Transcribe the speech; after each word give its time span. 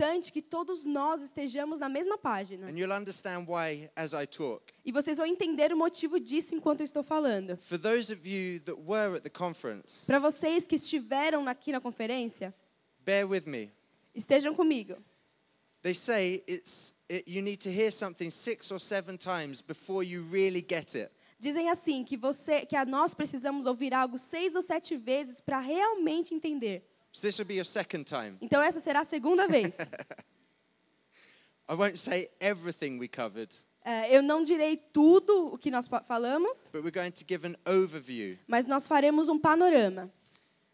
importante 0.00 0.32
que 0.32 0.40
todos 0.40 0.86
nós 0.86 1.20
estejamos 1.20 1.78
na 1.78 1.88
mesma 1.88 2.16
página. 2.16 2.66
And 2.66 2.78
you'll 2.78 2.92
understand 2.92 3.46
why 3.46 3.90
as 3.94 4.12
I 4.14 4.26
talk. 4.26 4.72
E 4.84 4.90
vocês 4.90 5.18
vão 5.18 5.26
entender 5.26 5.72
o 5.72 5.76
motivo 5.76 6.18
disso 6.18 6.54
enquanto 6.54 6.80
eu 6.80 6.84
estou 6.84 7.02
falando. 7.02 7.56
For 7.58 7.78
those 7.78 8.10
of 8.12 8.26
you 8.26 8.60
that 8.60 8.80
were 8.80 9.16
at 9.16 9.22
the 9.22 9.30
conference, 9.30 10.06
Para 10.06 10.18
vocês 10.18 10.66
que 10.66 10.76
estiveram 10.76 11.46
aqui 11.46 11.70
na 11.70 11.80
conferência, 11.80 12.54
bear 13.04 13.28
with 13.28 13.46
me. 13.46 13.70
estejam 14.14 14.54
comigo. 14.54 14.96
They 15.82 15.94
say 15.94 16.42
it's 16.48 16.94
it, 17.10 17.30
you 17.30 17.42
need 17.42 17.58
to 17.58 17.70
hear 17.70 17.90
something 17.90 18.30
six 18.30 18.70
or 18.70 18.80
seven 18.80 19.16
times 19.18 19.60
before 19.62 20.02
you 20.02 20.24
really 20.30 20.64
get 20.66 20.94
it. 20.94 21.10
Dizem 21.38 21.70
assim 21.70 22.04
que 22.04 22.18
você, 22.18 22.66
que 22.66 22.76
a 22.76 22.84
nós 22.84 23.14
precisamos 23.14 23.66
ouvir 23.66 23.94
algo 23.94 24.18
seis 24.18 24.54
ou 24.54 24.60
sete 24.60 24.96
vezes 24.96 25.40
para 25.40 25.58
realmente 25.58 26.34
entender. 26.34 26.89
So 27.12 27.26
this 27.26 27.38
will 27.38 27.46
be 27.46 27.54
your 27.54 27.64
second 27.64 28.04
time. 28.04 28.36
Então 28.40 28.62
essa 28.62 28.80
será 28.80 29.00
a 29.00 29.04
segunda 29.04 29.48
vez. 29.48 29.76
I 31.68 31.74
won't 31.74 31.98
say 31.98 32.28
everything 32.40 32.98
we 32.98 33.08
covered, 33.08 33.54
É, 33.82 34.14
eu 34.14 34.22
não 34.22 34.44
direi 34.44 34.76
tudo 34.76 35.46
o 35.54 35.56
que 35.58 35.70
nós 35.70 35.88
fa- 35.88 36.02
falamos, 36.02 36.68
but 36.70 36.82
we're 36.84 36.90
going 36.90 37.12
to 37.12 37.24
give 37.26 37.46
an 37.46 37.56
overview. 37.64 38.36
mas 38.46 38.66
nós 38.66 38.86
faremos 38.86 39.28
um 39.28 39.38
panorama. 39.38 40.10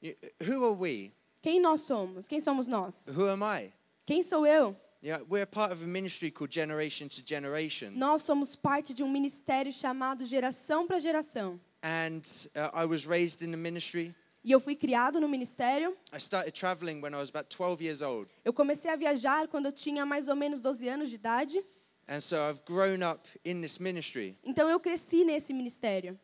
You- 0.02 0.16
Who 0.45 0.64
are 0.64 0.75
we? 0.75 1.12
Quem 1.41 1.61
nós 1.61 1.83
somos? 1.83 2.27
Quem 2.27 2.41
somos 2.41 2.66
nós? 2.66 3.06
Who 3.09 3.28
am 3.28 3.42
I? 3.45 3.73
Quem 4.05 4.23
sou 4.25 4.45
eu? 4.47 4.75
Yeah, 5.05 5.23
we're 5.28 5.47
part 5.47 5.73
of 5.73 5.84
a 5.84 5.87
ministry 5.87 6.33
called 6.33 6.53
Generation 6.53 7.06
to 7.09 7.23
Generation. 7.25 7.92
Nós 7.95 8.23
somos 8.23 8.56
parte 8.56 8.92
de 8.92 9.05
um 9.05 9.09
ministério 9.09 9.73
chamado 9.73 10.25
Geração 10.25 10.87
para 10.87 10.98
Geração. 10.98 11.61
And 11.84 12.23
uh, 12.56 12.70
I 12.75 12.87
was 12.87 13.06
raised 13.06 13.41
in 13.42 13.53
the 13.53 13.56
ministry. 13.56 14.12
E 14.46 14.52
eu 14.52 14.60
fui 14.60 14.77
criado 14.77 15.20
no 15.20 15.28
ministério. 15.28 15.91
I 16.12 16.18
started 16.18 16.52
traveling 16.52 17.02
when 17.02 17.12
I 17.12 17.16
was 17.16 17.30
about 17.30 17.48
12 17.48 17.82
years 17.82 18.00
old. 18.00 18.30
Eu 18.45 18.52
comecei 18.52 18.88
a 18.88 18.95
viajar 18.95 19.48
quando 19.48 19.66
eu 19.66 19.72
tinha 19.72 20.06
mais 20.06 20.28
ou 20.28 20.36
menos 20.36 20.60
12 20.60 20.88
anos 20.88 21.10
de 21.10 21.16
idade. 21.16 21.60
And 22.06 22.20
so 22.20 22.36
I've 22.36 22.60
grown 22.64 23.02
up 23.02 23.28
in 23.44 23.61
this 23.61 23.80
ministry. 23.80 24.36
Então 24.44 24.70
eu 24.70 24.78
cresci 24.78 25.25
nesse 25.25 25.53
ministério. 25.53 26.16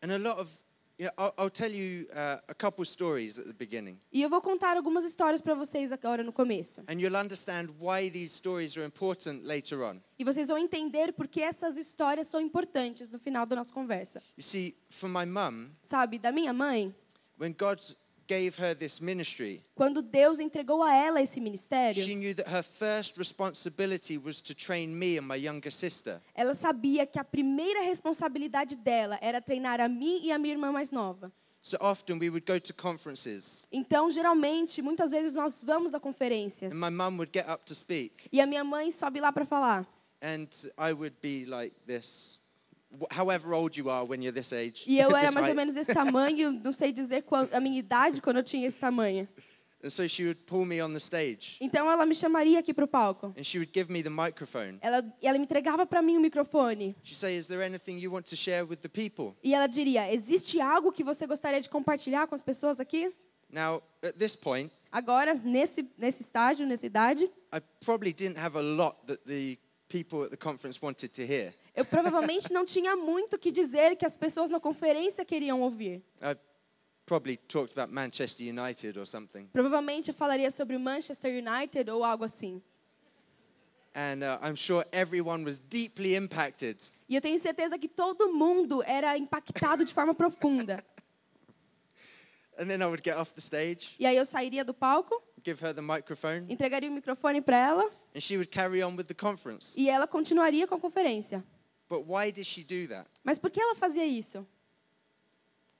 And 0.00 0.12
a 0.12 0.18
lot 0.18 0.40
of, 0.40 0.52
I'll, 1.00 1.34
I'll 1.36 1.50
tell 1.50 1.72
you 1.72 2.06
uh, 2.12 2.38
a 2.46 2.54
couple 2.54 2.84
stories 2.84 3.40
at 3.40 3.46
the 3.46 3.52
beginning. 3.52 3.98
E 4.12 4.22
eu 4.22 4.30
vou 4.30 4.40
contar 4.40 4.76
algumas 4.76 5.04
histórias 5.04 5.40
para 5.40 5.56
vocês 5.56 5.90
agora 5.90 6.22
no 6.22 6.32
começo. 6.32 6.80
And 6.86 7.00
you'll 7.00 7.16
understand 7.16 7.70
why 7.80 8.08
these 8.08 8.36
stories 8.36 8.76
are 8.76 8.86
important 8.86 9.44
later 9.44 9.82
on. 9.82 10.00
E 10.16 10.22
vocês 10.22 10.46
vão 10.46 10.58
entender 10.58 11.12
por 11.12 11.26
que 11.26 11.40
essas 11.40 11.76
histórias 11.76 12.28
são 12.28 12.40
importantes 12.40 13.10
no 13.10 13.18
final 13.18 13.44
da 13.44 13.56
nossa 13.56 13.72
conversa. 13.72 14.22
You 14.38 14.44
see, 14.44 14.76
for 14.88 15.08
my 15.08 15.26
mum, 15.26 15.70
Sabe, 15.82 16.20
da 16.20 16.30
minha 16.30 16.52
mãe, 16.52 16.94
when 17.38 17.52
God 17.52 17.80
gave 18.26 18.56
her 18.56 18.74
this 18.74 19.00
ministry, 19.00 19.62
quando 19.74 20.00
Deus 20.00 20.40
entregou 20.40 20.82
a 20.82 20.94
ela 20.94 21.20
esse 21.20 21.34
she 21.34 21.40
ministério, 21.40 22.02
knew 22.16 22.32
that 22.34 22.48
her 22.48 22.62
first 22.62 23.18
responsibility 23.18 24.16
was 24.16 24.40
to 24.40 24.54
train 24.54 24.88
me 24.98 25.18
and 25.18 25.26
my 25.26 25.36
younger 25.36 25.70
sister. 25.70 26.20
ela 26.34 26.54
sabia 26.54 27.04
que 27.06 27.18
a 27.20 27.24
primeira 27.24 27.82
responsabilidade 27.82 28.76
dela 28.76 29.18
era 29.20 29.40
treinar 29.42 29.80
a 29.80 29.88
mim 29.88 30.20
e 30.22 30.32
a 30.32 30.38
minha 30.38 30.54
irmã 30.54 30.72
mais 30.72 30.90
nova. 30.90 31.30
So 31.60 31.78
often 31.80 32.18
we 32.18 32.28
would 32.28 32.44
go 32.46 32.58
to 32.58 32.74
conferences, 32.74 33.64
Então, 33.72 34.10
geralmente, 34.10 34.80
muitas 34.82 35.10
vezes 35.12 35.34
nós 35.34 35.62
vamos 35.62 35.94
a 35.94 36.00
conferências 36.00 36.72
and 36.72 36.78
my 36.78 36.90
mum 36.90 37.16
would 37.18 37.30
get 37.32 37.48
up 37.48 37.64
to 37.66 37.74
speak, 37.74 38.28
e 38.32 38.40
a 38.40 38.46
minha 38.46 38.64
mãe 38.64 38.90
sobe 38.90 39.20
lá 39.20 39.32
para 39.32 39.44
falar. 39.44 39.86
and 40.22 40.48
I 40.78 40.92
would 40.94 41.16
be 41.22 41.44
like 41.46 41.74
this, 41.86 42.38
however 43.10 43.54
old 43.54 43.76
you 43.76 43.88
are 43.90 44.04
when 44.04 44.22
you're 44.22 44.32
this 44.34 44.52
age. 44.52 44.84
E 44.86 44.98
eu 44.98 45.08
era 45.16 45.30
mais 45.32 45.48
ou 45.48 45.54
menos 45.54 45.74
desse 45.74 45.92
tamanho, 45.92 46.52
não 46.52 46.72
sei 46.72 46.92
dizer 46.92 47.22
qual, 47.22 47.48
a 47.52 47.60
minha 47.60 47.78
idade 47.78 48.20
quando 48.20 48.38
eu 48.38 48.44
tinha 48.44 48.66
esse 48.66 48.78
tamanho. 48.78 49.28
And 49.82 49.90
so 49.90 50.08
she 50.08 50.24
would 50.24 50.40
pull 50.46 50.64
me 50.64 50.80
on 50.82 50.92
the 50.92 50.98
stage, 50.98 51.58
Então 51.60 51.90
ela 51.90 52.06
me 52.06 52.14
chamaria 52.14 52.58
aqui 52.58 52.72
para 52.72 52.86
o 52.86 52.88
palco. 52.88 53.34
and 53.36 53.44
she 53.44 53.58
would 53.58 53.70
give 53.70 53.92
me 53.92 54.02
the 54.02 54.08
microphone. 54.08 54.78
Ela, 54.80 55.04
ela 55.20 55.36
me 55.36 55.44
entregava 55.44 55.84
para 55.84 56.00
mim 56.00 56.16
o 56.16 56.20
microfone. 56.20 56.96
She'd 57.04 57.16
say, 57.16 57.36
Is 57.36 57.46
there 57.48 57.62
anything 57.62 57.98
you 57.98 58.10
want 58.10 58.24
to 58.30 58.36
share 58.36 58.64
with 58.64 58.78
the 58.78 58.88
people? 58.88 59.36
E 59.44 59.52
ela 59.54 59.66
diria: 59.66 60.10
Existe 60.10 60.58
algo 60.58 60.90
que 60.90 61.04
você 61.04 61.26
gostaria 61.26 61.60
de 61.60 61.68
compartilhar 61.68 62.26
com 62.26 62.34
as 62.34 62.42
pessoas 62.42 62.80
aqui? 62.80 63.12
Now, 63.50 63.82
at 64.02 64.14
this 64.16 64.34
point, 64.34 64.72
Agora, 64.90 65.34
nesse, 65.34 65.86
nesse 65.98 66.22
estágio, 66.22 66.66
nessa 66.66 66.86
idade, 66.86 67.24
I 67.52 67.60
probably 67.84 68.12
didn't 68.14 68.38
have 68.38 68.56
a 68.56 68.62
lot 68.62 68.96
that 69.06 69.22
the 69.26 69.58
people 69.88 70.22
at 70.24 70.30
the 70.30 70.36
conference 70.36 70.80
wanted 70.80 71.10
to 71.12 71.22
hear. 71.26 71.52
Eu 71.74 71.84
provavelmente 71.84 72.52
não 72.52 72.64
tinha 72.64 72.94
muito 72.96 73.34
o 73.36 73.38
que 73.38 73.50
dizer 73.50 73.96
que 73.96 74.06
as 74.06 74.16
pessoas 74.16 74.50
na 74.50 74.60
conferência 74.60 75.24
queriam 75.24 75.60
ouvir. 75.62 76.02
I 76.22 76.36
probably 77.06 77.36
talked 77.36 77.78
about 77.78 77.92
Manchester 77.92 78.46
United 78.46 78.98
or 78.98 79.06
something. 79.06 79.46
Provavelmente 79.52 80.08
eu 80.08 80.14
falaria 80.14 80.50
sobre 80.50 80.78
Manchester 80.78 81.32
United 81.32 81.90
ou 81.90 82.04
algo 82.04 82.24
assim. 82.24 82.62
And 83.96 84.22
uh, 84.24 84.44
I'm 84.44 84.56
sure 84.56 84.84
everyone 84.92 85.44
was 85.44 85.58
deeply 85.58 86.14
impacted. 86.16 86.76
E 87.08 87.14
eu 87.14 87.20
tenho 87.20 87.38
certeza 87.38 87.78
que 87.78 87.88
todo 87.88 88.32
mundo 88.32 88.82
era 88.82 89.16
impactado 89.16 89.84
de 89.84 89.92
forma 89.92 90.14
profunda. 90.14 90.82
And 92.58 92.66
then 92.68 92.80
I 92.82 92.86
would 92.86 93.02
get 93.02 93.16
off 93.16 93.32
the 93.34 93.40
stage, 93.40 93.96
E 93.98 94.06
aí 94.06 94.16
eu 94.16 94.24
sairia 94.24 94.64
do 94.64 94.72
palco, 94.72 95.20
give 95.44 95.60
her 95.64 95.74
the 95.74 95.80
microphone, 95.80 96.46
entregaria 96.48 96.88
o 96.88 96.92
microfone 96.92 97.40
para 97.40 97.56
ela 97.56 97.84
and 98.14 98.20
she 98.20 98.36
would 98.36 98.48
carry 98.50 98.80
on 98.82 98.94
with 98.96 99.06
the 99.06 99.14
conference. 99.14 99.74
e 99.76 99.88
ela 99.88 100.06
continuaria 100.06 100.66
com 100.66 100.76
a 100.76 100.80
conferência. 100.80 101.44
But 101.88 102.06
why 102.06 102.30
did 102.30 102.46
she 102.46 102.62
do 102.62 102.86
that? 102.88 103.08
Mas 103.22 103.38
por 103.38 103.50
que 103.50 103.60
ela 103.60 103.74
fazia 103.74 104.04
isso? 104.06 104.46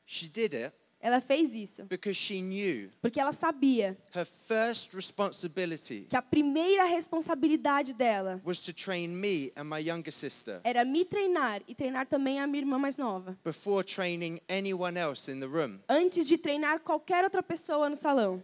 She 0.06 0.28
did 0.28 0.54
it 0.54 0.74
Ela 1.04 1.20
fez 1.20 1.54
isso 1.54 1.84
because 1.84 2.16
she 2.16 2.40
knew 2.40 2.90
porque 3.02 3.20
ela 3.20 3.32
sabia 3.32 3.94
her 4.14 4.24
first 4.24 4.94
responsibility 4.94 6.06
que 6.08 6.16
a 6.16 6.22
primeira 6.22 6.84
responsabilidade 6.86 7.92
dela 7.92 8.40
was 8.42 8.58
to 8.60 8.72
train 8.72 9.08
me 9.08 9.52
and 9.54 9.64
my 9.64 9.86
younger 9.86 10.10
sister 10.10 10.62
era 10.64 10.82
me 10.82 11.04
treinar 11.04 11.60
e 11.68 11.74
treinar 11.74 12.06
também 12.06 12.40
a 12.40 12.46
minha 12.46 12.62
irmã 12.62 12.78
mais 12.78 12.96
nova, 12.96 13.38
before 13.44 13.84
training 13.84 14.40
anyone 14.48 14.98
else 14.98 15.30
in 15.30 15.40
the 15.40 15.46
room. 15.46 15.78
antes 15.90 16.26
de 16.26 16.38
treinar 16.38 16.80
qualquer 16.80 17.22
outra 17.22 17.42
pessoa 17.42 17.90
no 17.90 17.96
salão. 17.96 18.42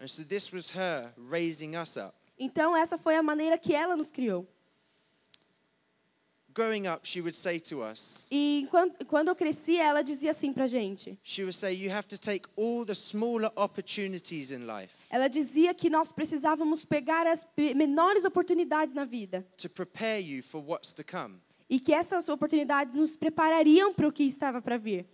And 0.00 0.06
so 0.06 0.24
this 0.24 0.50
was 0.52 0.70
her 0.70 1.12
raising 1.18 1.76
us 1.76 1.98
up. 1.98 2.14
Então 2.38 2.74
essa 2.74 2.96
foi 2.96 3.14
a 3.14 3.22
maneira 3.22 3.58
que 3.58 3.74
ela 3.74 3.94
nos 3.94 4.10
criou. 4.10 4.48
Growing 6.54 6.86
up, 6.86 7.00
she 7.08 7.20
would 7.22 7.34
say 7.34 7.58
to 7.60 7.82
us, 7.82 8.26
E 8.30 8.66
quando, 8.70 9.04
quando 9.06 9.28
eu 9.28 9.34
cresci, 9.34 9.78
ela 9.78 10.02
dizia 10.02 10.30
assim 10.32 10.52
pra 10.52 10.66
gente. 10.66 11.18
she 11.22 11.42
would 11.42 11.54
say, 11.56 11.72
You 11.74 11.90
have 11.92 12.06
to 12.08 12.18
take 12.18 12.46
all 12.56 12.84
the 12.84 12.94
smaller 12.94 13.50
opportunities 13.56 14.50
in 14.50 14.66
life 14.66 14.92
Ela 15.10 15.28
dizia 15.28 15.72
que 15.72 15.88
nós 15.88 16.12
precisávamos 16.12 16.84
pegar 16.84 17.26
as 17.26 17.46
menores 17.74 18.24
oportunidades 18.26 18.94
na 18.94 19.04
vida 19.06 19.46
to 19.56 19.68
prepare 19.70 20.20
you 20.20 20.42
for 20.42 20.60
what's 20.62 20.92
to 20.92 21.02
come. 21.02 21.36
e 21.70 21.80
que 21.80 21.94
essas 21.94 22.28
oportunidades 22.28 22.94
nos 22.94 23.16
preparariam 23.16 23.94
para 23.94 24.06
o 24.06 24.12
que 24.12 24.24
estava 24.24 24.60
para 24.60 24.76
vir. 24.76 25.06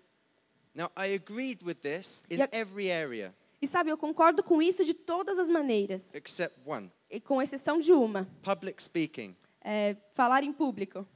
Now, 0.75 0.91
I 0.97 1.15
agreed 1.15 1.62
with 1.65 1.77
this 1.77 2.22
in 2.31 2.38
every 2.53 2.91
area 2.91 3.32
E 3.62 3.66
sabe, 3.66 3.91
eu 3.91 3.97
concordo 3.98 4.43
com 4.43 4.60
isso 4.62 4.84
de 4.84 4.94
todas 4.94 5.38
as 5.38 5.48
maneiras, 5.48 6.12
except 6.15 6.59
one 6.66 6.91
e 7.10 7.21
com 7.21 7.41
exceção 7.41 7.78
de 7.78 7.93
uma, 7.93 8.28
public 8.43 8.82
speaking. 8.82 9.37
é, 9.62 9.97
falar 10.12 10.43
em 10.43 10.53
público. 10.53 11.06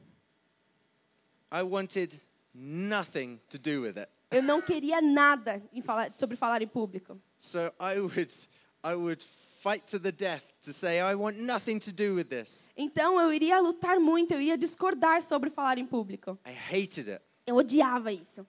I 1.52 1.62
wanted 1.62 2.18
nothing 2.54 3.38
to 3.50 3.58
do 3.58 3.82
with 3.82 3.98
it. 3.98 4.08
Eu 4.30 4.42
não 4.42 4.62
queria 4.62 5.02
nada 5.02 5.62
em 5.70 5.82
falar, 5.82 6.10
sobre 6.16 6.34
falar 6.34 6.62
em 6.62 6.66
público. 6.66 7.20
So 7.38 7.70
I 7.78 8.00
would, 8.00 8.34
I 8.82 8.94
would 8.94 9.22
fight 9.60 9.86
to 9.88 9.98
the 9.98 10.10
death 10.10 10.42
to 10.62 10.72
say, 10.72 11.00
I 11.00 11.14
want 11.14 11.38
nothing 11.38 11.78
to 11.80 11.92
do 11.92 12.14
with 12.14 12.30
this. 12.30 12.70
Então 12.74 13.20
eu 13.20 13.30
iria 13.30 13.60
lutar 13.60 14.00
muito, 14.00 14.32
eu 14.32 14.40
iria 14.40 14.56
discordar 14.56 15.22
sobre 15.22 15.50
falar 15.50 15.76
em 15.76 15.84
público. 15.84 16.38
I 16.46 16.52
hated 16.52 17.10
it. 17.10 17.22
Eu 17.46 17.56
odiava 17.56 18.10
isso. 18.10 18.46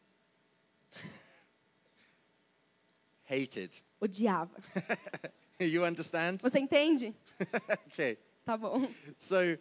Hated. 3.29 3.83
Odiava. 3.99 4.55
you 5.59 5.83
understand? 5.83 6.41
Você 6.41 6.59
entende? 6.59 7.13
okay. 7.87 8.17
Tá 8.45 8.55
bom. 8.55 8.87
So 9.17 9.57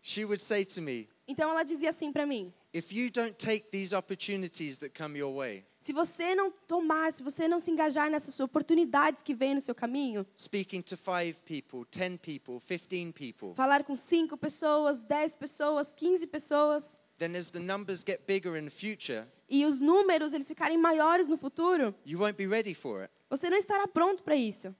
she 0.00 0.24
would 0.24 0.40
say 0.40 0.64
to 0.64 0.80
me, 0.80 1.08
Então 1.28 1.50
ela 1.50 1.62
dizia 1.62 1.90
assim 1.90 2.10
para 2.10 2.24
mim: 2.24 2.52
if 2.72 2.92
you 2.92 3.10
don't 3.10 3.38
take 3.38 3.70
these 3.70 3.94
opportunities 3.94 4.78
that 4.78 4.94
come 4.94 5.16
your 5.18 5.34
way, 5.34 5.64
se 5.78 5.92
você 5.92 6.34
não 6.34 6.50
tomar, 6.50 7.10
se 7.12 7.22
você 7.22 7.48
não 7.48 7.58
se 7.58 7.70
engajar 7.70 8.10
nessas 8.10 8.38
oportunidades 8.40 9.22
que 9.22 9.34
vêm 9.34 9.54
no 9.54 9.60
seu 9.60 9.74
caminho, 9.74 10.26
speaking 10.36 10.82
to 10.82 10.96
five 10.96 11.34
people, 11.44 11.86
10 11.90 12.18
people, 12.20 12.60
15 12.60 13.12
people, 13.12 13.54
falar 13.54 13.84
com 13.84 13.96
cinco 13.96 14.36
pessoas, 14.36 15.00
dez 15.00 15.34
pessoas, 15.34 15.94
15 15.94 16.26
pessoas, 16.26 16.96
then 17.18 17.34
as 17.36 17.50
the 17.50 17.58
numbers 17.60 18.04
get 18.04 18.26
bigger 18.26 18.56
in 18.56 18.64
the 18.64 18.70
future, 18.70 19.24
e 19.48 19.64
os 19.64 19.80
números 19.80 20.32
eles 20.34 20.46
ficarem 20.46 20.76
maiores 20.76 21.26
no 21.26 21.36
futuro, 21.36 21.94
you 22.04 22.18
won't 22.18 22.36
be 22.36 22.46
ready 22.46 22.74
for 22.74 23.02
it. 23.02 23.12
você 23.30 23.48
não 23.48 23.56
estará 23.56 23.86
pronto 23.86 24.22
para 24.22 24.36
isso. 24.36 24.74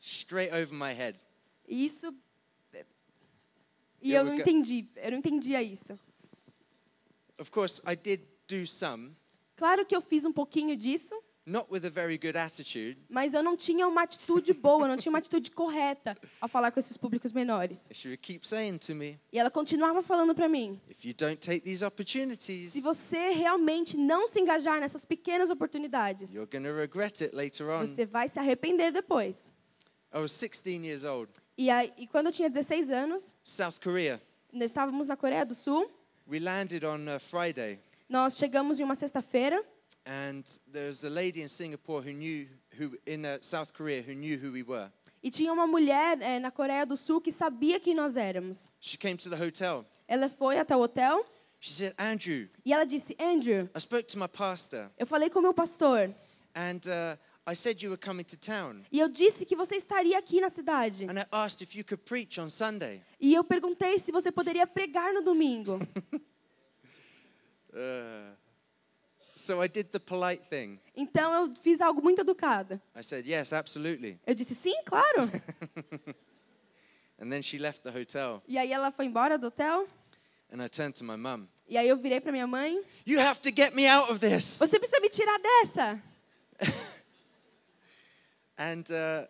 Straight 0.00 0.52
over 0.52 0.74
my 0.74 0.92
head. 0.92 1.18
Isso. 1.66 2.14
E 4.04 4.12
Eu 4.12 4.22
não 4.22 4.34
entendi, 4.34 4.86
eu 4.96 5.10
não 5.12 5.18
entendia 5.18 5.62
isso. 5.62 5.98
Of 7.38 7.50
course, 7.50 7.80
I 7.90 7.96
did 7.96 8.20
do 8.46 8.66
some, 8.66 9.12
Claro 9.56 9.86
que 9.86 9.96
eu 9.96 10.02
fiz 10.02 10.24
um 10.24 10.32
pouquinho 10.32 10.76
disso, 10.76 11.14
not 11.46 11.66
with 11.70 11.84
a 11.86 11.90
very 11.90 12.18
good 12.18 12.36
attitude. 12.36 12.98
Mas 13.08 13.34
eu 13.34 13.42
não 13.42 13.56
tinha 13.56 13.86
uma 13.86 14.02
atitude 14.02 14.52
boa, 14.52 14.84
eu 14.84 14.88
não 14.88 14.96
tinha 14.96 15.10
uma 15.10 15.18
atitude 15.18 15.50
correta 15.50 16.16
ao 16.40 16.48
falar 16.48 16.70
com 16.70 16.80
esses 16.80 16.96
públicos 16.96 17.32
menores. 17.32 17.88
She 17.92 18.08
would 18.08 18.22
keep 18.22 18.46
saying 18.46 18.78
to 18.78 18.94
me, 18.94 19.18
E 19.32 19.38
ela 19.38 19.50
continuava 19.50 20.02
falando 20.02 20.34
para 20.34 20.48
mim: 20.48 20.80
if 20.90 21.04
you 21.04 21.14
don't 21.14 21.36
take 21.36 21.60
these 21.60 21.84
opportunities, 21.84 22.72
se 22.72 22.80
você 22.80 23.30
realmente 23.30 23.96
não 23.96 24.26
se 24.26 24.40
engajar 24.40 24.80
nessas 24.80 25.04
pequenas 25.04 25.50
oportunidades, 25.50 26.34
you're 26.34 26.48
regret 26.74 27.22
it 27.22 27.34
later 27.34 27.68
on. 27.70 27.86
você 27.86 28.04
vai 28.04 28.28
se 28.28 28.38
arrepender 28.38 28.92
depois. 28.92 29.52
I 30.12 30.18
was 30.18 30.32
16 30.32 30.84
years 30.84 31.04
old, 31.04 31.30
E, 31.56 31.70
aí, 31.70 31.92
e 31.96 32.06
quando 32.06 32.26
eu 32.26 32.32
tinha 32.32 32.50
16 32.50 32.90
anos, 32.90 33.34
South 33.44 33.74
Korea. 33.82 34.20
nós 34.52 34.70
estávamos 34.70 35.06
na 35.06 35.16
Coreia 35.16 35.44
do 35.46 35.54
Sul, 35.54 35.88
We 36.26 36.38
landed 36.40 36.84
on 36.86 37.06
a 37.08 37.18
Friday, 37.18 37.78
nós 38.08 38.36
chegamos 38.36 38.80
em 38.80 38.82
uma 38.82 38.94
sexta-feira 38.94 39.62
and 40.06 40.42
there's 40.72 41.04
a 41.04 41.08
lady 41.10 41.42
in 41.42 41.48
Singapore 41.48 42.00
who 42.02 42.12
knew 42.16 42.48
who 42.78 42.96
in 43.06 43.24
uh, 43.24 43.38
South 43.42 43.72
Korea 43.72 44.02
who 44.02 44.14
knew 44.14 44.36
who 44.38 44.50
we 44.52 44.62
were. 44.62 44.90
e 45.22 45.30
tinha 45.30 45.52
uma 45.52 45.66
mulher 45.66 46.20
eh, 46.20 46.38
na 46.38 46.50
Coreia 46.50 46.84
do 46.84 46.96
Sul 46.96 47.20
que 47.20 47.30
sabia 47.30 47.78
quem 47.78 47.94
nós 47.94 48.16
éramos. 48.16 48.68
She 48.80 48.96
came 48.98 49.16
to 49.16 49.30
the 49.30 49.36
hotel. 49.36 49.84
Ela 50.08 50.28
foi 50.28 50.58
até 50.58 50.74
o 50.74 50.80
hotel 50.80 51.24
She 51.60 51.70
said, 51.72 51.94
"Andrew, 51.98 52.48
e 52.64 52.72
ela 52.72 52.84
disse: 52.84 53.16
Andrew, 53.18 53.68
I 53.74 53.80
spoke 53.80 54.04
to 54.08 54.18
my 54.18 54.28
pastor, 54.28 54.90
eu 54.98 55.06
falei 55.06 55.30
com 55.30 55.38
o 55.38 55.42
meu 55.42 55.54
pastor 55.54 56.10
and 56.54 56.80
uh, 56.86 57.18
I 57.46 57.54
said 57.54 57.82
you 57.82 57.90
were 57.90 58.00
coming 58.00 58.24
to 58.24 58.36
town, 58.38 58.84
e 58.90 58.98
eu 58.98 59.08
disse 59.08 59.44
que 59.44 59.54
você 59.54 59.76
estaria 59.76 60.18
aqui 60.18 60.40
na 60.40 60.48
cidade. 60.48 61.04
and 61.04 61.18
I 61.20 61.26
asked 61.30 61.62
if 61.62 61.76
you 61.76 61.84
could 61.84 62.02
preach 62.04 62.40
on 62.40 62.48
Sunday." 62.48 63.02
E 63.20 63.34
eu 63.34 63.44
perguntei 63.44 63.98
se 63.98 64.10
você 64.10 64.32
poderia 64.32 64.66
pregar 64.66 65.12
no 65.12 65.22
domingo. 65.22 65.78
Uh, 67.76 68.30
so 69.34 69.60
I 69.60 69.66
did 69.66 69.86
the 69.90 69.98
polite 69.98 70.42
thing. 70.48 70.78
Então 70.96 71.34
eu 71.34 71.56
fiz 71.56 71.80
algo 71.80 72.00
muito 72.00 72.20
educado. 72.20 72.80
I 72.94 73.02
said, 73.02 73.26
"Yes, 73.26 73.52
absolutely." 73.52 74.16
Eu 74.24 74.32
disse: 74.34 74.54
sim, 74.54 74.74
claro. 74.84 75.28
And 77.18 77.30
then 77.30 77.42
she 77.42 77.58
left 77.58 77.82
the 77.82 77.90
hotel, 77.90 78.42
E 78.46 78.56
aí 78.58 78.72
ela 78.72 78.90
foi 78.92 79.06
embora 79.06 79.36
do 79.36 79.48
hotel. 79.48 79.88
and 80.52 80.62
I 80.62 80.68
turned 80.68 80.94
to 80.98 81.04
my 81.04 81.16
mum. 81.16 81.48
E 81.68 81.76
aí 81.76 81.88
eu 81.88 81.96
virei 81.96 82.20
para 82.20 82.30
minha 82.30 82.46
mãe: 82.46 82.80
You 83.04 83.20
have 83.20 83.40
to 83.40 83.48
get 83.52 83.74
me 83.74 83.88
out 83.88 84.08
of 84.12 84.20
this. 84.20 84.58
você 84.60 84.78
precisa 84.78 85.00
me 85.00 85.08
tirar 85.10 85.38
dessa. 85.40 86.00
And 88.58 88.84
uh, 88.90 89.26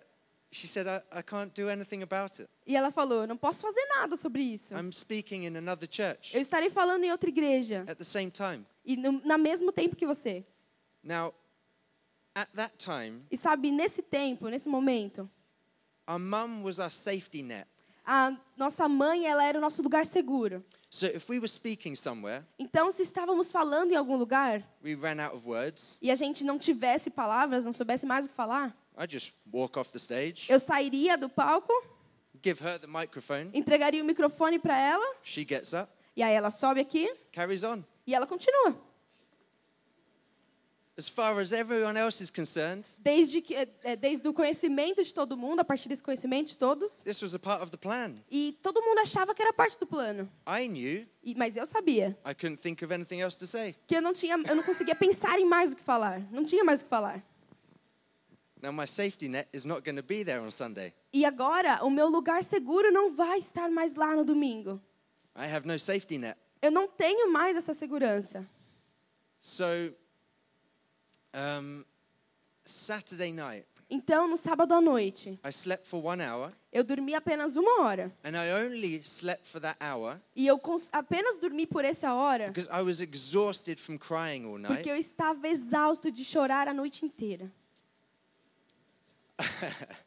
she 0.50 0.66
said, 0.66 0.86
I, 0.86 1.00
I 1.18 1.22
can't 1.22 1.52
do 1.54 1.68
anything 1.68 2.02
about 2.02 2.40
it. 2.40 2.48
E 2.66 2.76
ela 2.76 2.90
falou: 2.90 3.22
eu 3.22 3.26
não 3.26 3.36
posso 3.36 3.62
fazer 3.62 3.84
nada 3.96 4.16
sobre 4.16 4.42
isso. 4.42 4.74
I'm 4.74 4.92
speaking 4.92 5.44
in 5.46 5.56
another 5.56 5.88
church 5.90 6.34
Eu 6.34 6.40
estarei 6.40 6.70
falando 6.70 7.04
em 7.04 7.10
outra 7.12 7.28
igreja. 7.28 7.84
at 7.88 7.96
the 7.98 8.04
same 8.04 8.30
time. 8.30 8.64
E 8.84 8.96
no, 8.96 9.12
no 9.12 9.38
mesmo 9.38 9.72
tempo 9.72 9.96
que 9.96 10.06
você. 10.06 10.44
Now, 11.02 11.34
at 12.34 12.48
that 12.54 12.74
time, 12.78 13.22
E 13.30 13.36
sabe, 13.36 13.70
nesse 13.70 14.02
tempo, 14.02 14.48
nesse 14.48 14.68
momento, 14.68 15.28
our 16.08 16.18
mum 16.18 16.62
was 16.62 16.78
our 16.78 16.90
safety 16.90 17.42
net. 17.42 17.66
a 18.06 18.36
nossa 18.56 18.86
mãe, 18.88 19.26
ela 19.26 19.42
era 19.44 19.56
o 19.56 19.60
nosso 19.60 19.82
lugar 19.82 20.04
seguro. 20.04 20.62
So 20.90 21.06
if 21.06 21.28
we 21.28 21.38
were 21.38 21.48
speaking 21.48 21.94
somewhere, 21.96 22.44
Então, 22.58 22.90
se 22.90 23.02
estávamos 23.02 23.50
falando 23.50 23.92
em 23.92 23.96
algum 23.96 24.16
lugar 24.16 24.62
we 24.82 24.94
ran 24.94 25.18
out 25.22 25.34
of 25.34 25.46
words, 25.46 25.98
e 26.02 26.10
a 26.10 26.14
gente 26.14 26.44
não 26.44 26.58
tivesse 26.58 27.08
palavras, 27.10 27.64
não 27.64 27.72
soubesse 27.72 28.04
mais 28.06 28.26
o 28.26 28.28
que 28.28 28.34
falar, 28.34 28.76
I 28.96 29.06
just 29.08 29.32
walk 29.52 29.78
off 29.78 29.90
the 29.92 29.98
stage, 29.98 30.46
eu 30.50 30.60
sairia 30.60 31.16
do 31.18 31.28
palco, 31.28 31.72
give 32.42 32.62
her 32.64 32.78
the 32.78 32.86
microphone, 32.86 33.50
entregaria 33.52 34.02
o 34.02 34.06
microfone 34.06 34.58
para 34.58 34.78
ela, 34.78 35.16
she 35.22 35.44
gets 35.44 35.72
up, 35.72 35.90
e 36.16 36.22
aí 36.22 36.32
ela 36.34 36.50
sobe 36.50 36.80
aqui 36.80 37.10
carries 37.32 37.64
on. 37.64 37.82
e 38.06 38.14
ela 38.14 38.26
continua. 38.26 38.76
As 40.96 41.08
far 41.08 41.40
as 41.40 41.50
everyone 41.50 41.98
else 41.98 42.22
is 42.22 42.30
concerned, 42.30 42.88
Desde, 43.00 43.40
que, 43.42 43.52
é, 43.52 43.66
é, 43.82 43.96
desde 43.96 44.28
o 44.28 44.32
conhecimento 44.32 45.02
de 45.02 45.12
todo 45.12 45.36
mundo, 45.36 45.58
a 45.58 45.64
partir 45.64 45.88
desse 45.88 46.00
conhecimento 46.00 46.50
de 46.52 46.56
todos. 46.56 47.02
this 47.02 47.20
was 47.20 47.34
a 47.34 47.38
part 47.40 47.60
of 47.60 47.72
the 47.72 47.76
plan. 47.76 48.14
E 48.30 48.56
todo 48.62 48.80
mundo 48.80 49.00
achava 49.00 49.34
que 49.34 49.42
era 49.42 49.52
parte 49.52 49.76
do 49.76 49.88
plano. 49.88 50.30
I 50.46 50.68
knew 50.68 51.04
E, 51.24 51.34
mas 51.34 51.56
eu 51.56 51.66
sabia 51.66 52.16
I 52.24 52.32
couldn't 52.32 52.58
think 52.62 52.84
of 52.84 52.94
anything 52.94 53.18
else 53.20 53.36
to 53.36 53.44
say. 53.46 53.74
que 53.88 53.96
eu 53.96 54.00
não, 54.00 54.12
tinha, 54.12 54.36
eu 54.48 54.54
não 54.54 54.62
conseguia 54.62 54.94
pensar 54.94 55.36
em 55.40 55.44
mais 55.44 55.72
o 55.72 55.76
que 55.76 55.82
falar. 55.82 56.20
Não 56.30 56.44
tinha 56.44 56.62
mais 56.62 56.80
o 56.80 56.84
que 56.84 56.90
falar. 56.90 57.20
Now, 58.64 58.72
my 58.72 58.86
safety 58.86 59.28
net 59.28 59.46
is 59.52 59.66
not 59.66 59.84
going 59.84 59.96
to 59.96 60.02
be 60.02 60.24
there 60.24 60.40
on 60.40 60.50
Sunday. 60.50 60.94
E 61.12 61.22
agora, 61.26 61.84
o 61.84 61.90
meu 61.90 62.08
lugar 62.08 62.42
seguro 62.42 62.90
não 62.90 63.14
vai 63.14 63.36
estar 63.38 63.68
mais 63.70 63.94
lá 63.94 64.16
no 64.16 64.24
domingo. 64.24 64.80
I 65.36 65.46
have 65.54 65.66
no 65.68 65.78
safety 65.78 66.16
net. 66.16 66.34
Eu 66.62 66.70
não 66.70 66.88
tenho 66.88 67.30
mais 67.30 67.58
essa 67.58 67.74
segurança. 67.74 68.48
So, 69.38 69.92
um, 71.34 71.84
Saturday 72.64 73.32
night, 73.34 73.66
Então, 73.90 74.26
no 74.26 74.38
sábado 74.38 74.72
à 74.72 74.80
noite, 74.80 75.38
I 75.44 75.50
slept 75.52 75.86
for 75.86 76.02
one 76.02 76.22
hour, 76.22 76.50
eu 76.72 76.82
dormi 76.82 77.14
apenas 77.14 77.56
uma 77.56 77.82
hora. 77.82 78.10
and 78.24 78.30
I 78.34 78.50
only 78.64 79.02
slept 79.02 79.46
for 79.46 79.60
that 79.60 79.76
hour 79.84 80.18
E 80.34 80.46
eu 80.46 80.58
cons- 80.58 80.88
apenas 80.90 81.36
dormi 81.36 81.66
por 81.66 81.84
essa 81.84 82.14
hora 82.14 82.46
because 82.48 82.66
I 82.72 82.80
was 82.80 83.02
exhausted 83.02 83.78
from 83.78 83.98
crying 83.98 84.46
all 84.46 84.56
night. 84.58 84.74
porque 84.76 84.90
eu 84.90 84.96
estava 84.96 85.46
exausto 85.48 86.10
de 86.10 86.24
chorar 86.24 86.66
a 86.66 86.72
noite 86.72 87.04
inteira. 87.04 87.52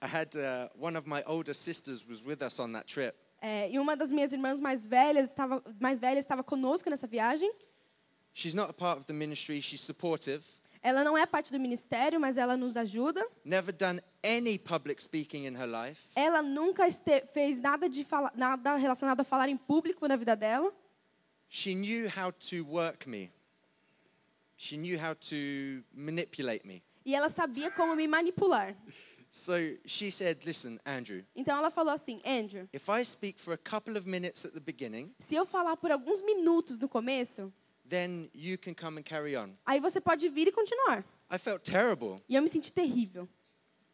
I 0.00 0.06
had 0.06 0.34
uh, 0.36 0.68
one 0.78 0.96
of 0.96 1.06
my 1.06 1.22
older 1.26 1.54
sisters 1.54 2.06
was 2.06 2.22
with 2.24 2.42
us 2.42 2.60
on 2.60 2.72
that 2.72 2.86
trip, 2.86 3.14
É, 3.40 3.70
e 3.70 3.78
uma 3.78 3.96
das 3.96 4.10
minhas 4.10 4.32
irmãs 4.32 4.58
mais 4.58 4.84
velhas 4.86 5.28
estava 5.30 5.62
mais 5.80 6.00
velha 6.00 6.18
estava 6.18 6.42
conosco 6.42 6.90
nessa 6.90 7.06
viagem. 7.06 7.50
She's 8.34 8.54
not 8.54 8.70
a 8.70 8.72
part 8.72 8.98
of 8.98 9.06
the 9.06 9.12
ministry, 9.12 9.60
she's 9.60 9.80
supportive. 9.80 10.44
Ela 10.82 11.02
não 11.04 11.16
é 11.18 11.24
parte 11.26 11.50
do 11.52 11.58
ministério, 11.58 12.20
mas 12.20 12.36
ela 12.36 12.56
nos 12.56 12.76
ajuda. 12.76 13.24
Never 13.44 13.72
done 13.74 14.00
any 14.24 14.58
public 14.58 15.02
speaking 15.02 15.46
in 15.46 15.54
her 15.56 15.66
life. 15.66 16.10
Ela 16.16 16.42
nunca 16.42 16.86
este- 16.86 17.26
fez 17.32 17.58
nada 17.60 17.88
de 17.88 18.04
nada 18.34 18.76
relacionado 18.76 19.20
a 19.20 19.24
falar 19.24 19.48
em 19.48 19.56
público 19.56 20.06
na 20.06 20.16
vida 20.16 20.36
dela. 20.36 20.72
She 21.48 21.74
knew 21.74 22.08
how 22.08 22.30
to 22.50 22.64
work 22.64 23.08
me. 23.08 23.30
She 24.56 24.76
knew 24.76 24.98
how 24.98 25.14
to 25.14 25.84
manipulate 25.92 26.66
me. 26.66 26.82
E 27.08 27.14
ela 27.14 27.30
sabia 27.30 27.70
como 27.70 27.96
me 27.96 28.06
manipular. 28.06 28.76
So 29.30 29.54
she 29.86 30.10
said, 30.10 30.44
Listen, 30.44 30.78
Andrew, 30.84 31.24
Então 31.34 31.56
ela 31.56 31.70
falou 31.70 31.94
assim: 31.94 32.20
Andrew, 32.22 32.68
if 32.70 32.86
I 32.90 33.02
speak 33.02 33.40
for 33.40 33.54
a 33.54 33.56
couple 33.56 33.96
of 33.96 34.06
minutes 34.06 34.44
at 34.44 34.52
the 34.52 34.60
beginning, 34.60 35.14
se 35.18 35.34
eu 35.34 35.46
falar 35.46 35.78
por 35.78 35.90
alguns 35.90 36.20
minutos 36.20 36.78
no 36.78 36.86
começo, 36.86 37.50
then 37.88 38.28
you 38.34 38.58
can 38.58 38.74
come 38.74 38.98
and 39.00 39.04
carry 39.04 39.34
on. 39.38 39.56
aí 39.64 39.80
você 39.80 40.02
pode 40.02 40.28
vir 40.28 40.48
e 40.48 40.52
continuar. 40.52 41.02
I 41.32 41.38
felt 41.38 41.62
terrible, 41.62 42.16
E 42.28 42.34
eu 42.34 42.42
me 42.42 42.48
senti 42.48 42.70
terrível. 42.70 43.26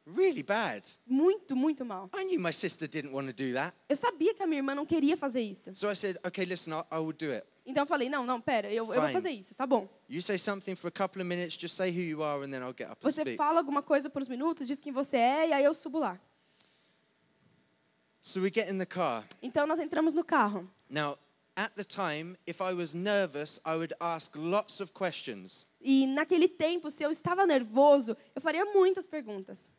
Really 0.06 0.42
bad. 0.42 0.82
Muito, 1.06 1.54
muito 1.56 1.84
mal. 1.84 2.10
I 2.14 2.24
knew 2.24 2.40
my 2.40 2.52
sister 2.52 2.88
didn't 2.88 3.12
want 3.12 3.26
to 3.26 3.32
do 3.32 3.52
that. 3.54 3.74
Eu 3.88 3.96
sabia 3.96 4.34
que 4.34 4.42
a 4.42 4.46
minha 4.46 4.58
irmã 4.58 4.74
não 4.74 4.86
queria 4.86 5.16
fazer 5.16 5.40
isso. 5.40 5.74
So 5.74 5.90
I 5.90 5.94
said, 5.94 6.18
Okay, 6.26 6.44
listen, 6.44 6.72
I, 6.72 6.84
I 6.92 6.98
will 6.98 7.12
do 7.12 7.32
it. 7.32 7.46
Então 7.66 7.84
eu 7.84 7.86
falei: 7.86 8.08
não, 8.10 8.26
não, 8.26 8.40
pera, 8.40 8.70
eu, 8.70 8.92
eu 8.92 9.00
vou 9.00 9.10
fazer 9.10 9.30
isso, 9.30 9.54
tá 9.54 9.66
bom. 9.66 9.88
You 10.08 10.20
say 10.20 10.38
something 10.38 10.74
for 10.74 10.88
a 10.88 10.90
couple 10.90 11.22
of 11.22 11.28
minutes, 11.28 11.58
just 11.58 11.74
say 11.74 11.90
who 11.90 12.02
you 12.02 12.22
are, 12.22 12.44
and 12.44 12.50
then 12.50 12.60
I'll 12.62 12.74
get 12.76 12.90
up 12.90 12.98
and 13.04 13.10
Você 13.10 13.36
fala 13.36 13.60
alguma 13.60 13.82
coisa 13.82 14.10
por 14.10 14.20
uns 14.20 14.28
minutos, 14.28 14.66
diz 14.66 14.78
quem 14.78 14.92
você 14.92 15.16
é, 15.16 15.48
e 15.48 15.52
aí 15.52 15.64
eu 15.64 15.72
subo 15.72 15.98
lá. 15.98 16.20
So 18.20 18.40
we 18.40 18.50
get 18.50 18.68
in 18.68 18.78
the 18.78 18.86
car. 18.86 19.24
Então 19.42 19.66
nós 19.66 19.78
entramos 19.78 20.14
no 20.14 20.24
carro. 20.24 20.68
Now, 20.90 21.18
at 21.56 21.72
the 21.76 21.84
time, 21.84 22.36
if 22.46 22.60
I 22.60 22.72
was 22.74 22.94
nervous, 22.94 23.60
I 23.64 23.76
would 23.76 23.94
ask 24.00 24.34
lots 24.36 24.80
of 24.80 24.92
questions. 24.92 25.66
E 25.80 26.06
naquele 26.06 26.48
tempo, 26.48 26.90
se 26.90 27.02
eu 27.02 27.10
estava 27.10 27.46
nervoso, 27.46 28.16
eu 28.34 28.40
faria 28.40 28.64
muitas 28.66 29.06
perguntas. 29.06 29.70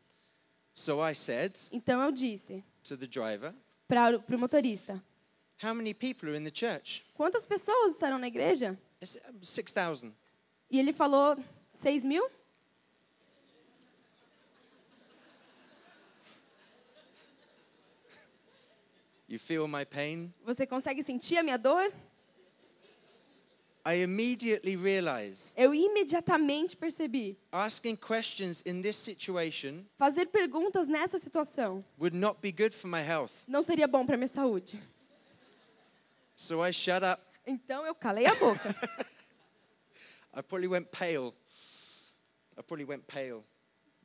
So 0.77 1.01
I 1.01 1.15
said 1.15 1.58
Então 1.72 2.03
eu 2.03 2.12
disse 2.12 2.62
to 2.84 2.98
the 2.98 3.08
driver, 3.08 3.55
para 3.88 4.17
o 4.17 4.38
motorista: 4.38 5.01
How 5.63 5.74
many 5.74 5.94
people 5.94 6.29
are 6.29 6.38
in 6.38 6.44
the 6.44 6.51
church? 6.53 7.01
Quantas 7.13 7.46
pessoas 7.46 7.94
estarão 7.94 8.17
na 8.17 8.27
igreja? 8.27 8.77
I 9.01 9.05
said, 9.05 9.24
"Um, 9.34 9.41
6,000. 9.41 10.13
E 10.70 10.77
ele 10.77 10.91
falou: 10.91 11.38
seis 11.72 12.03
mil? 12.03 12.29
You 19.29 19.39
feel 19.39 19.67
my 19.70 19.86
pain? 19.86 20.34
Você 20.44 20.67
consegue 20.67 21.01
sentir 21.01 21.38
a 21.38 21.44
minha 21.44 21.58
dor? 21.58 21.89
I 23.88 24.01
immediately 24.01 24.75
realized 24.75 25.54
Eu 25.58 25.74
imediatamente 25.74 26.75
percebi. 26.75 27.38
asking 27.51 27.96
questions 27.98 28.62
in 28.65 28.82
this 28.82 28.96
situation 28.96 29.86
Fazer 29.98 30.25
perguntas 30.27 30.88
nessa 30.88 31.20
situação 31.20 31.84
would 32.00 32.15
not 32.15 32.39
be 32.42 32.51
good 32.51 32.74
for 32.74 32.88
my 32.88 33.01
health. 33.01 33.44
não 33.48 33.62
seria 33.62 33.88
bom 33.88 34.06
para 34.06 34.18
minha 34.18 34.27
saúde. 34.27 34.80
So 36.36 36.62
I 36.65 36.72
shut 36.72 37.04
up. 37.04 37.22
Então 37.46 37.86
eu 37.86 37.94
calei 37.96 38.25
a 38.25 38.34
boca. 38.36 38.75
I 40.34 40.42
probably 40.42 40.68
went 40.68 40.92
pale. 40.92 41.34
I 42.58 42.62
probably 42.63 42.86
went 42.86 43.06
pale, 43.08 43.44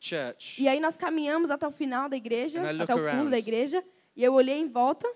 church, 0.00 0.60
E 0.60 0.68
aí 0.68 0.80
nós 0.80 0.96
caminhamos 0.96 1.50
até 1.50 1.66
o 1.66 1.70
final 1.70 2.08
da 2.08 2.16
igreja, 2.16 2.60
And 2.60 2.70
I 2.70 2.72
look 2.72 2.82
até 2.84 2.94
o 2.94 2.98
fundo 2.98 3.08
around. 3.08 3.30
da 3.30 3.38
igreja, 3.38 3.82
e 4.16 4.22
eu 4.22 4.34
olhei 4.34 4.58
em 4.58 4.68
volta 4.68 5.06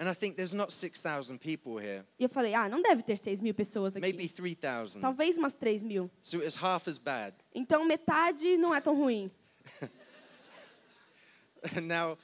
And 0.00 0.08
I 0.08 0.14
think 0.14 0.36
there's 0.36 0.52
not 0.52 0.72
6,000 0.72 1.38
people 1.38 1.76
here, 1.76 2.04
E 2.20 2.22
eu 2.24 2.28
falei, 2.28 2.54
ah, 2.54 2.68
não 2.68 2.80
deve 2.80 3.02
ter 3.02 3.16
6 3.18 3.40
mil 3.40 3.52
pessoas 3.52 3.96
aqui. 3.96 4.00
maybe 4.00 4.28
3,000. 4.28 5.00
Talvez 5.00 5.36
umas 5.36 5.54
3 5.54 5.82
mil. 5.82 6.08
So 6.22 6.36
it 6.36 6.44
was 6.44 6.54
half 6.62 6.86
as 6.86 6.98
bad. 6.98 7.34
Então, 7.52 7.84
metade 7.84 8.56
não 8.56 8.72
é 8.72 8.80
tão 8.80 8.94
ruim. 8.96 9.28
now, 11.82 12.16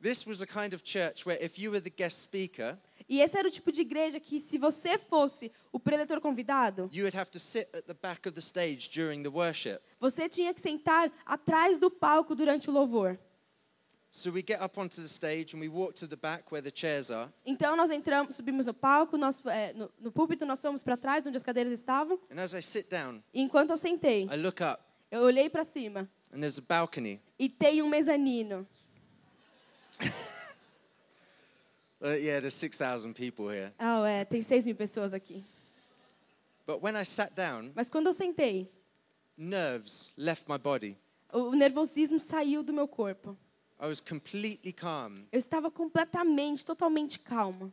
this 0.00 0.26
was 0.26 0.40
a 0.40 0.46
kind 0.46 0.72
of 0.72 0.82
church 0.82 1.26
where 1.26 1.38
if 1.44 1.58
you 1.58 1.70
were 1.70 1.80
the 1.80 1.90
guest 1.90 2.22
speaker, 2.22 2.78
E 3.10 3.20
esse 3.20 3.36
era 3.36 3.48
o 3.48 3.50
tipo 3.50 3.72
de 3.72 3.80
igreja 3.80 4.20
que, 4.20 4.38
se 4.38 4.56
você 4.56 4.96
fosse 4.96 5.50
o 5.72 5.80
preletor 5.80 6.20
convidado, 6.20 6.88
você 9.98 10.28
tinha 10.28 10.54
que 10.54 10.60
sentar 10.60 11.12
atrás 11.26 11.76
do 11.76 11.90
palco 11.90 12.36
durante 12.36 12.70
o 12.70 12.72
louvor. 12.72 13.18
So 14.12 14.30
we 14.30 14.44
get 14.46 14.60
up 14.60 14.78
onto 14.78 14.96
the 14.96 15.06
stage 15.06 15.56
and 15.56 15.60
we 15.60 15.68
walk 15.68 15.94
to 15.94 16.06
the 16.08 16.16
back 16.16 16.44
where 16.52 16.62
the 16.62 16.72
chairs 16.72 17.10
are. 17.10 17.32
Então, 17.44 17.76
nós 17.76 17.90
entramos, 17.90 18.34
subimos 18.36 18.66
no 18.66 18.74
palco, 18.74 19.16
nós, 19.16 19.44
é, 19.46 19.72
no, 19.72 19.90
no 20.00 20.10
púlpito, 20.12 20.44
nós 20.46 20.60
fomos 20.60 20.82
para 20.82 20.96
trás, 20.96 21.24
onde 21.26 21.36
as 21.36 21.44
cadeiras 21.44 21.72
estavam. 21.72 22.18
And 22.30 22.40
as 22.40 22.54
I 22.54 22.62
sit 22.62 22.88
down, 22.90 23.20
E 23.34 23.40
enquanto 23.40 23.70
eu 23.70 23.76
sentei, 23.76 24.24
I 24.24 24.36
look 24.36 24.60
up 24.62 24.80
eu 25.10 25.22
olhei 25.22 25.50
para 25.50 25.64
cima 25.64 26.08
and 26.32 26.38
there's 26.38 26.58
a 26.58 26.62
balcony. 26.62 27.20
e 27.38 27.48
tem 27.48 27.82
um 27.82 27.88
mezanino. 27.88 28.64
Uh, 32.02 32.14
yeah, 32.16 32.40
there's 32.40 32.54
6,000 32.54 33.14
people 33.14 33.48
here. 33.50 33.72
Ah, 33.78 34.06
é, 34.08 34.24
tem 34.24 34.42
6 34.42 34.64
mil 34.66 34.74
pessoas 34.74 35.12
aqui. 35.12 35.44
But 36.66 36.82
when 36.82 36.96
I 36.96 37.04
sat 37.04 37.34
down, 37.34 37.72
Mas 37.74 37.90
quando 37.90 38.06
eu 38.06 38.14
sentei, 38.14 38.70
nerves 39.36 40.12
left 40.16 40.48
my 40.48 40.58
body. 40.58 40.96
o 41.32 41.52
nervosismo 41.54 42.18
saiu 42.18 42.62
do 42.62 42.72
meu 42.72 42.88
corpo. 42.88 43.36
I 43.82 43.86
was 43.86 44.00
completely 44.00 44.72
calm 44.72 45.24
Eu 45.32 45.38
estava 45.38 45.70
completamente, 45.70 46.64
totalmente 46.66 47.18
calma. 47.18 47.72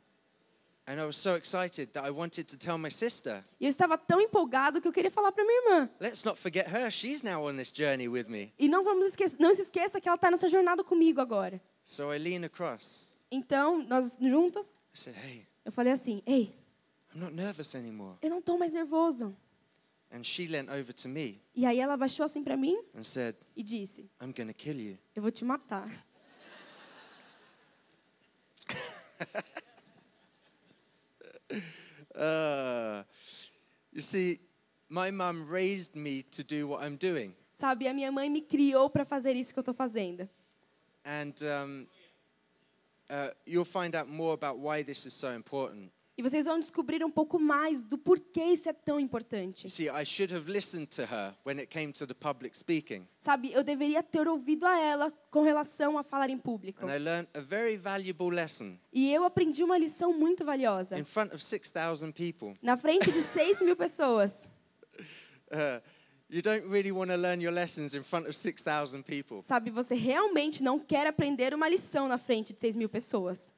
and 0.88 1.01
I 1.01 1.05
was 1.05 1.17
so 1.17 1.36
excited 1.36 1.91
that 1.93 2.05
I 2.07 2.12
wanted 2.12 2.48
to 2.48 2.57
tell 2.57 2.77
my 2.77 2.89
sister, 2.89 3.43
E 3.60 3.65
eu 3.65 3.69
estava 3.69 3.98
tão 3.98 4.22
empolgado 4.22 4.81
que 4.81 4.88
eu 4.88 4.93
queria 4.93 5.12
falar 5.12 5.31
para 5.34 5.43
minha 5.43 5.62
irmã. 5.65 5.89
let's 6.00 6.24
not 6.24 6.39
forget 6.39 6.67
her. 6.67 6.89
She's 6.91 7.24
now 7.24 7.46
on 7.48 7.55
this 7.57 7.72
journey 7.72 8.07
with 8.07 8.27
me. 8.29 8.53
E 8.57 8.67
não 8.69 8.84
vamos 8.84 9.07
esquecer, 9.07 9.38
não 9.39 9.53
se 9.53 9.62
esqueça 9.62 10.00
que 10.01 10.07
ela 10.07 10.15
está 10.15 10.31
nessa 10.31 10.48
jornada 10.48 10.84
comigo 10.84 11.19
agora. 11.22 11.62
So 11.84 12.13
I 12.13 12.17
lean 12.17 12.46
across. 12.46 13.10
Então, 13.31 13.81
nós 13.84 14.17
juntos, 14.22 14.67
I 14.67 14.98
said, 14.98 15.15
hey, 15.17 15.46
eu 15.65 15.72
falei 15.72 15.91
assim: 15.91 16.22
"Ei, 16.25 16.55
I'm 17.13 17.19
not 17.19 17.34
nervous 17.36 17.75
anymore. 17.75 18.17
eu 18.22 18.29
não 18.29 18.39
estou 18.39 18.57
mais 18.57 18.72
nervoso". 18.72 19.36
And 20.12 20.24
she 20.24 20.48
leant 20.48 20.69
over 20.69 20.93
to 20.93 21.10
me 21.10 21.41
E 21.53 21.65
aí 21.65 21.79
ela 21.81 21.98
baixou 21.98 22.25
assim 22.25 22.41
para 22.41 22.55
mim 22.55 22.77
and 22.96 23.03
said, 23.03 23.36
e 23.55 23.62
disse: 23.63 24.10
I'm 24.22 24.31
to 24.31 24.53
kill 24.53 24.79
you. 24.79 24.98
"Eu 25.15 25.22
vou 25.22 25.31
te 25.31 25.43
matar". 25.43 25.88
Uh, 32.15 33.03
you 33.91 34.01
see, 34.01 34.39
my 34.89 35.12
mum 35.12 35.46
raised 35.50 35.96
me 35.96 36.24
to 36.24 36.43
do 36.43 36.67
what 36.67 36.84
I'm 36.84 36.96
doing. 36.96 37.34
Sabe, 37.51 37.88
a 37.88 37.93
minha 37.93 38.12
mãe 38.12 38.29
me 38.29 38.41
criou 38.41 38.89
para 38.89 39.03
fazer 39.03 39.36
isso 39.36 39.51
que 39.51 39.60
eu 39.60 39.62
estou 39.62 39.74
fazendo. 39.74 40.29
And 41.03 41.34
um, 41.41 41.88
uh, 43.09 43.33
you'll 43.45 43.65
find 43.65 43.95
out 43.95 44.09
more 44.09 44.33
about 44.33 44.59
why 44.59 44.83
this 44.83 45.05
is 45.05 45.13
so 45.13 45.33
important. 45.33 45.91
E 46.19 46.23
vocês 46.23 46.47
vão 46.47 46.59
descobrir 46.59 47.03
um 47.05 47.11
pouco 47.11 47.37
mais 47.39 47.83
do 47.83 47.95
porquê 47.95 48.43
isso 48.45 48.67
é 48.67 48.73
tão 48.73 48.99
importante. 48.99 49.69
See, 49.69 49.87
I 49.87 50.03
should 50.03 50.33
have 50.33 50.51
listened 50.51 50.87
to 50.95 51.03
her 51.03 51.35
when 51.45 51.59
it 51.59 51.67
came 51.67 51.93
to 51.93 52.07
the 52.07 52.15
public 52.15 52.57
speaking. 52.57 53.07
Sabe, 53.19 53.53
eu 53.53 53.63
deveria 53.63 54.01
ter 54.01 54.27
ouvido 54.27 54.65
a 54.65 54.79
ela 54.79 55.11
com 55.29 55.43
relação 55.43 55.95
a 55.95 56.01
falar 56.01 56.31
em 56.31 56.37
público. 56.39 56.83
And 56.83 56.89
I 56.91 56.97
learned 56.97 57.29
a 57.35 57.39
very 57.39 57.77
valuable 57.77 58.31
lesson 58.33 58.75
E 58.91 59.13
eu 59.13 59.25
aprendi 59.25 59.63
uma 59.63 59.77
lição 59.77 60.11
muito 60.11 60.43
valiosa. 60.43 60.97
in 60.97 61.03
front 61.03 61.31
of 61.35 61.43
6,000 61.43 62.11
people. 62.11 62.55
Na 62.63 62.75
frente 62.75 63.11
de 63.11 63.21
6 63.21 63.61
mil 63.61 63.75
pessoas. 63.77 64.49
Uh, 65.51 65.79
you 66.29 66.41
don't 66.41 66.65
really 66.69 66.91
want 66.91 67.10
to 67.10 67.17
learn 67.17 67.41
your 67.41 67.53
lessons 67.53 67.96
in 67.96 68.03
front 68.03 68.27
of 68.27 68.36
6,000 68.36 69.03
people. 69.03 69.41
Sabe, 69.46 69.69
você 69.72 69.96
realmente 69.96 70.62
não 70.62 70.79
quer 70.79 71.07
aprender 71.07 71.53
uma 71.53 71.69
lição 71.69 72.07
na 72.07 72.17
frente 72.17 72.53
de 72.53 72.60
6 72.62 72.75
mil 72.75 72.89
pessoas. 72.89 73.51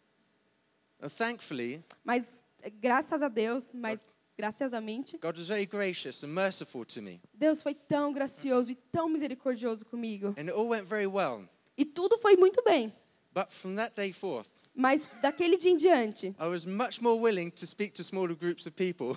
And 1.01 1.09
thankfully, 1.09 1.83
Mas, 2.03 2.43
eh, 2.61 2.69
graças 2.69 3.21
a 3.21 3.29
Deus, 3.29 3.71
mas 3.73 4.01
graciosamente, 4.37 5.17
God 5.17 5.37
was 5.37 5.47
very 5.47 5.65
gracious 5.65 6.23
and 6.23 6.27
merciful 6.27 6.85
to 6.85 7.01
me. 7.01 7.21
Deus 7.33 7.61
foi 7.61 7.73
tão 7.73 8.11
gracioso 8.13 8.71
e 8.71 8.75
tão 8.75 9.09
misericordioso 9.09 9.85
comigo. 9.85 10.27
And 10.37 10.47
it 10.47 10.51
all 10.51 10.67
went 10.67 10.85
very 10.85 11.07
well. 11.07 11.47
E 11.77 11.85
tudo 11.85 12.17
foi 12.17 12.35
muito 12.35 12.61
bem. 12.63 12.93
But 13.33 13.51
from 13.51 13.75
that 13.75 13.95
day 13.95 14.11
forth, 14.11 14.49
Mas 14.79 15.05
daquele 15.21 15.57
dia 15.57 15.71
em 15.71 15.75
diante, 15.75 16.33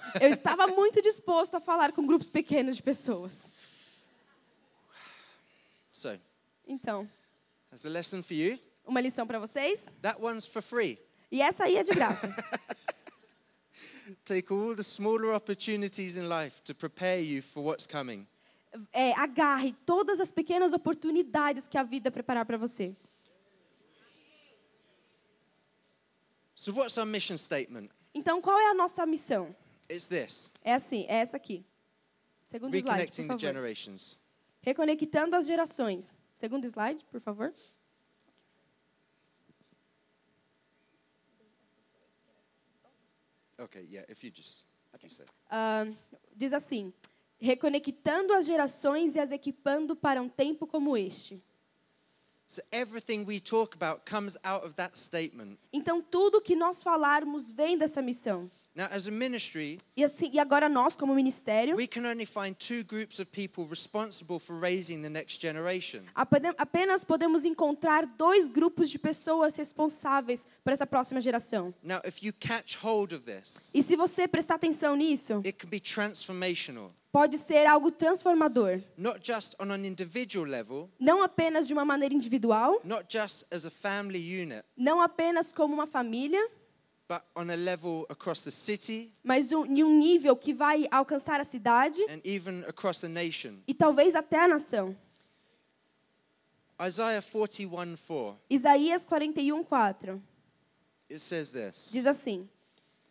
eu 0.21 0.29
estava 0.29 0.67
muito 0.67 1.01
disposto 1.01 1.55
a 1.55 1.61
falar 1.61 1.93
com 1.93 2.05
grupos 2.05 2.29
pequenos 2.29 2.75
de 2.75 2.83
pessoas. 2.83 3.49
so, 5.93 6.19
Então, 6.67 7.09
uma 8.85 9.01
lição 9.01 9.25
para 9.25 9.39
vocês. 9.39 9.93
that 10.03 10.21
one's 10.21 10.45
for 10.45 10.61
free. 10.61 10.99
E 11.31 11.41
essa 11.41 11.63
aí 11.63 11.77
é 11.77 11.85
de 11.85 11.93
graça. 11.93 12.27
Take 14.27 14.53
all 14.53 14.75
the 14.75 14.83
smaller 14.83 15.33
opportunities 15.33 16.17
in 16.17 16.29
life 16.29 16.61
to 16.63 16.75
prepare 16.75 17.23
you 17.23 17.41
for 17.41 17.63
what's 17.63 17.87
coming. 17.87 18.27
É, 18.93 19.13
agarre 19.13 19.77
todas 19.87 20.19
as 20.19 20.33
pequenas 20.33 20.73
oportunidades 20.73 21.69
que 21.69 21.79
a 21.79 21.85
vida 21.85 22.11
preparar 22.11 22.45
para 22.45 22.59
você. 22.59 22.97
So, 26.63 26.73
what's 26.73 26.97
our 26.97 27.05
mission 27.05 27.37
statement? 27.37 27.91
Então, 28.15 28.41
qual 28.41 28.57
é 28.57 28.71
a 28.71 28.75
nossa 28.75 29.05
missão? 29.05 29.53
It's 29.91 30.07
this 30.07 30.53
É 30.63 30.75
assim, 30.75 31.05
é 31.09 31.17
essa 31.17 31.37
aqui. 31.37 31.65
Segundo 32.47 32.73
slide, 32.77 32.89
reconnecting 32.89 33.27
por 33.27 33.37
the 33.37 33.41
favor. 33.41 33.41
generations. 33.41 34.21
Reconectando 34.61 35.35
as 35.35 35.47
gerações. 35.47 36.15
Segundo 36.39 36.65
slide, 36.65 37.05
por 37.11 37.21
favor. 37.21 37.53
Okay, 43.59 43.85
yeah, 43.91 44.09
if 44.09 44.23
you 44.23 44.31
just. 44.33 44.65
If 44.95 45.03
you 45.03 45.11
say. 45.11 45.27
Ah, 45.51 45.85
diz 46.37 46.53
assim: 46.53 46.93
reconectando 47.41 48.33
as 48.35 48.47
gerações 48.47 49.17
e 49.17 49.19
as 49.19 49.33
equipando 49.33 49.97
para 49.97 50.23
um 50.23 50.29
tempo 50.29 50.69
como 50.69 50.97
este. 50.97 51.43
Então, 55.73 56.01
tudo 56.03 56.41
que 56.41 56.55
nós 56.55 56.83
falarmos 56.83 57.51
vem 57.53 57.77
dessa 57.79 58.03
missão. 58.03 58.51
Now, 58.75 58.87
as 58.91 59.07
a 59.07 59.11
ministry, 59.11 59.79
E, 59.95 60.03
assim, 60.03 60.31
e 60.33 60.39
agora 60.41 60.67
nós, 60.67 60.97
como 60.97 61.15
ministério, 61.15 61.77
we 61.77 61.87
can 61.87 62.07
only 62.11 62.25
find 62.25 62.55
two 62.57 62.83
groups 62.83 63.19
of 63.21 63.31
people 63.31 63.67
responsible 63.69 64.39
for 64.41 64.59
raising 64.59 65.03
the 65.03 65.11
next 65.11 65.39
generation. 65.43 66.01
apene- 66.15 66.55
apenas 66.57 67.05
podemos 67.05 67.45
encontrar 67.45 68.07
dois 68.07 68.49
grupos 68.49 68.89
de 68.89 68.99
pessoas 68.99 69.57
responsáveis 69.57 70.47
por 70.65 70.73
essa 70.73 70.87
próxima 70.87 71.21
geração. 71.21 71.75
Now, 71.83 72.01
if 72.03 72.23
you 72.25 72.33
catch 72.33 72.77
hold 72.83 73.13
of 73.13 73.27
this, 73.27 73.71
E 73.75 73.83
se 73.83 73.95
você 73.95 74.27
prestar 74.27 74.55
atenção 74.55 74.97
nisso, 74.97 75.43
it 75.45 75.53
can 75.53 75.69
be 75.69 75.79
transformational, 75.79 76.95
pode 77.13 77.37
ser 77.37 77.67
algo 77.67 77.91
transformador. 77.93 78.83
not 78.97 79.21
just 79.23 79.55
on 79.61 79.71
an 79.71 79.85
individual 79.87 80.47
level, 80.47 80.89
Não 80.99 81.23
apenas 81.23 81.67
de 81.67 81.75
uma 81.75 81.85
maneira 81.85 82.15
individual, 82.15 82.81
not 82.83 83.05
just 83.09 83.45
as 83.53 83.67
a 83.67 83.71
family 83.71 84.19
unit, 84.43 84.65
não 84.77 85.01
apenas 85.01 85.53
como 85.53 85.75
uma 85.75 85.87
família, 85.87 86.41
but 87.07 87.21
on 87.37 87.51
a 87.51 87.55
level 87.55 88.07
across 88.09 88.43
the 88.43 88.51
city 88.51 89.13
mas 89.23 89.53
um, 89.53 89.67
em 89.67 89.85
um 89.85 89.99
nível 89.99 90.35
que 90.35 90.55
vai 90.55 90.87
alcançar 90.91 91.39
a 91.39 91.45
cidade 91.45 92.01
e 93.67 93.75
talvez 93.75 94.15
até 94.17 94.39
a 94.45 94.49
nação. 94.49 94.97
Isaiah 96.85 97.23
41 97.23 97.97
4, 97.97 98.37
Isaías 98.51 99.05
41, 99.05 99.63
4 99.63 100.23
it 101.11 101.21
says 101.21 101.51
this 101.53 101.91
diz 101.93 102.07
assim: 102.07 102.49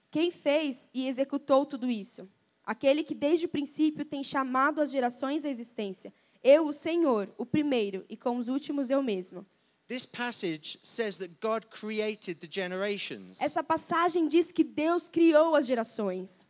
Quem 0.09 0.31
fez 0.31 0.89
e 0.93 1.07
executou 1.07 1.65
tudo 1.65 1.89
isso? 1.89 2.27
Aquele 2.65 3.03
que 3.03 3.15
desde 3.15 3.45
o 3.45 3.49
princípio 3.49 4.05
tem 4.05 4.23
chamado 4.23 4.81
as 4.81 4.91
gerações 4.91 5.45
à 5.45 5.49
existência. 5.49 6.13
Eu, 6.43 6.67
o 6.67 6.73
Senhor, 6.73 7.29
o 7.37 7.45
primeiro, 7.45 8.03
e 8.09 8.17
com 8.17 8.37
os 8.37 8.47
últimos 8.47 8.89
eu 8.89 9.03
mesmo. 9.03 9.45
This 9.87 10.05
passage 10.05 10.79
says 10.81 11.17
that 11.17 11.35
God 11.41 11.65
created 11.65 12.39
the 12.39 12.47
generations. 12.49 13.41
Essa 13.41 13.61
passagem 13.61 14.27
diz 14.27 14.51
que 14.51 14.63
Deus 14.63 15.09
criou 15.09 15.55
as 15.55 15.65
gerações. 15.65 16.47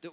Que 0.00 0.08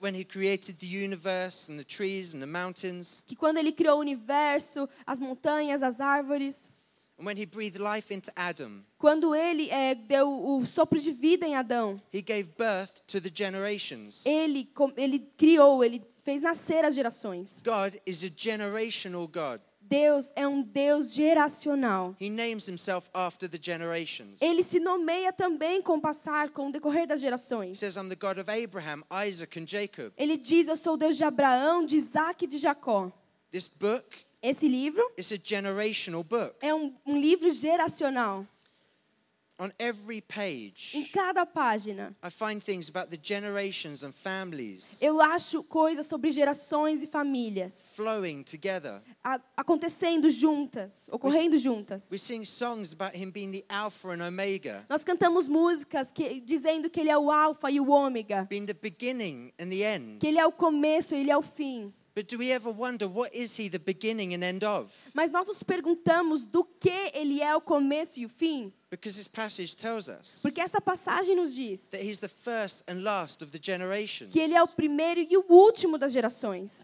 quando 3.36 3.58
Ele 3.58 3.72
criou 3.72 3.98
o 3.98 4.02
universo, 4.02 4.90
as 5.06 5.20
montanhas, 5.20 5.84
as 5.84 6.02
árvores, 6.02 6.74
and 7.20 7.26
when 7.26 7.38
He 7.38 7.46
breathed 7.46 7.80
life 7.80 8.14
into 8.14 8.32
Adam, 8.36 8.84
quando 8.98 9.34
Ele 9.36 9.70
eh, 9.70 9.96
deu 9.96 10.28
o 10.30 10.66
sopro 10.66 11.00
de 11.00 11.12
vida 11.12 11.46
em 11.48 11.56
Adão, 11.56 12.02
He 12.14 12.22
gave 12.22 12.50
birth 12.58 13.02
to 13.08 13.20
the 13.22 13.32
generations. 13.34 14.26
Ele, 14.26 14.70
ele 14.96 15.20
criou, 15.38 15.84
Ele 15.84 16.02
fez 16.24 16.42
nascer 16.42 16.84
as 16.86 16.96
gerações. 16.96 17.62
God 17.64 17.96
is 18.06 18.24
a 18.24 18.30
generational 18.36 19.28
God. 19.28 19.62
Deus 19.90 20.34
é 20.36 20.46
um 20.46 20.62
Deus 20.62 21.14
geracional. 21.14 22.14
He 22.20 22.30
names 22.30 22.68
himself 22.68 23.10
after 23.14 23.48
the 23.50 23.58
generations. 23.62 24.42
Ele 24.42 24.62
se 24.62 24.82
nomeia 24.82 25.32
também 25.32 25.82
com 25.82 25.94
o 25.98 26.02
passar, 26.02 26.50
com 26.50 26.68
o 26.68 26.72
decorrer 26.74 27.08
das 27.08 27.22
He 27.22 27.24
gerações. 27.24 27.80
says, 27.80 27.96
I'm 27.96 28.10
the 28.10 28.16
God 28.16 28.38
of 28.38 28.50
Abraham, 28.52 29.04
Isaac, 29.26 29.58
and 29.58 29.66
Jacob. 29.66 30.12
Ele 30.18 30.36
diz: 30.38 30.68
Eu 30.68 30.76
sou 30.76 30.96
o 30.96 30.98
Deus 30.98 31.16
de 31.16 31.24
Abraão, 31.24 31.86
de 31.86 31.96
Isaac 31.96 32.44
e 32.44 32.48
de 32.48 32.58
Jacó. 32.58 33.10
This 33.50 33.68
book 33.70 34.26
Esse 34.48 34.66
livro 34.68 35.04
is 35.18 35.30
a 35.34 35.38
generational 35.38 36.24
book. 36.24 36.56
é 36.62 36.74
um, 36.74 36.94
um 37.06 37.20
livro 37.20 37.50
geracional. 37.50 38.46
On 39.60 39.72
every 39.80 40.20
Em 40.20 40.22
page, 40.22 41.10
cada 41.12 41.44
página, 41.44 42.16
I 42.24 42.30
find 42.30 42.62
things 42.64 42.88
about 42.90 43.10
the 43.10 43.18
generations 43.20 44.04
and 44.04 44.12
families 44.14 45.02
eu 45.02 45.20
acho 45.20 45.64
coisas 45.64 46.06
sobre 46.06 46.30
gerações 46.32 47.02
e 47.02 47.08
famílias 47.08 47.90
flowing 47.96 48.44
together. 48.44 49.02
a- 49.24 49.42
acontecendo 49.58 50.30
juntas, 50.30 51.10
ocorrendo 51.12 51.58
juntas. 51.58 52.10
We 52.12 52.20
sing 52.20 52.46
songs 52.46 52.94
about 52.94 53.18
him 53.18 53.32
being 53.32 53.52
the 53.52 53.66
Alpha 53.68 54.10
and 54.14 54.22
Omega, 54.28 54.86
Nós 54.88 55.04
cantamos 55.04 55.48
músicas 55.48 56.12
que, 56.12 56.40
dizendo 56.40 56.88
que 56.88 57.00
ele 57.00 57.10
é 57.10 57.18
o 57.18 57.32
alfa 57.32 57.72
e 57.72 57.80
o 57.80 57.90
ômega, 57.90 58.46
being 58.48 58.68
the 58.68 58.76
beginning 58.76 59.52
and 59.60 59.70
the 59.70 59.96
end. 59.96 60.20
que 60.20 60.28
ele 60.28 60.38
é 60.38 60.46
o 60.46 60.52
começo 60.52 61.16
e 61.16 61.20
ele 61.22 61.32
é 61.32 61.38
o 61.38 61.42
fim. 61.42 61.92
But 62.18 62.30
do 62.30 62.40
we 62.40 62.52
ever 62.52 62.72
wonder 62.72 63.08
what 63.08 63.32
is 63.32 63.56
he 63.60 63.70
the 63.70 63.78
beginning 63.78 64.34
and 64.34 64.44
end 64.44 64.64
of? 64.64 64.92
Mas 65.14 65.30
nós 65.30 65.46
nos 65.46 65.62
perguntamos 65.62 66.48
do 66.48 66.64
que 66.64 67.12
ele 67.14 67.44
é 67.44 67.56
o 67.56 67.62
começo 67.62 68.20
e 68.20 68.26
o 68.26 68.30
fim, 68.30 68.74
Because 68.90 69.16
this 69.20 69.28
passage 69.28 69.76
tells 69.76 70.08
us 70.10 70.42
porque 70.42 70.60
essa 70.60 70.82
passagem 70.82 71.36
nos 71.36 71.54
diz 71.54 71.92
that 71.92 72.04
he's 72.04 72.20
the 72.20 72.28
first 72.28 72.84
and 72.90 73.04
last 73.04 73.44
of 73.44 73.52
the 73.52 73.60
generations. 73.62 74.32
que 74.32 74.40
ele 74.40 74.56
é 74.56 74.64
o 74.64 74.68
primeiro 74.68 75.20
e 75.22 75.38
o 75.38 75.46
último 75.48 76.00
das 76.00 76.12
gerações. 76.12 76.84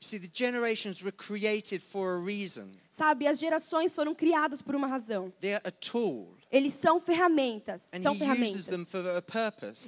You 0.00 0.06
see, 0.06 0.20
the 0.20 0.30
generations 0.32 1.02
were 1.02 1.10
created 1.10 1.82
for 1.82 2.20
a 2.20 2.24
reason. 2.24 2.70
Sabe, 2.88 3.26
as 3.26 3.40
gerações 3.40 3.96
foram 3.96 4.14
criadas 4.14 4.62
por 4.62 4.76
uma 4.76 4.86
razão. 4.86 5.32
They're 5.40 5.60
a 5.64 5.72
tool, 5.72 6.37
Eles 6.50 6.72
são 6.72 6.98
ferramentas, 6.98 7.90
são 8.02 8.14
ferramentas. 8.14 8.68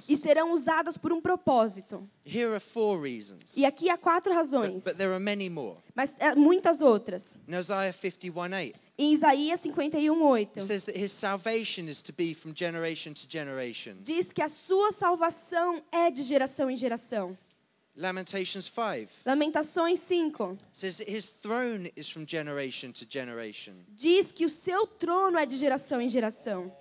E 0.09 0.15
serão 0.15 0.53
usadas 0.53 0.95
por 0.97 1.11
um 1.11 1.19
propósito. 1.19 2.07
Here 2.25 2.51
are 2.51 2.59
four 2.59 3.01
reasons, 3.01 3.57
E 3.57 3.65
aqui 3.65 3.89
há 3.89 3.97
quatro 3.97 4.31
razões, 4.33 4.83
but 4.83 4.95
there 4.95 5.11
are 5.11 5.19
many 5.23 5.49
more. 5.49 5.77
mas 5.95 6.13
é, 6.19 6.35
muitas 6.35 6.81
outras. 6.81 7.37
In 7.47 7.55
Isaiah 7.57 7.91
51:8, 7.93 8.75
Em 8.97 9.13
Isaías 9.13 9.59
51:8 9.61 10.49
it 10.57 10.61
says 10.61 10.85
that 10.85 10.95
his 10.99 11.11
salvation 11.11 11.87
is 11.87 11.99
to 12.01 12.13
be 12.13 12.35
from 12.35 12.53
generation 12.55 13.13
to 13.13 13.25
generation. 13.27 13.95
diz 14.01 14.31
que 14.31 14.43
a 14.43 14.47
sua 14.47 14.91
salvação 14.91 15.81
é 15.91 16.11
de 16.11 16.21
geração 16.21 16.69
em 16.69 16.77
geração. 16.77 17.35
Lamentations 17.95 18.67
5 18.67 19.09
Lamentações 19.25 19.99
5 19.99 20.57
says 20.71 20.99
his 20.99 21.27
throne 21.27 21.91
is 21.95 22.09
from 22.09 22.25
generation 22.25 22.91
to 22.93 23.05
generation. 23.09 23.73
diz 23.89 24.31
que 24.31 24.45
o 24.45 24.49
seu 24.49 24.87
trono 24.87 25.37
é 25.37 25.45
de 25.45 25.57
geração 25.57 26.01
em 26.01 26.09
geração. 26.09 26.71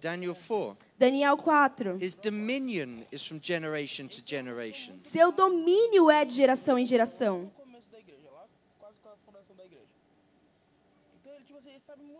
Daniel 0.00 0.34
4, 0.34 0.76
Daniel 0.98 1.36
4 1.36 1.96
his 2.00 2.14
dominion 2.14 3.02
is 3.10 3.26
from 3.26 3.40
generation 3.42 4.06
to 4.06 4.22
generation. 4.24 4.94
Seu 5.00 5.32
domínio 5.32 6.10
é 6.10 6.24
de 6.24 6.34
geração 6.34 6.78
em 6.78 6.86
geração. 6.86 7.50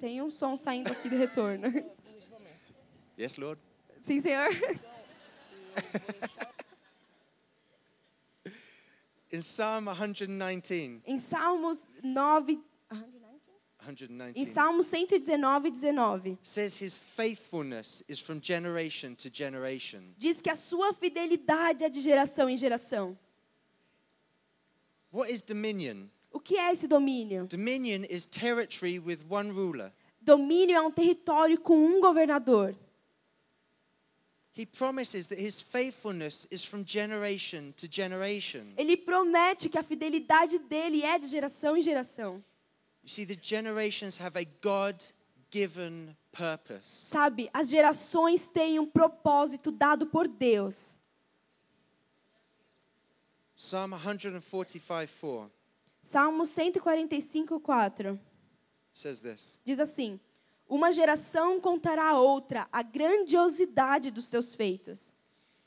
Tem 0.00 0.21
um 0.21 0.31
som 0.31 0.57
saindo 0.57 0.91
aqui 0.91 1.09
do 1.09 1.17
retorno. 1.17 1.69
Yes, 3.19 3.37
Lord. 3.37 3.61
Sim, 4.03 4.21
senhor. 4.21 4.49
In 9.35 9.41
Psalm 9.43 9.87
119, 9.88 11.03
Em 11.05 11.19
Salmos 11.19 11.91
9 12.05 12.61
119 13.81 14.33
Em 14.37 14.47
Salmos 14.47 14.87
119, 14.87 15.71
19 15.73 16.38
says 16.41 16.81
his 16.81 16.97
faithfulness 16.97 18.05
is 18.09 18.21
from 18.21 18.38
generation 18.41 19.17
to 19.17 19.29
generation. 19.29 20.14
diz 20.17 20.41
que 20.41 20.49
a 20.50 20.55
sua 20.55 20.93
fidelidade 20.93 21.83
é 21.83 21.88
de 21.88 22.00
geração 22.00 22.49
em 22.49 22.57
geração. 22.57 23.19
What 25.12 25.33
is 25.33 25.42
dominion? 25.42 26.09
O 26.33 26.38
que 26.38 26.57
é 26.57 26.70
esse 26.70 26.87
domínio? 26.87 27.49
Dominion 27.49 28.05
is 28.09 28.25
territory 28.27 29.01
with 29.01 29.18
one 29.29 29.51
ruler. 29.51 29.92
Domínio 30.23 30.77
é 30.77 30.81
um 30.81 30.92
território 30.92 31.59
com 31.61 31.77
um 31.77 32.01
governador. 32.01 32.75
He 34.57 34.64
promises 34.64 35.29
that 35.29 35.38
his 35.38 35.61
faithfulness 35.61 36.47
is 36.51 36.64
from 36.64 36.85
generation 36.85 37.75
to 37.77 37.88
generation. 37.88 38.73
Ele 38.77 38.97
promete 38.97 39.69
que 39.69 39.77
a 39.77 39.83
fidelidade 39.83 40.59
dele 40.61 41.03
é 41.03 41.19
de 41.19 41.27
geração 41.27 41.77
em 41.77 41.83
geração. 41.83 42.43
You 43.03 43.09
see, 43.09 43.27
the 43.27 43.37
generations 43.40 44.21
have 44.21 44.38
a 44.38 44.45
God 44.62 45.03
given 45.51 46.17
purpose. 46.31 46.88
Sabe, 46.88 47.51
as 47.53 47.69
gerações 47.69 48.47
têm 48.47 48.79
um 48.79 48.87
propósito 48.87 49.73
dado 49.73 50.07
por 50.07 50.29
Deus. 50.29 50.97
Psalm 53.57 53.93
145 53.93 55.09
4 55.09 55.51
Salmo 56.03 56.45
145, 56.45 57.61
4 57.61 58.21
says 58.93 59.21
this 59.21 59.59
diz 59.64 59.81
assim: 59.81 60.21
Uma 60.68 60.90
geração 60.90 61.61
contará 61.61 62.11
a 62.11 62.18
outra 62.18 62.66
a 62.72 62.83
grandiosidade 62.83 64.11
dos 64.11 64.29
teus 64.29 64.55
feitos. 64.55 65.14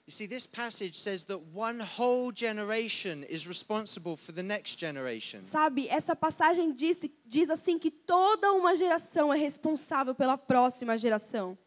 You 0.07 0.13
see, 0.13 0.25
this 0.25 0.47
passage 0.47 0.97
says 0.97 1.25
that 1.25 1.41
one 1.53 1.81
whole 1.81 2.31
generation 2.31 3.25
is 3.29 3.45
responsible 3.45 4.15
for 4.15 4.31
the 4.31 4.41
next 4.41 4.79
generation. 4.79 5.41
Sabe, 5.41 5.89
essa 5.89 6.15
passagem 6.15 6.71
diz, 6.71 7.05
diz 7.25 7.49
assim 7.49 7.77
que 7.77 7.91
toda 7.91 8.53
uma 8.53 8.73
geração 8.73 9.33
é 9.33 9.37
responsável 9.37 10.15
pela 10.15 10.37
próxima 10.37 10.97
geração. 10.97 11.57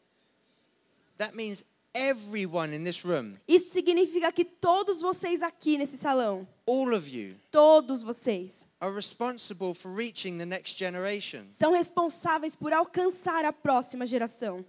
That 1.18 1.36
means 1.36 1.66
everyone 1.94 2.74
in 2.74 2.84
this 2.84 3.04
room, 3.04 3.32
Isso 3.48 3.70
significa 3.70 4.32
que 4.32 4.44
todos 4.44 5.00
vocês 5.00 5.42
aqui 5.42 5.76
nesse 5.76 5.96
salão, 5.96 6.46
all 6.66 6.94
of 6.94 7.08
you, 7.08 7.34
todos 7.50 8.02
vocês, 8.02 8.66
are 8.80 8.94
responsible 8.94 9.74
for 9.74 9.92
reaching 9.92 10.38
the 10.38 10.46
next 10.46 10.78
generation. 10.78 11.44
são 11.50 11.72
responsáveis 11.72 12.54
por 12.54 12.72
alcançar 12.72 13.44
a 13.44 13.52
próxima 13.52 14.06
geração. 14.06 14.64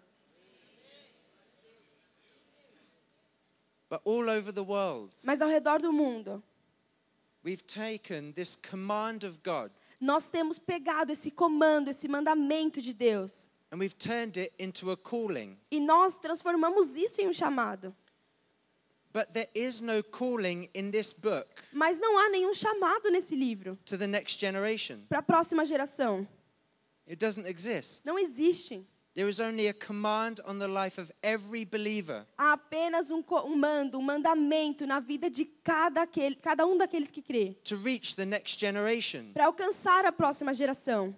But 3.89 4.01
all 4.05 4.29
over 4.29 4.53
the 4.53 4.63
world, 4.63 5.13
Mas 5.25 5.41
ao 5.41 5.49
redor 5.49 5.79
do 5.81 5.91
mundo, 5.91 6.41
we've 7.43 7.63
taken 7.63 8.31
this 8.33 8.55
command 8.55 9.25
of 9.25 9.39
God 9.43 9.71
nós 10.01 10.29
temos 10.29 10.57
pegado 10.57 11.11
esse 11.11 11.29
comando, 11.29 11.89
esse 11.89 12.07
mandamento 12.07 12.81
de 12.81 12.91
Deus, 12.91 13.50
and 13.71 13.79
we've 13.79 13.97
turned 13.97 14.37
it 14.37 14.53
into 14.59 14.91
a 14.91 14.97
calling. 14.97 15.57
e 15.71 15.79
nós 15.79 16.15
transformamos 16.17 16.95
isso 16.97 17.21
em 17.21 17.27
um 17.27 17.33
chamado. 17.33 17.95
But 19.13 19.33
there 19.33 19.49
is 19.53 19.81
no 19.81 20.01
calling 20.03 20.69
in 20.73 20.91
this 20.91 21.11
book 21.11 21.45
Mas 21.73 21.97
não 21.99 22.17
há 22.17 22.29
nenhum 22.29 22.53
chamado 22.53 23.09
nesse 23.11 23.35
livro 23.35 23.77
to 23.85 23.97
the 23.97 24.07
next 24.07 24.39
generation. 24.39 24.99
para 25.09 25.19
a 25.19 25.23
próxima 25.23 25.65
geração. 25.65 26.25
It 27.07 27.17
doesn't 27.17 27.45
exist. 27.47 28.05
Não 28.05 28.17
existe. 28.17 28.87
There 29.13 29.27
is 29.27 29.41
only 29.41 29.67
a 29.67 29.73
command 29.73 30.35
on 30.47 30.59
the 30.59 30.67
life 30.69 30.97
of 30.97 31.11
every 31.21 31.65
believer 31.65 32.25
Há 32.37 32.53
apenas 32.53 33.11
um, 33.11 33.21
co- 33.21 33.43
um 33.45 33.57
mando, 33.57 33.97
um 33.99 34.01
mandamento 34.01 34.87
na 34.87 35.01
vida 35.01 35.29
de 35.29 35.43
cada, 35.43 36.03
aquele, 36.03 36.35
cada 36.37 36.65
um 36.65 36.77
daqueles 36.77 37.11
que 37.11 37.21
crê, 37.21 37.53
to 37.65 37.75
reach 37.75 38.15
the 38.15 38.23
next 38.23 38.57
generation. 38.57 39.33
para 39.33 39.47
alcançar 39.47 40.05
a 40.05 40.13
próxima 40.13 40.53
geração. 40.53 41.13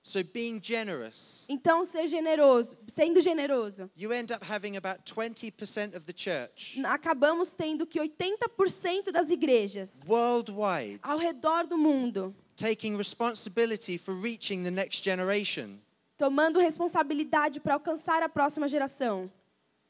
So, 0.00 0.22
being 0.22 0.60
generous, 0.62 1.44
Então, 1.50 1.84
ser 1.84 2.06
generoso, 2.06 2.78
sendo 2.86 3.20
generoso, 3.20 3.90
you 3.96 4.12
end 4.12 4.32
up 4.32 4.42
having 4.44 4.76
about 4.76 5.02
20% 5.04 5.94
of 5.96 6.06
the 6.06 6.14
church 6.14 6.80
acabamos 6.84 7.50
tendo 7.52 7.84
que 7.84 7.98
80% 8.00 9.10
das 9.12 9.28
igrejas 9.28 10.04
worldwide 10.08 11.00
ao 11.02 11.18
redor 11.18 11.66
do 11.66 11.76
mundo 11.76 12.34
taking 12.56 12.96
responsibility 12.96 13.98
for 13.98 14.14
reaching 14.14 14.62
the 14.62 14.70
next 14.70 15.02
generation, 15.04 15.78
tomando 16.16 16.58
responsabilidade 16.58 17.60
para 17.60 17.74
alcançar 17.74 18.22
a 18.22 18.28
próxima 18.28 18.68
geração. 18.68 19.30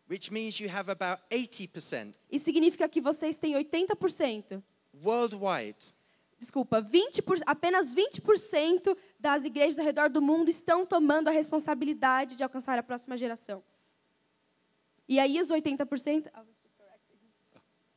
which 0.08 0.32
means 0.32 0.58
you 0.58 0.68
have 0.70 0.90
about 0.90 1.20
80% 1.30 2.14
Isso 2.32 2.46
significa 2.46 2.88
que 2.88 3.00
vocês 3.00 3.36
têm 3.36 3.54
80%, 3.54 4.62
worldwide. 5.04 5.94
Desculpa, 6.40 6.80
20 6.80 7.20
por, 7.22 7.36
apenas 7.46 7.92
20% 7.94 8.96
das 9.18 9.44
igrejas 9.44 9.78
ao 9.78 9.84
redor 9.84 10.08
do 10.10 10.22
mundo 10.22 10.48
estão 10.48 10.86
tomando 10.86 11.28
a 11.28 11.30
responsabilidade 11.30 12.36
de 12.36 12.42
alcançar 12.42 12.78
a 12.78 12.82
próxima 12.82 13.16
geração. 13.16 13.62
E 15.08 15.18
aí 15.18 15.40
os 15.40 15.48
80%, 15.48 16.26
I 16.26 16.40
was 16.40 16.56
just 16.62 16.76
correcting. 16.76 17.18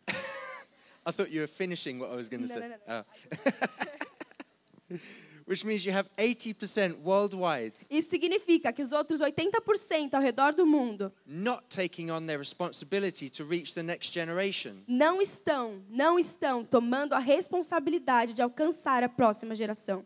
I 1.06 1.12
thought 1.12 1.32
you 1.32 1.42
were 1.42 1.48
finishing 1.48 2.00
what 2.00 2.12
I 2.14 2.16
was 2.16 2.30
going 2.30 2.44
to 2.46 2.48
No, 2.48 2.60
say. 2.60 2.68
no, 2.68 2.76
no, 2.76 3.06
Oh. 3.06 4.98
which 5.48 5.66
means 5.66 5.86
you 5.86 5.92
have 5.94 6.08
80% 6.18 6.98
worldwide 7.04 7.74
Isso 7.90 8.10
significa 8.10 8.72
que 8.74 8.82
os 8.82 8.92
outros 8.92 9.20
80% 9.22 10.14
ao 10.14 10.22
redor 10.22 10.54
do 10.54 10.66
mundo 10.66 11.12
not 11.26 11.64
taking 11.70 12.10
on 12.12 12.26
their 12.26 12.38
responsibility 12.38 13.30
to 13.30 13.44
reach 13.46 13.74
the 13.74 13.82
next 13.84 14.14
generation. 14.14 14.76
não 14.88 15.22
estão, 15.22 15.82
não 15.90 16.20
estão 16.20 16.64
tomando 16.64 17.14
a 17.14 17.20
responsabilidade 17.20 18.34
de 18.34 18.42
alcançar 18.42 19.04
a 19.04 19.10
próxima 19.10 19.56
geração. 19.56 20.06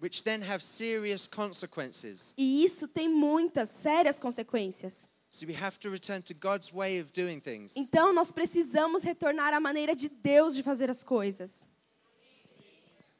Which 0.00 0.22
then 0.24 0.42
have 0.42 0.62
serious 0.64 1.26
consequences. 1.26 2.34
E 2.36 2.64
isso 2.64 2.88
tem 2.88 3.08
muitas 3.08 3.68
sérias 3.70 4.18
consequências. 4.18 5.08
So 5.32 5.46
we 5.46 5.54
have 5.54 5.78
to 5.78 5.90
return 5.90 6.22
to 6.22 6.34
God's 6.34 6.72
way 6.72 7.00
of 7.00 7.12
doing 7.12 7.38
things. 7.40 7.76
Então 7.76 8.12
nós 8.12 8.32
precisamos 8.32 9.04
retornar 9.04 9.54
à 9.54 9.60
maneira 9.60 9.94
de 9.94 10.08
Deus 10.08 10.54
de 10.56 10.62
fazer 10.62 10.90
as 10.90 11.04
coisas. 11.04 11.68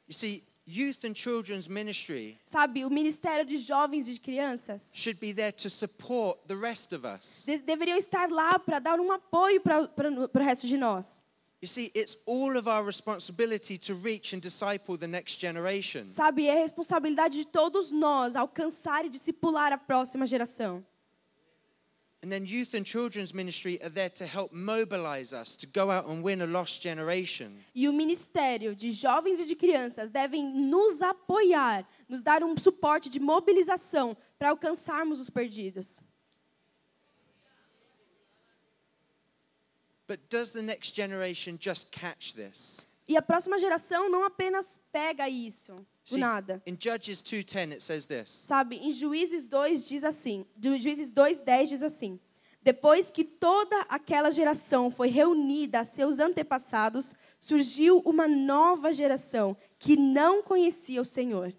You 0.07 0.13
see, 0.13 0.43
youth 0.67 1.05
and 1.05 1.15
children's 1.15 1.67
ministry 1.69 2.37
Sabe, 2.45 2.83
o 2.83 2.89
ministério 2.89 3.45
de 3.45 3.57
jovens 3.57 4.09
e 4.09 4.13
de 4.13 4.19
crianças 4.19 4.91
should 4.93 5.19
be 5.21 5.33
there 5.33 5.53
to 5.53 5.69
support 5.69 6.37
the 6.47 6.55
rest 6.55 6.91
of 6.93 7.05
us. 7.07 7.43
de- 7.45 7.59
deveriam 7.59 7.97
estar 7.97 8.29
lá 8.29 8.59
para 8.59 8.79
dar 8.79 8.99
um 8.99 9.09
apoio 9.11 9.61
para 9.61 9.81
o 10.09 10.43
resto 10.43 10.67
de 10.67 10.75
nós. 10.77 11.21
You 11.61 11.67
see, 11.67 11.91
it's 11.93 12.17
all 12.25 12.57
of 12.57 12.67
our 12.67 12.83
responsibility 12.83 13.77
to 13.77 13.93
reach 13.93 14.33
and 14.33 14.41
disciple 14.41 14.97
the 14.97 15.07
next 15.07 15.39
generation. 15.39 16.07
Sabe, 16.07 16.47
é 16.47 16.55
responsabilidade 16.55 17.37
de 17.37 17.45
todos 17.45 17.91
nós 17.91 18.35
alcançar 18.35 19.05
e 19.05 19.09
discipular 19.09 19.71
a 19.71 19.77
próxima 19.77 20.25
geração. 20.25 20.83
And 22.23 22.29
then 22.29 22.45
youth 22.45 22.73
and 22.73 22.83
children's 22.83 23.31
ministry 23.31 23.79
are 23.81 23.89
there 23.89 24.09
to 24.09 24.25
help 24.25 24.51
mobilize 24.53 25.33
us 25.33 25.55
to 25.57 25.67
go 25.67 25.91
out 25.91 26.07
and 26.07 26.23
win 26.23 26.41
a 26.41 26.47
lost 26.47 26.81
generation. 26.81 27.51
E 27.75 27.87
o 27.87 27.93
ministério 27.93 28.75
de 28.75 28.91
jovens 28.91 29.39
e 29.39 29.45
de 29.45 29.55
crianças 29.55 30.09
devem 30.09 30.43
nos 30.43 31.03
apoiar, 31.03 31.87
nos 32.09 32.23
dar 32.23 32.43
um 32.43 32.57
suporte 32.57 33.07
de 33.07 33.19
mobilização 33.19 34.17
para 34.39 34.49
alcançarmos 34.49 35.19
os 35.19 35.29
perdidos. 35.29 35.99
But 40.11 40.29
does 40.29 40.51
the 40.51 40.61
next 40.61 40.93
generation 40.93 41.57
just 41.57 41.89
catch 41.91 42.33
this? 42.35 42.89
E 43.07 43.15
a 43.15 43.21
próxima 43.21 43.57
geração 43.57 44.09
não 44.09 44.25
apenas 44.25 44.77
pega 44.91 45.29
isso 45.29 45.73
do 46.09 46.17
nada. 46.17 46.61
in 46.67 46.75
Judges 46.77 47.21
2:10 47.21 47.71
it 47.71 47.81
says 47.81 48.05
this. 48.07 48.29
Sabe, 48.29 48.75
em 48.75 48.91
Juízes 48.91 49.47
2 49.47 49.85
diz 49.87 50.03
assim, 50.03 50.45
Ju- 50.61 50.77
Juízes 50.81 51.11
2:10 51.13 51.67
diz 51.69 51.81
assim: 51.81 52.19
Depois 52.61 53.09
que 53.09 53.23
toda 53.23 53.79
aquela 53.87 54.29
geração 54.31 54.91
foi 54.91 55.07
reunida 55.07 55.79
a 55.79 55.85
seus 55.85 56.19
antepassados, 56.19 57.13
surgiu 57.39 57.99
uma 58.05 58.27
nova 58.27 58.91
geração 58.91 59.55
que 59.79 59.95
não 59.95 60.43
conhecia 60.43 61.01
o 61.01 61.05
Senhor. 61.05 61.53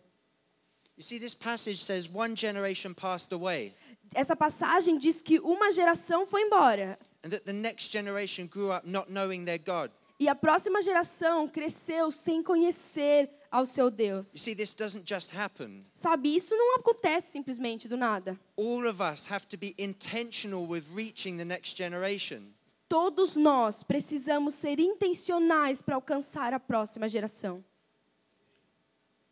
You 0.99 1.03
see 1.03 1.19
this 1.19 1.35
passage 1.35 1.79
says 1.79 2.07
one 2.07 2.37
generation 2.37 2.93
passed 2.93 3.33
away 3.33 3.73
Essa 4.15 4.37
passagem 4.37 4.99
diz 4.99 5.23
que 5.23 5.41
uma 5.41 5.73
geração 5.73 6.27
foi 6.27 6.43
embora 6.43 6.99
and 7.25 7.31
that 7.33 7.45
the 7.45 7.53
next 7.53 7.91
generation 7.93 8.47
grew 8.47 8.71
up 8.73 8.87
not 8.87 9.09
knowing 9.11 9.45
their 9.45 9.59
God. 9.59 9.91
e 10.19 10.29
a 10.29 10.35
próxima 10.35 10.81
geração 10.83 11.49
cresceu 11.49 12.13
sem 12.13 12.43
conhecer 12.43 13.29
ao 13.51 13.67
seu 13.67 13.87
You 13.87 13.91
Deus. 13.91 14.27
see 14.29 14.55
this 14.55 14.73
doesn't 14.75 15.05
just 15.07 15.35
happen. 15.35 15.85
Sabe, 15.95 16.35
isso 16.35 16.55
não 16.57 16.77
acontece 16.77 17.33
simplesmente 17.33 17.89
do 17.89 17.97
nada. 17.97 18.39
All 18.57 18.87
of 18.89 19.01
us 19.03 19.27
have 19.31 19.47
to 19.49 19.57
be 19.59 19.75
intentional 19.79 20.67
with 20.67 20.85
reaching 20.95 21.37
the 21.39 21.45
next 21.45 21.77
generation. 21.77 22.55
Todos 22.89 23.37
nós 23.37 23.83
precisamos 23.83 24.55
ser 24.55 24.79
intencionais 24.79 25.81
para 25.83 25.95
alcançar 25.97 26.53
a 26.55 26.61
próxima 26.61 27.09
geração. 27.09 27.65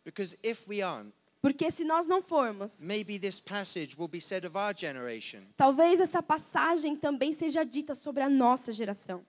Because 0.05 0.37
if 0.43 0.67
we 0.67 0.81
aren't, 0.83 1.13
Porque 1.43 1.71
se 1.71 1.85
nós 1.85 2.07
não 2.07 2.21
formos, 2.23 2.83
maybe 2.83 3.19
this 3.19 3.41
passage 3.41 3.97
will 3.99 4.09
be 4.09 4.21
said 4.21 4.45
of 4.45 4.57
our 4.59 4.75
generation. 4.77 5.41
talvez 5.57 5.99
essa 6.01 6.23
passagem 6.23 6.95
também 6.97 7.33
seja 7.33 7.65
dita 7.65 7.95
sobre 7.95 8.23
a 8.23 8.29
nossa 8.29 8.73
geração. 8.73 9.25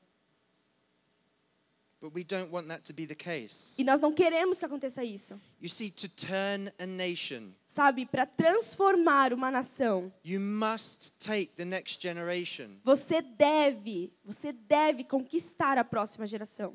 But 2.02 2.15
we 2.15 2.24
don't 2.24 2.52
want 2.52 2.67
that 2.69 2.84
to 2.86 2.93
be 2.93 3.06
the 3.06 3.13
case. 3.13 3.80
E 3.80 3.84
nós 3.84 4.02
não 4.02 4.12
queremos 4.12 4.58
que 4.58 4.65
aconteça 4.65 5.04
isso. 5.04 5.39
You 5.62 5.69
see, 5.69 5.91
to 5.91 6.10
turn 6.10 6.71
a 6.80 6.86
nation, 6.88 7.52
Sabe, 7.67 8.08
para 8.08 8.26
transformar 8.26 9.32
uma 9.32 9.52
nação, 9.52 10.12
you 10.26 10.39
must 10.39 11.12
take 11.19 11.54
the 11.56 11.63
next 11.63 12.02
generation. 12.02 12.69
você 12.84 13.21
deve, 13.21 14.12
você 14.26 14.52
deve 14.52 15.04
conquistar 15.04 15.78
a 15.78 15.84
próxima 15.84 16.26
geração. 16.26 16.74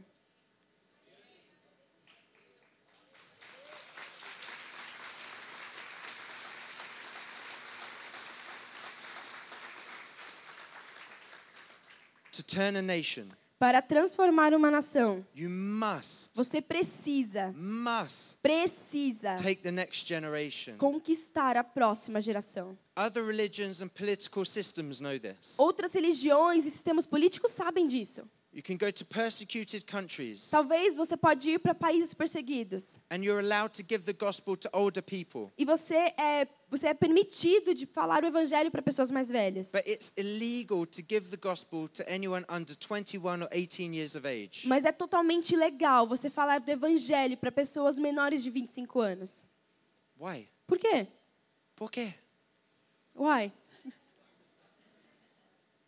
Nation, 12.82 13.24
Para 13.58 13.80
transformar 13.80 14.52
uma 14.52 14.70
nação, 14.70 15.24
you 15.34 15.48
must, 15.48 16.30
você 16.34 16.60
precisa, 16.60 17.54
must 17.56 18.36
precisa 18.42 19.34
take 19.36 19.62
the 19.62 19.70
next 19.70 20.06
generation. 20.06 20.76
conquistar 20.76 21.56
a 21.56 21.64
próxima 21.64 22.20
geração. 22.20 22.76
Other 22.94 23.24
religions 23.24 23.80
and 23.80 23.88
political 23.88 24.44
systems 24.44 25.00
know 25.00 25.18
this. 25.18 25.58
Outras 25.58 25.94
religiões 25.94 26.66
e 26.66 26.70
sistemas 26.70 27.06
políticos 27.06 27.50
sabem 27.52 27.86
disso. 27.88 28.28
You 28.52 28.62
can 28.62 28.76
go 28.78 28.90
to 28.90 29.04
persecuted 29.04 29.84
countries 29.84 30.48
Talvez 30.50 30.96
você 30.96 31.14
pode 31.14 31.46
ir 31.50 31.58
para 31.58 31.74
países 31.74 32.14
perseguidos 32.14 32.98
and 33.10 33.22
you're 33.22 33.38
allowed 33.40 33.74
to 33.74 33.82
give 33.86 34.04
the 34.04 34.14
gospel 34.14 34.56
to 34.56 34.68
older 34.72 35.02
people. 35.02 35.50
e 35.58 35.64
você 35.66 35.94
é 36.18 36.46
você 36.68 36.88
é 36.88 36.94
permitido 36.94 37.74
de 37.74 37.86
falar 37.86 38.24
o 38.24 38.26
evangelho 38.26 38.70
para 38.70 38.82
pessoas 38.82 39.10
mais 39.10 39.28
velhas. 39.28 39.70
But 39.72 39.86
it's 39.86 40.12
illegal 40.16 40.84
to 40.86 41.02
give 41.08 41.30
the 41.30 41.36
gospel 41.36 41.88
to 41.88 42.02
anyone 42.08 42.44
under 42.48 42.74
21 42.76 43.42
or 43.42 43.48
18 43.52 43.94
years 43.94 44.16
of 44.16 44.26
age. 44.26 44.66
Mas 44.66 44.84
é 44.84 44.92
totalmente 44.92 45.54
legal 45.54 46.06
você 46.06 46.28
falar 46.28 46.58
do 46.58 46.70
evangelho 46.70 47.36
para 47.36 47.52
pessoas 47.52 47.98
menores 47.98 48.42
de 48.42 48.50
25 48.50 49.00
anos. 49.00 49.46
Why? 50.18 50.48
Por 50.66 50.78
quê? 50.78 51.06
Por 51.76 51.90
quê? 51.90 52.12
Why? 53.14 53.52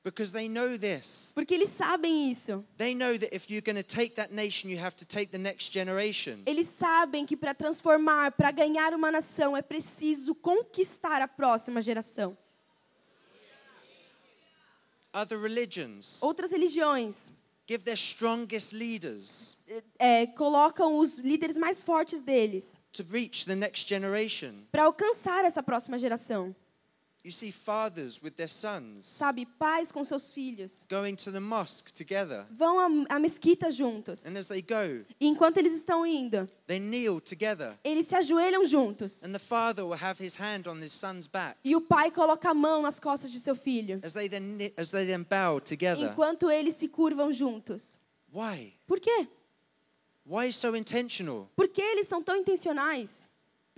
Because 0.05 0.33
they 0.33 0.49
know 0.49 0.79
this. 0.79 1.33
Porque 1.35 1.53
eles 1.53 1.71
sabem 1.71 2.31
isso. 2.31 2.65
They 2.77 2.95
know 2.95 3.19
that 3.19 3.35
if 3.35 3.51
you're 3.51 3.61
going 3.61 3.77
to 3.77 3.83
take 3.83 4.15
that 4.15 4.33
nation, 4.33 4.71
you 4.71 4.79
have 4.79 4.97
to 4.97 5.05
take 5.05 5.31
the 5.31 5.39
next 5.39 5.73
generation. 5.73 6.43
Eles 6.47 6.69
sabem 6.69 7.27
que 7.27 7.37
para 7.37 7.53
transformar, 7.53 8.33
para 8.33 8.51
ganhar 8.51 8.95
uma 8.95 9.11
nação, 9.11 9.57
é 9.57 9.61
preciso 9.61 10.35
conquistar 10.35 11.21
a 11.21 11.29
próxima 11.29 11.83
geração. 11.83 12.37
Other 15.13 15.39
religions 15.41 16.23
Outras 16.23 16.51
religiões 16.53 17.33
give 17.67 17.83
their 17.85 17.97
strongest 17.97 18.73
leaders 18.73 19.59
é, 19.99 20.27
colocam 20.27 20.97
os 20.99 21.19
líderes 21.19 21.57
mais 21.57 21.83
fortes 21.83 22.23
deles 22.23 22.79
to 22.93 23.03
reach 23.11 23.45
the 23.45 23.55
next 23.55 23.89
generation. 23.89 24.53
para 24.71 24.85
alcançar 24.85 25.45
essa 25.45 25.63
próxima 25.63 25.99
geração. 25.99 26.55
You 27.29 27.33
see 27.33 27.53
fathers 27.53 28.23
with 28.23 28.37
their 28.37 28.49
sons 28.49 29.05
Sabe, 29.05 29.45
pais 29.45 29.93
com 29.93 30.03
seus 30.03 30.33
filhos 30.33 30.87
going 30.89 31.15
to 31.17 31.31
the 31.31 31.39
mosque 31.41 31.93
together. 31.93 32.47
vão 32.51 33.07
à, 33.07 33.19
mesquita 33.19 33.71
juntos. 33.71 34.25
And 34.25 34.35
as 34.39 34.49
they 34.49 34.63
go, 34.63 35.05
E 35.21 35.27
enquanto 35.29 35.59
eles 35.59 35.75
estão 35.75 36.07
indo, 36.07 36.49
they 36.67 36.79
kneel 36.79 37.21
together. 37.21 37.79
eles 37.85 38.07
se 38.07 38.17
ajoelham 38.17 38.65
juntos. 38.67 39.23
And 39.23 39.33
the 39.35 39.39
father 39.39 39.85
will 39.85 40.03
have 40.03 40.19
his 40.25 40.41
hand 40.41 40.67
on 40.67 40.81
his 40.83 40.91
son's 40.91 41.27
back 41.27 41.59
E 41.63 41.77
o 41.77 41.83
pai 41.83 42.11
coloca 42.11 42.49
a 42.49 42.55
mão 42.55 42.81
nas 42.81 42.99
costas 42.99 43.31
de 43.31 43.39
seu 43.41 43.55
filho, 43.55 44.01
as 44.03 44.15
they 44.15 44.27
then, 44.27 44.57
as 44.79 44.91
they 44.91 45.05
then 45.05 45.23
bow 45.29 45.61
together. 45.61 46.11
enquanto 46.11 46.51
eles 46.51 46.77
se 46.77 46.89
curvam 46.89 47.31
juntos. 47.31 48.01
Why? 48.33 48.73
Por 48.87 49.01
quê? 49.01 49.29
Why 50.25 50.51
so 50.51 50.75
intentional? 50.75 51.47
Por 51.55 51.69
que 51.69 51.83
eles 51.83 52.09
são 52.09 52.23
tão 52.23 52.37
intencionais? 52.39 53.29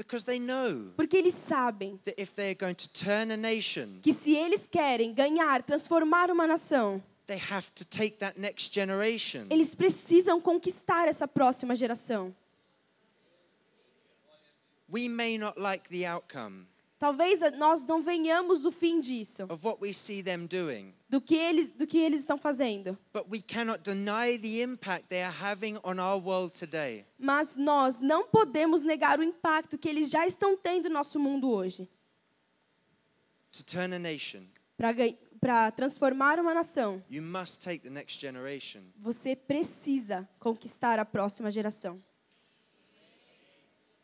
Because 0.00 0.24
they 0.24 0.38
know 0.38 0.92
Porque 0.96 1.14
eles 1.14 1.34
sabem 1.34 2.00
that 2.04 2.14
if 2.18 2.34
they 2.34 2.48
are 2.48 2.54
going 2.54 2.74
to 2.74 2.88
turn 2.90 3.30
a 3.30 3.36
nation, 3.36 4.00
que 4.02 4.14
se 4.14 4.34
eles 4.34 4.66
querem 4.66 5.12
ganhar, 5.12 5.62
transformar 5.62 6.30
uma 6.30 6.46
nação, 6.46 7.02
they 7.26 7.36
have 7.36 7.70
to 7.74 7.84
take 7.84 8.16
that 8.18 8.38
next 8.40 8.72
generation. 8.72 9.46
eles 9.50 9.74
precisam 9.74 10.40
conquistar 10.40 11.06
essa 11.06 11.28
próxima 11.28 11.76
geração. 11.76 12.34
We 14.88 15.06
may 15.06 15.36
not 15.36 15.60
like 15.60 15.88
the 15.90 16.06
outcome 16.06 16.66
Talvez 17.00 17.40
nós 17.56 17.82
não 17.82 18.02
venhamos 18.02 18.66
o 18.66 18.70
fim 18.70 19.00
disso, 19.00 19.46
do 21.08 21.18
que 21.18 21.34
eles, 21.34 21.70
do 21.70 21.86
que 21.86 21.96
eles 21.96 22.20
estão 22.20 22.36
fazendo. 22.36 22.96
but 23.10 23.24
we 23.30 23.40
cannot 23.40 23.82
deny 23.82 24.38
the 24.38 24.60
impact 24.62 25.08
they 25.08 25.22
are 25.22 25.34
having 25.34 25.78
on 25.82 25.98
our 25.98 26.20
world 26.22 26.52
today. 26.52 27.06
Mas 27.18 27.56
nós 27.56 27.98
não 27.98 28.28
podemos 28.28 28.82
negar 28.82 29.18
o 29.18 29.22
impacto 29.22 29.78
que 29.78 29.88
eles 29.88 30.10
já 30.10 30.26
estão 30.26 30.54
tendo 30.58 30.90
no 30.90 30.94
nosso 30.96 31.18
mundo 31.18 31.50
hoje. 31.50 31.88
To 33.52 33.64
turn 33.64 33.94
a 33.94 33.98
nation, 33.98 34.42
Para 35.40 35.70
transformar 35.70 36.38
uma 36.38 36.52
nação, 36.52 37.02
you 37.10 37.22
must 37.22 37.60
take 37.64 37.78
the 37.82 37.88
next 37.88 38.20
generation. 38.20 38.82
você 38.98 39.34
precisa 39.34 40.28
conquistar 40.38 40.98
a 40.98 41.04
próxima 41.06 41.50
geração. 41.50 41.98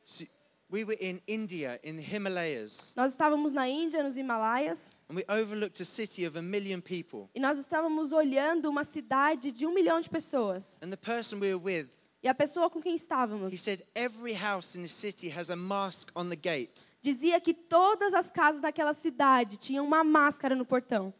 See, 0.02 0.30
we 0.70 0.84
were 0.84 0.96
in 1.00 1.20
India, 1.26 1.78
in 1.84 1.96
the 1.96 2.02
Himalayas, 2.02 2.92
Nós 2.96 3.12
estávamos 3.12 3.52
na 3.52 3.68
Índia, 3.68 4.02
nos 4.02 4.16
Himalaias, 4.16 4.90
and 5.08 5.16
we 5.16 5.24
overlooked 5.28 5.80
a 5.80 5.84
city 5.84 6.24
of 6.24 6.36
a 6.36 6.42
million 6.42 6.80
people. 6.80 7.28
e 7.34 7.40
nós 7.40 7.58
estávamos 7.58 8.12
olhando 8.12 8.68
uma 8.68 8.82
cidade 8.84 9.52
de 9.52 9.66
um 9.66 9.72
milhão 9.72 10.00
de 10.00 10.10
pessoas. 10.10 10.78
And 10.82 10.90
the 10.90 10.96
person 10.96 11.38
we 11.38 11.54
were 11.54 11.62
with, 11.62 11.88
E 12.22 12.28
a 12.28 12.34
pessoa 12.34 12.68
com 12.68 12.80
quem 12.82 12.92
he 12.94 12.96
estávamos 12.96 13.52
said, 13.60 13.82
every 13.94 14.32
house 14.34 14.74
in 14.76 14.82
the 14.82 14.88
city 14.88 15.28
has 15.28 15.48
a 15.50 15.54
mask 15.54 16.10
on 16.16 16.28
the 16.28 16.34
gate 16.36 16.90
dizia 17.06 17.40
que 17.40 17.54
todas 17.54 18.12
as 18.14 18.32
casas 18.32 18.60
daquela 18.60 18.92
cidade 18.92 19.56
tinham 19.56 19.84
uma 19.84 20.02
máscara 20.02 20.56
no 20.56 20.64
portão 20.64 21.14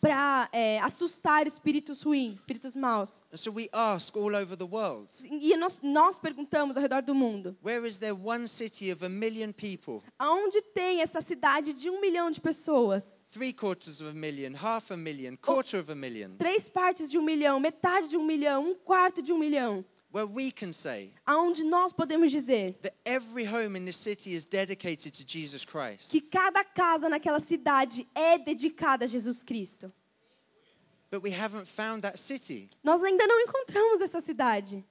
para 0.00 0.48
assustar 0.82 1.46
espíritos 1.46 2.02
ruins, 2.02 2.38
espíritos 2.38 2.76
maus. 2.76 3.22
So 3.34 3.50
we 3.52 3.68
ask 3.72 4.16
all 4.16 4.34
over 4.36 4.56
the 4.56 4.64
world, 4.64 5.08
E 5.28 5.56
nós, 5.56 5.80
nós 5.82 6.18
perguntamos 6.18 6.76
ao 6.76 6.82
redor 6.82 7.02
do 7.02 7.14
mundo: 7.14 7.56
where 7.62 7.86
is 7.86 7.98
there 7.98 8.12
one 8.12 8.46
city 8.46 8.92
of 8.92 9.04
a 9.04 9.08
million 9.08 9.52
people, 9.52 10.02
aonde 10.18 10.62
tem 10.62 11.00
essa 11.00 11.20
cidade 11.20 11.72
de 11.72 11.90
um 11.90 12.00
milhão 12.00 12.30
de 12.30 12.40
pessoas? 12.40 13.24
million, 14.14 14.52
million, 14.96 16.36
Três 16.38 16.68
partes 16.68 17.10
de 17.10 17.18
um 17.18 17.22
milhão, 17.22 17.58
metade 17.58 18.08
de 18.08 18.16
um 18.16 18.24
milhão, 18.24 18.70
um 18.70 18.74
quarto 18.74 19.20
de 19.22 19.32
um 19.32 19.38
milhão. 19.38 19.84
Where 20.12 20.26
we 20.26 20.50
can 20.50 20.72
say 20.72 21.10
Aonde 21.26 21.62
nós 21.64 21.92
podemos 21.92 22.30
dizer 22.30 22.74
that 22.82 22.94
every 23.04 23.44
home 23.44 23.76
in 23.76 23.84
this 23.84 23.96
city 23.96 24.34
is 24.34 24.44
dedicated 24.44 25.12
to 25.12 25.24
Jesus 25.24 25.64
Christ? 25.64 26.10
que 26.10 26.20
cada 26.20 26.64
casa 26.64 27.08
naquela 27.08 27.40
cidade 27.40 28.06
é 28.14 28.38
dedicada 28.38 29.04
a 29.04 29.08
Jesus 29.08 29.42
Cristo. 29.42 29.92
But 31.10 31.22
we 31.22 31.30
haven't 31.30 31.66
found 31.66 32.02
that 32.02 32.18
city. 32.18 32.68
Nós 32.84 33.02
ainda 33.02 33.26
não 33.26 33.40
encontramos 33.40 34.02
essa 34.02 34.20
cidade. 34.20 34.84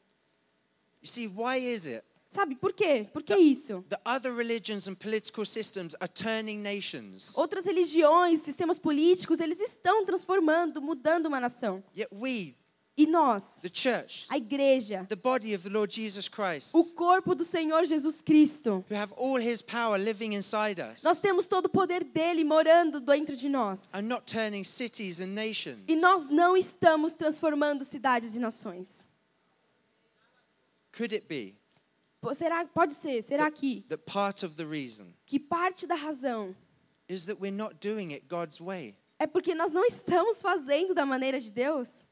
You 1.01 1.07
see, 1.07 1.27
why 1.27 1.57
is 1.57 1.85
it 1.85 2.03
Sabe 2.29 2.55
por 2.55 2.73
quê? 2.73 3.07
Por 3.13 3.23
que 3.23 3.37
isso? 3.37 3.85
that 3.89 4.01
other 4.05 4.33
religions 4.33 4.87
and 4.89 4.95
political 4.99 5.45
systems 5.45 5.95
are 6.01 6.09
turning 6.09 6.61
nations, 6.61 7.33
Outras 7.37 7.65
religiões, 7.65 8.41
sistemas 8.41 8.77
políticos, 8.77 9.39
eles 9.39 9.61
estão 9.61 10.03
transformando, 10.03 10.81
mudando 10.81 11.27
uma 11.27 11.39
nação. 11.39 11.81
yet 11.95 12.09
we, 12.11 12.53
E 12.97 13.05
nós, 13.05 13.61
the 13.61 13.69
church, 13.69 14.25
a 14.27 14.37
igreja, 14.37 15.05
the 15.07 15.15
body 15.15 15.53
of 15.53 15.63
the 15.63 15.69
Lord 15.69 15.93
Jesus 15.93 16.27
Christ, 16.27 16.73
o 16.73 16.83
corpo 16.95 17.35
do 17.35 17.45
Senhor 17.45 17.85
Jesus 17.85 18.23
Cristo, 18.23 18.83
who 18.89 18.95
have 18.95 19.13
all 19.15 19.39
his 19.39 19.61
power 19.61 19.99
living 19.99 20.33
inside 20.33 20.81
us, 20.81 21.03
nós 21.03 21.21
temos 21.21 21.45
todo 21.45 21.67
o 21.67 21.69
poder 21.69 22.03
dele 22.03 22.43
morando 22.43 22.99
dentro 22.99 23.35
de 23.35 23.49
nós. 23.49 23.93
are 23.93 24.01
not 24.01 24.25
turning 24.25 24.63
cities 24.63 25.21
and 25.21 25.35
nations. 25.35 25.77
E 25.87 25.95
nós 25.95 26.25
não 26.25 26.57
estamos 26.57 27.13
transformando 27.13 27.83
cidades 27.83 28.35
e 28.35 28.39
nações. 28.39 29.05
Could 30.91 31.13
it 31.13 31.27
be 31.27 31.55
Será, 32.33 32.65
pode 32.65 32.95
ser, 32.95 33.21
será 33.21 33.49
que, 33.51 33.85
that 33.89 34.03
part 34.05 34.43
of 34.43 34.55
the 34.55 34.65
reason 34.65 35.13
que 35.25 35.39
parte 35.39 35.85
da 35.85 35.93
razão 35.93 36.55
is 37.07 37.25
that 37.25 37.39
we're 37.39 37.55
not 37.55 37.75
doing 37.79 38.11
it 38.11 38.25
God's 38.27 38.59
way? 38.59 38.95
é 39.19 39.27
porque 39.27 39.53
nós 39.53 39.71
não 39.71 39.85
estamos 39.85 40.41
fazendo 40.41 40.95
da 40.95 41.05
maneira 41.05 41.39
de 41.39 41.51
Deus? 41.51 42.06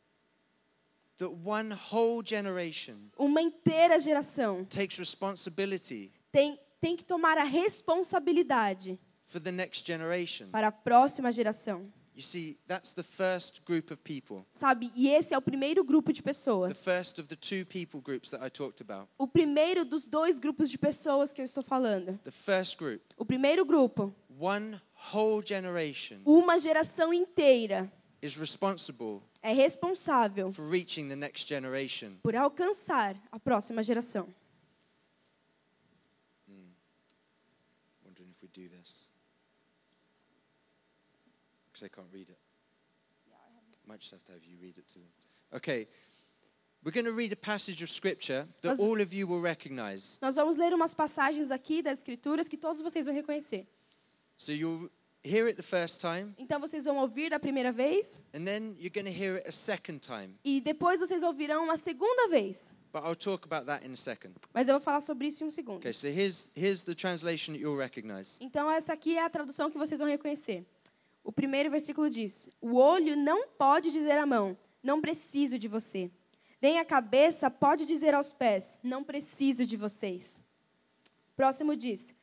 That 1.18 1.32
one 1.46 1.72
whole 1.92 2.22
generation 2.24 2.96
Uma 3.18 3.42
inteira 3.42 3.98
geração 4.00 4.66
takes 4.66 4.98
responsibility 4.98 6.12
tem, 6.32 6.60
tem 6.82 6.98
que 6.98 7.06
tomar 7.06 7.38
a 7.38 7.44
responsabilidade 7.46 9.00
for 9.26 9.40
the 9.40 9.52
next 9.52 9.86
generation. 9.88 10.50
para 10.52 10.68
a 10.68 10.72
próxima 10.72 11.32
geração. 11.32 11.84
You 12.18 12.22
see, 12.22 12.58
that's 12.66 12.94
the 12.94 13.04
first 13.04 13.64
group 13.66 13.92
of 13.92 14.02
people, 14.02 14.46
Sabe? 14.50 14.90
E 14.96 15.10
esse 15.10 15.34
é 15.34 15.38
o 15.38 15.42
primeiro 15.42 15.84
grupo 15.84 16.14
de 16.14 16.22
the 16.22 16.26
pessoas. 16.26 16.82
first 16.84 17.20
of 17.20 17.28
the 17.28 17.36
two 17.36 17.66
people 17.66 18.00
groups 18.02 18.30
that 18.30 18.42
I 18.46 18.50
talked 18.50 18.82
about. 18.82 19.10
O 19.18 19.28
primeiro 19.28 19.84
dos 19.84 20.06
dois 20.06 20.40
grupos 20.40 20.70
de 20.70 20.78
pessoas 20.78 21.34
que 21.34 21.42
eu 21.42 21.46
estou 21.46 21.62
falando. 21.64 22.18
The 22.24 22.32
first 22.32 22.78
group, 22.78 23.02
O 23.18 23.26
primeiro 23.26 23.66
grupo, 23.66 24.14
one 24.40 24.80
whole 25.14 25.46
generation 25.46 26.18
uma 26.26 26.58
geração 26.58 27.14
inteira 27.14 27.92
is 28.22 28.38
responsible 28.38 29.22
é 29.46 29.54
responsável 29.54 30.52
for 30.52 30.68
reaching 30.68 31.08
the 31.08 31.16
next 31.16 31.48
generation. 31.48 32.12
por 32.24 32.36
alcançar 32.36 33.16
a 33.32 33.40
próxima 33.40 33.84
geração. 33.84 34.28
Wondering 38.04 38.30
if 38.32 38.42
we 38.42 38.48
do 38.54 38.68
this. 38.70 39.12
Because 41.68 41.82
they 41.82 41.90
can't 41.90 42.08
read 42.14 42.30
it. 42.30 42.38
Might 43.88 44.00
just 44.00 44.12
have 44.14 44.24
to 44.26 44.32
have 44.32 44.44
you 44.44 44.58
read 44.60 44.78
it 44.80 44.88
to 44.94 45.00
them. 45.00 45.10
Okay. 45.54 45.88
We're 46.84 46.92
going 46.92 47.06
to 47.06 47.14
read 47.14 47.32
a 47.32 47.36
passage 47.36 47.82
of 47.84 47.90
scripture 47.90 48.48
that 48.62 48.78
Nós- 48.78 48.80
all 48.80 49.00
of 49.02 49.14
you 49.14 49.28
will 49.28 49.42
recognize. 49.42 50.18
Nós 50.22 50.36
vamos 50.36 50.56
ler 50.58 50.74
umas 50.74 50.94
passagens 50.94 51.52
aqui 51.52 51.82
das 51.82 52.00
Escrituras 52.00 52.48
que 52.48 52.58
todos 52.58 52.82
vocês 52.82 53.06
vão 53.06 53.14
reconhecer. 53.14 53.68
So 54.38 54.52
you'll 54.52 54.90
hear 55.26 55.46
it 55.48 55.56
the 55.56 55.64
first 55.64 56.00
time, 56.00 56.34
Então 56.38 56.60
vocês 56.60 56.86
vão 56.86 56.98
ouvir 56.98 57.30
da 57.30 57.40
primeira 57.40 57.72
vez 57.72 58.24
and 58.34 58.46
then 58.46 58.76
you're 58.80 58.90
going 58.90 59.06
to 59.12 59.18
hear 59.20 59.36
it 59.36 59.48
a 59.48 59.52
second 59.52 60.00
time. 60.00 60.36
e 60.44 60.62
depois 60.62 61.00
vocês 61.00 61.24
ouvirão 61.24 61.64
uma 61.66 61.78
segunda 61.78 62.28
vez. 62.30 62.74
But 62.94 63.04
I'll 63.04 63.16
talk 63.16 63.44
about 63.46 63.66
that 63.66 63.86
in 63.86 63.92
a 63.92 63.98
second. 63.98 64.36
Mas 64.54 64.68
eu 64.70 64.76
vou 64.76 64.82
falar 64.82 65.02
sobre 65.02 65.28
isso 65.28 65.44
em 65.44 65.48
um 65.48 65.52
segundo. 65.52 65.78
Okay, 65.80 65.92
so 65.92 66.08
here's, 66.08 66.50
here's 66.56 66.84
the 66.84 66.96
translation 66.96 67.52
that 67.54 67.62
you'll 67.62 67.78
recognize. 67.78 68.38
Então 68.40 68.72
essa 68.72 68.94
aqui 68.94 69.18
é 69.18 69.24
a 69.24 69.30
tradução 69.30 69.70
que 69.70 69.78
vocês 69.78 70.00
vão 70.00 70.08
reconhecer. 70.08 70.66
O 71.22 71.32
primeiro 71.32 71.70
versículo 71.70 72.10
diz: 72.10 72.48
O 72.62 72.76
olho 72.76 73.18
não 73.18 73.50
pode 73.50 73.92
dizer 73.92 74.18
à 74.18 74.26
mão, 74.26 74.58
não 74.82 75.02
preciso 75.02 75.60
de 75.60 75.68
você. 75.68 76.10
Nem 76.62 76.80
a 76.80 76.86
cabeça 76.86 77.52
pode 77.52 77.86
dizer 77.86 78.14
aos 78.16 78.32
pés, 78.32 78.78
não 78.82 79.04
preciso 79.04 79.66
de 79.66 79.76
vocês. 79.76 80.40
Próximo 81.36 81.76
diz: 81.76 82.15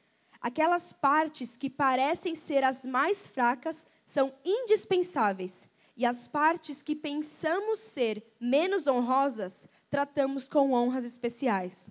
Aquelas 0.42 0.92
partes 0.92 1.56
que 1.56 1.70
parecem 1.70 2.34
ser 2.34 2.64
as 2.64 2.84
mais 2.84 3.28
fracas 3.28 3.86
são 4.04 4.34
indispensáveis, 4.44 5.68
e 5.96 6.04
as 6.04 6.26
partes 6.26 6.82
que 6.82 6.96
pensamos 6.96 7.78
ser 7.78 8.24
menos 8.40 8.88
honrosas 8.88 9.68
tratamos 9.88 10.48
com 10.48 10.72
honras 10.72 11.04
especiais. 11.04 11.88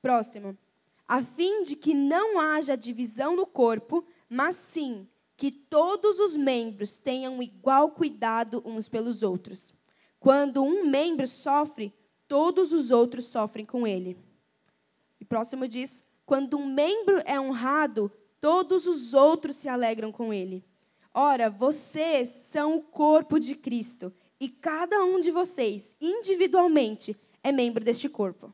Próximo. 0.00 0.56
A 1.06 1.22
fim 1.22 1.64
de 1.64 1.76
que 1.76 1.92
não 1.92 2.40
haja 2.40 2.74
divisão 2.74 3.36
no 3.36 3.44
corpo, 3.44 4.02
mas 4.30 4.56
sim 4.56 5.06
que 5.36 5.50
todos 5.50 6.18
os 6.18 6.36
membros 6.36 6.96
tenham 6.96 7.42
igual 7.42 7.90
cuidado 7.90 8.62
uns 8.64 8.88
pelos 8.88 9.22
outros. 9.22 9.74
Quando 10.18 10.62
um 10.62 10.86
membro 10.86 11.28
sofre, 11.28 11.92
todos 12.26 12.72
os 12.72 12.90
outros 12.90 13.26
sofrem 13.26 13.66
com 13.66 13.86
ele. 13.86 14.16
E 15.20 15.24
próximo 15.24 15.68
diz: 15.68 16.02
quando 16.32 16.56
um 16.56 16.64
membro 16.64 17.22
é 17.26 17.38
honrado, 17.38 18.10
todos 18.40 18.86
os 18.86 19.12
outros 19.12 19.56
se 19.56 19.68
alegram 19.68 20.10
com 20.10 20.32
ele. 20.32 20.64
Ora, 21.12 21.50
vocês 21.50 22.30
são 22.30 22.78
o 22.78 22.82
corpo 22.82 23.38
de 23.38 23.54
Cristo, 23.54 24.10
e 24.40 24.48
cada 24.48 25.04
um 25.04 25.20
de 25.20 25.30
vocês, 25.30 25.94
individualmente, 26.00 27.14
é 27.44 27.52
membro 27.52 27.84
deste 27.84 28.08
corpo. 28.08 28.50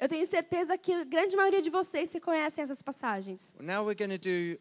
Eu 0.00 0.08
tenho 0.08 0.26
certeza 0.26 0.76
que 0.78 0.92
a 0.92 1.04
grande 1.04 1.36
maioria 1.36 1.62
de 1.62 1.70
vocês 1.70 2.10
se 2.10 2.20
conhecem 2.20 2.62
essas 2.62 2.82
passagens. 2.82 3.54
Well, 3.58 3.66
now 3.66 3.84
we're 3.86 3.94
going 3.94 4.16
to 4.16 4.22
do 4.22 4.58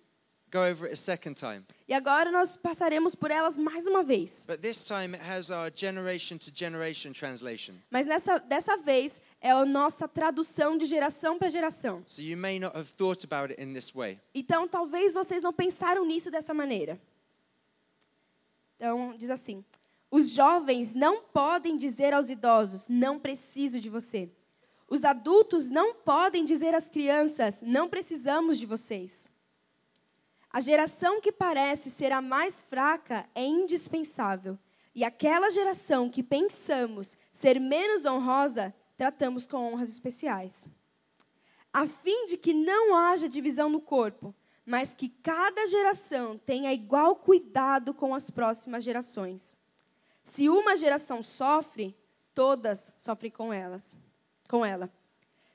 go 0.50 0.60
over 0.60 0.86
it 0.86 0.94
a 0.94 0.96
second 0.96 1.36
time, 1.36 1.62
E 1.90 1.94
agora 1.94 2.32
nós 2.32 2.56
passaremos 2.56 3.16
por 3.16 3.32
elas 3.32 3.58
mais 3.58 3.86
uma 3.86 4.02
vez. 4.02 4.46
but 4.48 4.62
this 4.62 4.82
time 4.84 5.14
it 5.14 5.22
has 5.22 5.50
our 5.50 5.70
generation 5.74 6.38
to 6.38 6.52
generation 6.54 7.12
translation. 7.12 7.74
Mas 7.92 8.08
nessa, 8.08 8.40
dessa 8.40 8.78
vez 8.78 9.20
é 9.42 9.52
a 9.52 9.66
nossa 9.66 10.08
tradução 10.08 10.78
de 10.78 10.86
geração 10.86 11.38
para 11.38 11.50
geração. 11.50 12.02
So 12.08 12.22
you 12.22 12.38
may 12.38 12.60
not 12.60 12.78
have 12.78 12.90
thought 12.94 13.26
about 13.26 13.52
it 13.52 13.62
in 13.62 13.74
this 13.74 13.92
way. 13.94 14.20
Então, 14.34 14.68
talvez 14.68 15.14
vocês 15.14 15.44
não 15.44 15.52
pensaram 15.52 16.06
nisso 16.06 16.32
dessa 16.32 16.54
maneira. 16.54 16.98
Então, 18.78 19.16
diz 19.18 19.30
assim: 19.30 19.66
Os 20.10 20.30
jovens 20.30 20.94
não 20.94 21.22
podem 21.22 21.78
dizer 21.78 22.14
aos 22.14 22.30
idosos, 22.30 22.88
não 22.88 23.20
preciso 23.20 23.80
de 23.80 23.90
você. 23.90 24.30
Os 24.90 25.04
adultos 25.04 25.70
não 25.70 25.94
podem 25.94 26.46
dizer 26.46 26.74
às 26.74 26.88
crianças, 26.88 27.62
não 27.62 27.90
precisamos 27.90 28.58
de 28.58 28.66
vocês. 28.66 29.30
A 30.50 30.62
geração 30.62 31.20
que 31.20 31.32
parece 31.32 31.92
ser 31.92 32.12
a 32.12 32.22
mais 32.22 32.62
fraca 32.62 33.30
é 33.36 33.44
indispensável. 33.44 34.58
E 34.96 35.04
aquela 35.04 35.50
geração 35.50 36.10
que 36.10 36.24
pensamos 36.24 37.18
ser 37.34 37.60
menos 37.60 38.06
honrosa, 38.06 38.74
tratamos 38.98 39.46
com 39.46 39.58
honras 39.58 39.90
especiais 39.90 40.66
a 41.78 41.86
fim 41.86 42.26
de 42.26 42.38
que 42.38 42.56
não 42.56 42.96
haja 42.96 43.30
divisão 43.30 43.70
no 43.70 43.80
corpo, 43.80 44.34
mas 44.66 44.96
que 44.96 45.10
cada 45.10 45.68
geração 45.68 46.36
tenha 46.36 46.74
igual 46.74 47.16
cuidado 47.18 47.94
com 47.94 48.16
as 48.16 48.32
próximas 48.32 48.84
gerações. 48.84 49.56
Se 50.28 50.50
uma 50.50 50.76
geração 50.76 51.24
sofre, 51.24 51.96
todas 52.34 52.94
sofrem 52.98 53.32
com 53.32 53.54
elas, 53.54 53.96
com 54.50 54.64
ela. 54.64 54.92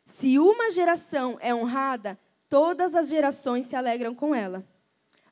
Se 0.07 0.39
uma 0.39 0.71
geração 0.71 1.37
é 1.43 1.55
honrada, 1.55 2.19
todas 2.49 2.95
as 2.95 3.11
gerações 3.11 3.67
se 3.67 3.77
alegram 3.77 4.15
com 4.15 4.35
ela. 4.35 4.67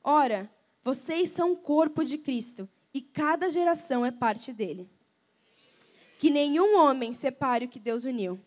Ora, 0.04 0.48
vocês 0.84 1.30
são 1.30 1.52
o 1.52 1.56
corpo 1.56 2.04
de 2.04 2.18
Cristo 2.18 2.68
e 2.92 3.00
cada 3.00 3.48
geração 3.48 4.04
é 4.04 4.10
parte 4.10 4.52
dele. 4.52 4.90
Que 6.18 6.28
nenhum 6.28 6.78
homem 6.78 7.14
separe 7.14 7.64
o 7.64 7.68
que 7.68 7.80
Deus 7.80 8.04
uniu. 8.04 8.38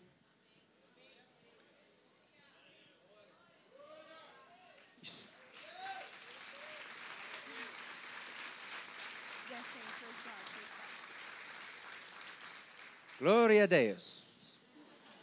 Gloria 13.18 13.66
Deus. 13.66 14.58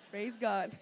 Praise 0.10 0.38
God. 0.38 0.78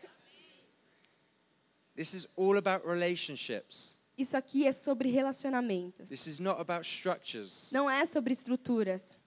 This 1.95 2.13
is 2.13 2.27
all 2.35 2.57
about 2.57 2.85
relationships. 2.85 3.97
Isso 4.17 4.35
aqui 4.35 4.67
é 4.67 4.71
sobre 4.71 5.09
relacionamentos. 5.09 6.09
This 6.09 6.27
is 6.27 6.39
not 6.39 6.59
about 6.59 6.85
structures. 6.85 7.71
Não 7.71 7.89
é 7.89 8.05
sobre 8.05 8.33
estruturas. 8.33 9.19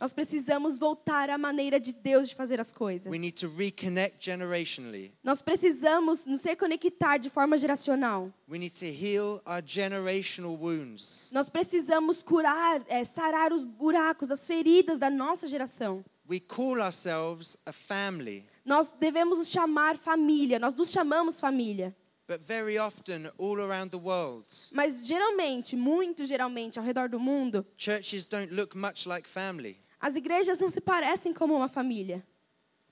Nós 0.00 0.12
precisamos 0.14 0.78
voltar 0.78 1.28
à 1.28 1.36
maneira 1.36 1.78
de 1.78 1.92
Deus 1.92 2.28
de 2.28 2.34
fazer 2.34 2.58
as 2.58 2.72
coisas. 2.72 3.12
We 3.12 3.18
need 3.18 3.38
to 3.40 3.48
reconnect 3.54 4.24
generationally. 4.24 5.12
Nós 5.22 5.42
precisamos 5.42 6.24
nos 6.24 6.42
reconectar 6.44 7.18
de 7.18 7.28
forma 7.28 7.58
geracional. 7.58 8.32
We 8.48 8.58
need 8.58 8.74
to 8.80 8.86
heal 8.86 9.42
our 9.44 9.62
generational 9.64 10.56
wounds. 10.58 11.30
Nós 11.32 11.50
precisamos 11.50 12.22
curar, 12.22 12.82
é, 12.88 13.04
sarar 13.04 13.52
os 13.52 13.64
buracos, 13.64 14.30
as 14.30 14.46
feridas 14.46 14.98
da 14.98 15.10
nossa 15.10 15.46
geração. 15.46 16.02
We 16.28 16.40
call 16.40 16.80
ourselves 16.80 17.58
a 17.66 17.72
family, 17.72 18.46
Nós 18.64 18.90
devemos 18.98 19.38
nos 19.38 19.48
chamar 19.48 19.96
família, 19.96 20.58
nós 20.58 20.72
nos 20.72 20.90
chamamos 20.90 21.40
família. 21.40 21.94
But 22.26 22.40
very 22.40 22.78
often, 22.78 23.30
all 23.38 23.60
around 23.60 23.90
the 23.90 23.98
world, 23.98 24.46
Mas 24.72 25.00
geralmente, 25.02 25.76
muito 25.76 26.24
geralmente, 26.24 26.78
ao 26.78 26.84
redor 26.84 27.08
do 27.08 27.18
mundo, 27.18 27.66
churches 27.76 28.24
don't 28.24 28.52
look 28.54 28.76
much 28.76 29.06
like 29.06 29.28
family. 29.28 29.76
as 30.00 30.16
igrejas 30.16 30.58
não 30.58 30.70
se 30.70 30.80
parecem 30.80 31.32
como 31.32 31.54
uma 31.54 31.68
família. 31.68 32.24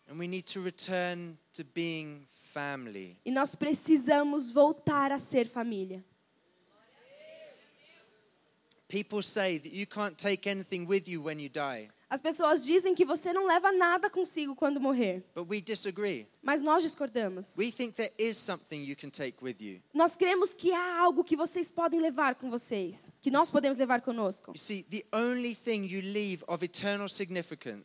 And 0.08 0.18
we 0.18 0.26
need 0.26 0.44
to 0.52 0.60
return 0.60 1.38
to 1.52 1.64
being 1.74 2.26
family. 2.52 3.16
E 3.24 3.30
nós 3.30 3.54
precisamos 3.54 4.50
voltar 4.50 5.12
a 5.12 5.18
ser 5.18 5.46
família. 5.46 6.04
People 8.88 9.22
say 9.22 9.58
that 9.58 9.72
you 9.72 9.86
can't 9.86 10.16
take 10.18 10.48
anything 10.50 10.84
with 10.84 11.06
you 11.06 11.22
when 11.22 11.38
you 11.38 11.48
die, 11.48 11.88
As 12.10 12.20
pessoas 12.20 12.60
dizem 12.64 12.92
que 12.92 13.04
você 13.04 13.32
não 13.32 13.46
leva 13.46 13.70
nada 13.70 14.10
consigo 14.10 14.56
quando 14.56 14.80
morrer, 14.80 15.22
but 15.32 15.48
we 15.48 15.60
disagree. 15.60 16.26
mas 16.42 16.60
nós 16.60 16.82
discordamos. 16.82 17.56
We 17.56 17.70
think 17.70 17.94
there 17.94 18.12
is 18.18 18.36
something 18.36 18.82
you 18.82 18.96
can 18.96 19.10
take 19.10 19.36
with 19.40 19.56
you. 19.60 19.80
Nós 19.94 20.16
cremos 20.16 20.52
que 20.52 20.72
há 20.72 20.98
algo 20.98 21.22
que 21.22 21.36
vocês 21.36 21.70
podem 21.70 22.00
levar 22.00 22.34
com 22.34 22.50
vocês, 22.50 23.12
que 23.22 23.30
nós 23.30 23.52
podemos 23.52 23.78
levar 23.78 24.00
conosco. 24.00 24.52
See, 24.58 24.84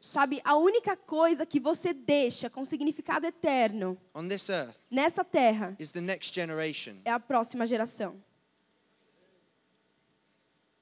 Sabe, 0.01 0.41
a 0.43 0.57
única 0.57 0.97
coisa 0.97 1.45
que 1.45 1.59
você 1.59 1.93
deixa 1.93 2.49
com 2.49 2.65
significado 2.65 3.27
eterno 3.27 3.95
on 4.15 4.27
this 4.27 4.49
earth 4.49 4.75
nessa 4.89 5.23
terra 5.23 5.75
is 5.79 5.91
the 5.91 6.01
next 6.01 6.33
generation. 6.33 6.95
é 7.05 7.11
a 7.11 7.19
próxima 7.19 7.67
geração. 7.67 8.19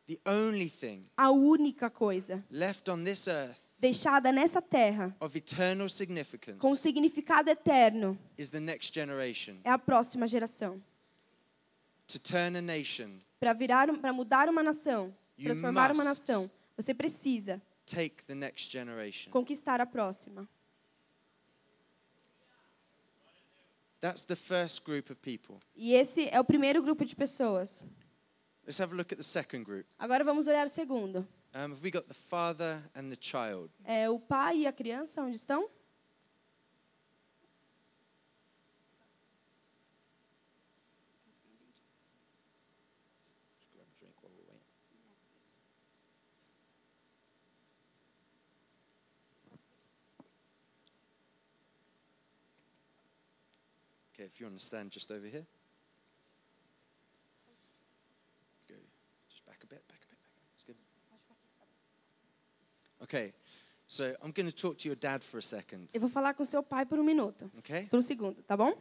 The 0.06 0.20
only 0.26 0.70
thing 0.70 1.06
A 1.18 1.30
única 1.32 1.89
coisa 1.89 2.44
left 2.52 2.89
on 2.89 3.04
this 3.04 3.28
earth 3.28 3.62
deixada 3.80 4.32
nessa 4.32 4.62
terra 4.62 5.16
of 5.20 5.38
eternal 5.38 5.88
significance 5.89 6.58
com 6.60 6.76
significado 6.76 7.50
eterno 7.50 8.18
is 8.38 8.52
the 8.52 8.60
next 8.60 8.94
generation. 8.94 9.56
é 9.63 9.70
a 9.70 9.78
próxima 9.78 10.28
geração. 10.28 10.82
To 12.08 12.20
turn 12.20 12.58
a 12.58 12.62
nation, 12.62 13.20
Para 13.39 13.54
virar, 13.54 13.88
para 13.98 14.12
mudar 14.13 14.50
uma 14.50 14.62
nação, 14.62 15.13
transformar 15.42 15.92
uma 15.92 16.04
nação, 16.04 16.50
você 16.76 16.94
precisa 16.94 17.62
take 17.86 18.26
the 18.26 18.36
next 18.36 18.70
generation. 18.72 19.32
conquistar 19.32 19.80
a 19.80 19.86
próxima. 19.86 20.48
That's 24.02 24.26
the 24.26 24.36
first 24.36 24.84
group 24.84 25.10
of 25.10 25.22
people. 25.22 25.60
E 25.76 25.94
esse 25.94 26.28
é 26.30 26.38
o 26.39 26.44
primeiro 26.44 26.84
grupo 26.84 27.06
de 27.06 27.16
pessoas. 27.16 27.86
Let's 28.65 28.78
have 28.78 28.93
a 28.93 28.95
look 28.95 29.12
at 29.12 29.17
the 29.17 29.23
second 29.23 29.65
group. 29.65 29.86
Agora 29.99 30.23
vamos 30.23 30.47
olhar 30.47 30.65
o 30.65 30.69
segundo. 30.69 31.28
Um, 31.54 31.71
have 31.71 31.84
we 31.84 31.91
got 31.91 32.08
the 32.08 32.13
father 32.13 32.82
and 32.95 33.12
the 33.12 33.17
child? 33.19 33.69
É 33.84 34.10
o 34.10 34.19
pai 34.19 34.60
e 34.60 34.67
a 34.67 34.71
criança, 34.71 35.21
onde 35.21 35.36
estão? 35.36 35.69
Okay, 54.13 54.26
if 54.26 54.39
you 54.39 54.45
want 54.45 54.58
to 54.58 54.63
stand 54.63 54.91
just 54.91 55.12
over 55.12 55.28
here. 55.28 55.45
Okay, 63.04 63.34
so 63.86 64.16
I'm 64.24 64.32
going 64.32 64.46
to 64.50 64.56
talk 64.56 64.78
to 64.80 64.88
your 64.88 64.96
dad 64.96 65.24
for 65.24 65.38
a 65.39 65.42
second. 65.42 65.89
Eu 65.94 66.00
vou 66.00 66.10
falar 66.10 66.34
com 66.34 66.46
seu 66.46 66.63
pai 66.63 66.86
por 66.86 67.00
um 67.00 67.04
minuto. 67.04 67.52
Okay? 67.60 67.88
Por 67.88 68.00
um 68.00 68.02
segundo, 68.02 68.42
tá 68.44 68.56
bom? 68.56 68.74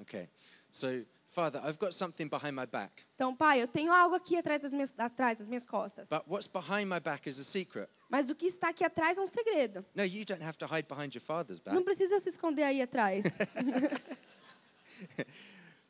Okay. 0.00 0.28
So, 0.70 1.04
Father, 1.28 1.60
I've 1.64 1.78
got 1.78 1.92
something 1.94 2.28
behind 2.28 2.54
my 2.56 2.66
back. 2.66 3.04
Então, 3.14 3.34
pai, 3.36 3.60
eu 3.62 3.68
tenho 3.68 3.92
algo 3.92 4.14
aqui 4.14 4.36
atrás 4.36 4.62
das 4.62 4.72
minhas, 4.72 4.92
atrás 4.98 5.38
das 5.38 5.46
minhas 5.48 5.66
costas. 5.66 6.08
But 6.08 6.24
what's 6.26 6.48
behind 6.48 6.88
my 6.88 7.00
back 7.00 7.28
is 7.28 7.38
a 7.38 7.44
secret. 7.44 7.88
Mas 8.08 8.30
o 8.30 8.34
que 8.34 8.46
está 8.46 8.68
aqui 8.70 8.84
atrás 8.84 9.18
é 9.18 9.20
um 9.20 9.26
segredo. 9.26 9.84
No, 9.94 10.04
you 10.04 10.24
don't 10.24 10.42
have 10.42 10.56
to 10.58 10.66
hide 10.66 10.86
behind 10.88 11.14
your 11.14 11.22
father's 11.22 11.60
back. 11.60 11.74
Não 11.74 11.84
precisa 11.84 12.18
se 12.18 12.28
esconder 12.28 12.62
aí 12.64 12.80
atrás. 12.80 13.24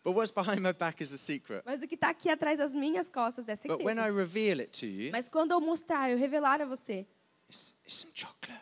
But 0.03 0.15
what's 0.15 0.31
behind 0.31 0.61
my 0.61 0.73
back 0.73 1.03
is 1.03 1.13
a 1.15 1.19
secret. 1.19 1.63
Mas 1.65 1.83
o 1.83 1.89
que 1.89 1.95
está 1.95 2.11
aqui 2.11 2.29
atrás 2.29 2.59
das 2.59 2.75
minhas 2.75 3.09
costas 3.09 3.49
é 3.49 3.57
But 3.67 3.83
when 3.83 3.97
I 3.99 4.03
segredo. 4.05 4.19
reveal 4.19 4.61
it 4.61 4.71
to 4.81 4.87
you, 4.87 5.11
Mas 5.13 5.31
quando 5.31 5.53
eu 5.53 5.61
mostrar, 5.61 6.11
eu 6.11 6.19
revelar 6.19 6.61
a 6.61 6.67
você, 6.67 7.07
it's, 7.49 7.75
it's 7.85 7.95
some 7.95 8.11
chocolate. 8.15 8.61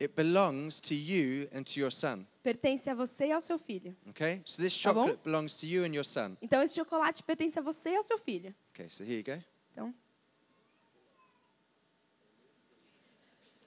It 0.00 0.14
belongs 0.14 0.78
to 0.82 0.94
you 0.94 1.48
and 1.52 1.64
to 1.66 1.80
your 1.80 1.90
son. 1.90 2.24
pertence 2.44 2.88
a 2.88 2.94
você 2.94 3.26
e 3.26 3.32
ao 3.32 3.40
seu 3.40 3.58
filho. 3.58 3.96
Okay? 4.10 4.40
So 4.44 4.62
this 4.62 4.80
Tá 4.80 4.92
bom? 4.92 5.02
chocolate 5.06 5.24
belongs 5.24 5.54
to 5.54 5.66
you 5.66 5.84
and 5.84 5.92
your 5.92 6.04
son. 6.04 6.36
Então 6.40 6.62
esse 6.62 6.74
chocolate 6.76 7.22
pertence 7.24 7.58
a 7.58 7.62
você 7.62 7.90
e 7.90 7.96
ao 7.96 8.02
seu 8.02 8.16
filho. 8.18 8.54
Okay, 8.72 8.88
so 8.88 9.02
here 9.02 9.16
you 9.18 9.24
go. 9.24 9.42
Então, 9.72 9.92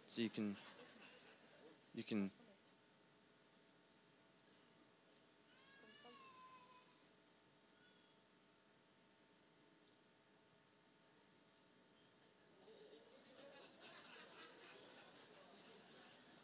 So 0.07 0.21
you 0.21 0.29
can 0.29 0.55
you 1.95 2.03
can 2.03 2.29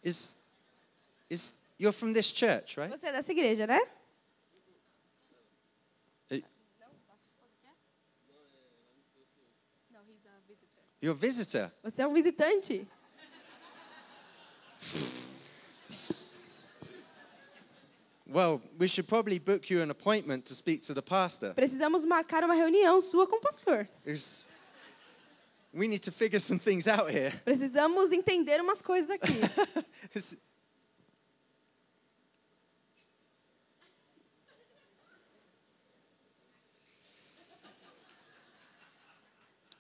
Is 0.08 0.38
is 1.30 1.52
you're 1.78 1.92
from 1.92 2.14
this 2.14 2.32
church, 2.32 2.78
right? 2.78 2.90
você 2.90 3.08
é 3.08 3.12
dessa 3.12 3.30
igreja, 3.30 3.68
né? 3.68 3.78
Uh, 6.32 6.42
You're 11.02 11.12
a 11.12 11.20
visitor. 11.20 11.70
Você 11.84 12.02
é 12.02 12.08
um 12.08 12.14
visitante. 12.14 12.88
Well, 18.30 18.62
we 18.80 18.88
should 18.88 19.10
probably 19.10 19.40
book 19.40 19.70
you 19.70 19.82
an 19.82 19.92
appointment 19.92 20.46
to 20.46 20.56
speak 20.56 20.84
to 20.84 20.94
the 20.94 21.02
pastor. 21.02 21.54
Precisamos 21.54 22.06
marcar 22.06 22.46
uma 22.46 22.54
reunião 22.54 23.02
sua 23.02 23.28
com 23.28 23.36
o 23.36 23.42
pastor. 23.42 23.90
Because 24.06 24.47
we 25.78 25.88
need 25.88 26.02
to 26.04 26.12
figure 26.12 26.40
some 26.40 26.58
things 26.60 26.88
out 26.88 27.10
here. 27.10 27.32
Precisamos 27.46 28.12
entender 28.12 28.60
umas 28.60 28.82
coisas 28.82 29.12
aqui. 29.12 29.34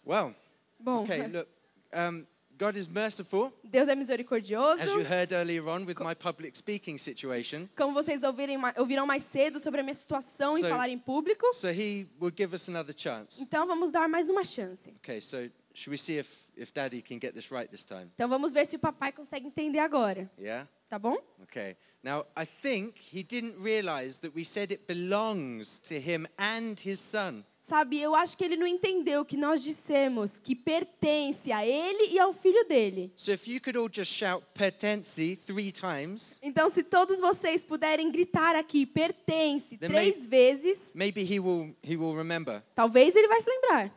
Well, 0.06 0.34
Bom, 0.80 1.04
okay, 1.04 1.28
look, 1.28 1.48
um, 1.93 2.26
God 2.58 2.76
is 2.78 2.88
merciful, 2.88 3.52
Deus 3.64 3.88
é 3.88 3.95
misericordioso. 3.95 4.82
as 4.82 4.89
you 4.91 5.04
heard 5.04 5.32
earlier 5.34 5.68
on 5.68 5.86
with 5.86 6.00
my 6.00 6.14
public 6.14 6.56
speaking 6.56 6.98
situation. 6.98 7.70
Como 7.76 7.93
vocês 7.93 8.24
ouvirem, 8.24 8.58
ouviram 8.78 9.06
mais 9.06 9.24
cedo 9.24 9.60
sobre 9.60 9.82
a 9.82 9.84
minha 9.84 9.93
situação 9.93 10.58
em 10.58 10.62
So- 10.62 10.70
falar 10.70 10.89
em 10.89 10.98
público. 10.98 11.54
So 11.54 11.68
He 11.70 12.08
will 12.22 12.32
give 12.36 12.56
us 12.56 12.70
another 12.70 12.95
chance. 12.98 13.41
Então 13.41 13.68
vamos 13.68 13.91
dar 13.91 14.08
mais 14.08 14.30
uma 14.30 14.43
chance. 14.45 14.89
Okay, 15.04 15.20
so 15.20 15.50
should 15.78 15.91
we 15.91 15.97
see 15.97 16.17
if, 16.17 16.28
if 16.57 16.73
Daddy 16.73 17.01
can 17.03 17.19
get 17.19 17.34
this 17.34 17.51
right 17.51 17.69
this 17.69 17.84
time? 17.86 18.09
Então 18.15 18.28
vamos 18.28 18.51
ver 18.51 18.65
se 18.65 18.75
o 18.75 18.80
papai 18.80 19.11
consegue 19.11 19.45
entender 19.45 19.80
agora. 19.80 20.30
Yeah? 20.39 20.67
tá 20.89 20.97
bom? 20.97 21.15
Okay. 21.43 21.75
Now, 22.03 22.25
I 22.36 22.45
think 22.45 22.95
he 23.13 23.21
didn't 23.21 23.55
realize 23.61 24.19
that 24.21 24.34
we 24.34 24.43
said 24.45 24.71
it 24.71 24.88
belongs 24.88 25.80
to 25.80 25.95
him 25.99 26.25
and 26.39 26.80
his 26.80 26.99
son. 26.99 27.43
Sabe, 27.61 27.99
eu 27.99 28.15
acho 28.15 28.38
que 28.38 28.45
ele 28.45 28.55
não 28.55 28.65
entendeu 28.65 29.25
que 29.25 29.36
nós 29.36 29.61
dissemos 29.61 30.39
que 30.39 30.55
pertence 30.55 31.51
a 31.51 31.65
ele 31.67 32.13
e 32.13 32.17
ao 32.19 32.32
filho 32.32 32.63
dele. 32.65 33.11
So 33.13 33.34
if 33.34 33.45
you 33.45 33.59
could 33.59 33.78
all 33.78 33.89
just 33.93 34.13
shout 34.13 34.41
pertensi 34.53 35.36
three 35.36 35.73
times, 35.73 36.39
Então, 36.41 36.69
se 36.69 36.82
todos 36.82 37.19
vocês 37.19 37.65
puderem 37.65 38.09
gritar 38.09 38.55
aqui, 38.55 38.86
pertence, 38.86 39.78
três 39.78 40.21
ma- 40.23 40.30
vezes, 40.30 40.93
maybe 40.95 41.21
he 41.23 41.41
will 41.41 41.75
he 41.84 41.97
will 41.97 42.15
remember. 42.15 42.63
talvez 42.73 43.13
ele 43.17 43.28
vai 43.28 43.41
se 43.41 43.49
lembrar. 43.49 43.91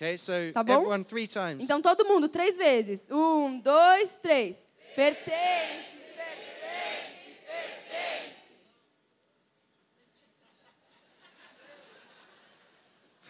Okay, 0.00 0.16
so 0.16 0.32
Tá 0.54 0.62
bom? 0.64 0.72
everyone 0.72 1.04
three 1.04 1.26
times. 1.26 1.62
Então, 1.62 1.82
todo 1.82 2.06
mundo, 2.06 2.26
três 2.26 2.56
vezes. 2.56 3.06
Um, 3.10 3.60
dois, 3.60 4.16
três. 4.16 4.66
Pertence, 4.96 5.26
pertence, 6.16 7.36
pertence. 7.46 8.36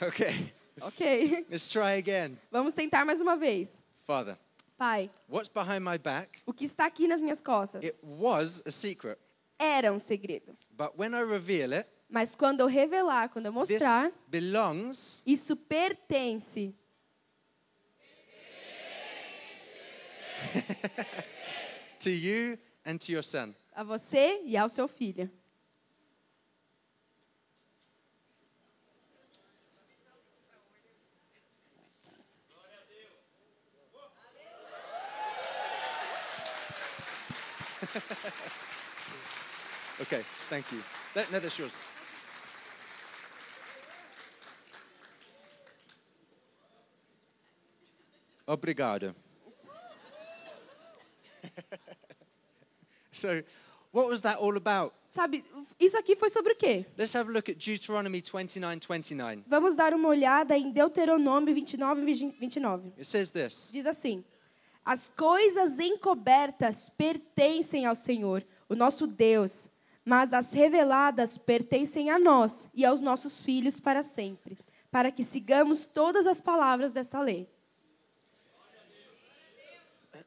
Okay. 0.01 0.53
Ok. 0.81 1.47
Let's 1.51 1.67
try 1.67 1.99
again. 1.99 2.39
Vamos 2.53 2.73
tentar 2.75 3.05
mais 3.05 3.21
uma 3.21 3.37
vez. 3.37 3.83
Father, 4.07 4.37
Pai, 4.79 5.11
what's 5.29 5.49
behind 5.49 5.81
my 5.85 5.99
back? 5.99 6.41
o 6.47 6.53
que 6.55 6.65
está 6.65 6.87
aqui 6.87 7.07
nas 7.09 7.21
minhas 7.21 7.41
costas 7.41 7.85
It 7.85 7.99
was 8.03 8.63
a 8.65 8.71
secret, 8.71 9.19
era 9.59 9.93
um 9.93 9.99
segredo. 9.99 10.57
but 10.77 10.97
when 10.97 11.15
I 11.15 11.21
reveal 11.21 11.73
it, 11.75 11.87
Mas 12.11 12.35
quando 12.35 12.61
eu 12.61 12.67
revelar, 12.67 13.29
quando 13.29 13.47
eu 13.47 13.53
mostrar, 13.53 14.11
belongs 14.27 15.23
isso 15.25 15.55
pertence 15.55 16.75
to 22.01 22.11
you 22.11 22.59
and 22.85 22.97
to 22.99 23.13
your 23.13 23.23
son. 23.23 23.55
a 23.73 23.85
você 23.85 24.41
e 24.45 24.57
ao 24.57 24.69
seu 24.69 24.89
filho. 24.89 25.31
Okay, 40.01 40.23
thank 40.49 40.65
you. 40.73 40.83
That, 41.13 41.31
no, 41.31 41.41
that's 41.41 41.59
yours. 41.59 41.79
Obrigado. 48.51 49.15
so, 53.13 53.45
what 53.93 54.09
was 54.09 54.23
that 54.23 54.39
all 54.41 54.57
about? 54.57 54.93
Sabe, 55.09 55.45
isso 55.79 55.97
aqui 55.97 56.17
foi 56.17 56.29
sobre 56.31 56.55
o 56.55 56.57
quê? 56.57 56.85
Let's 56.99 57.15
have 57.15 57.31
a 57.31 57.33
look 57.33 57.49
at 57.49 57.59
Deuteronomy 57.59 58.21
29 58.21 58.81
29. 58.89 59.45
Vamos 59.47 59.77
dar 59.77 59.95
uma 59.95 60.09
olhada 60.09 60.59
em 60.59 60.73
Deuteronômio 60.73 61.55
29, 61.55 62.05
29. 62.41 62.89
It 62.97 63.05
says 63.05 63.31
this 63.31 63.71
Diz 63.73 63.87
assim: 63.87 64.25
As 64.85 65.13
coisas 65.17 65.79
encobertas 65.79 66.89
pertencem 66.89 67.87
ao 67.87 67.95
Senhor, 67.95 68.45
o 68.69 68.75
nosso 68.75 69.07
Deus, 69.07 69.69
mas 70.05 70.33
as 70.33 70.53
reveladas 70.53 71.39
pertencem 71.39 72.11
a 72.11 72.19
nós 72.19 72.69
e 72.75 72.85
aos 72.85 73.01
nossos 73.01 73.43
filhos 73.43 73.79
para 73.79 74.03
sempre, 74.03 74.59
para 74.91 75.13
que 75.13 75.23
sigamos 75.23 75.85
todas 75.85 76.27
as 76.27 76.41
palavras 76.41 76.93
desta 76.93 77.21
lei. 77.21 77.49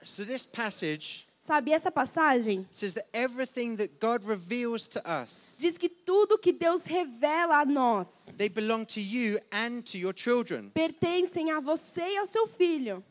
So, 0.03 0.25
this 0.25 0.45
passage 0.45 1.27
Sabe, 1.41 1.73
essa 1.73 1.91
passagem 1.91 2.65
says 2.71 2.93
that 2.93 3.05
everything 3.13 3.75
that 3.75 3.99
God 3.99 4.25
reveals 4.25 4.87
to 4.87 5.01
us, 5.05 5.57
diz 5.59 5.77
que 5.77 5.89
tudo 5.89 6.37
que 6.37 6.53
Deus 6.53 6.85
revela 6.85 7.59
a 7.61 7.65
nós 7.65 8.33
they 8.37 8.47
belong 8.47 8.85
to 8.85 9.01
you 9.01 9.37
and 9.51 9.81
to 9.81 9.97
your 9.97 10.13
children. 10.15 10.71
pertencem 10.73 11.51
a 11.51 11.59
você 11.59 12.01
e 12.01 12.17
ao 12.17 12.25
seu 12.25 12.47
filho. 12.47 13.03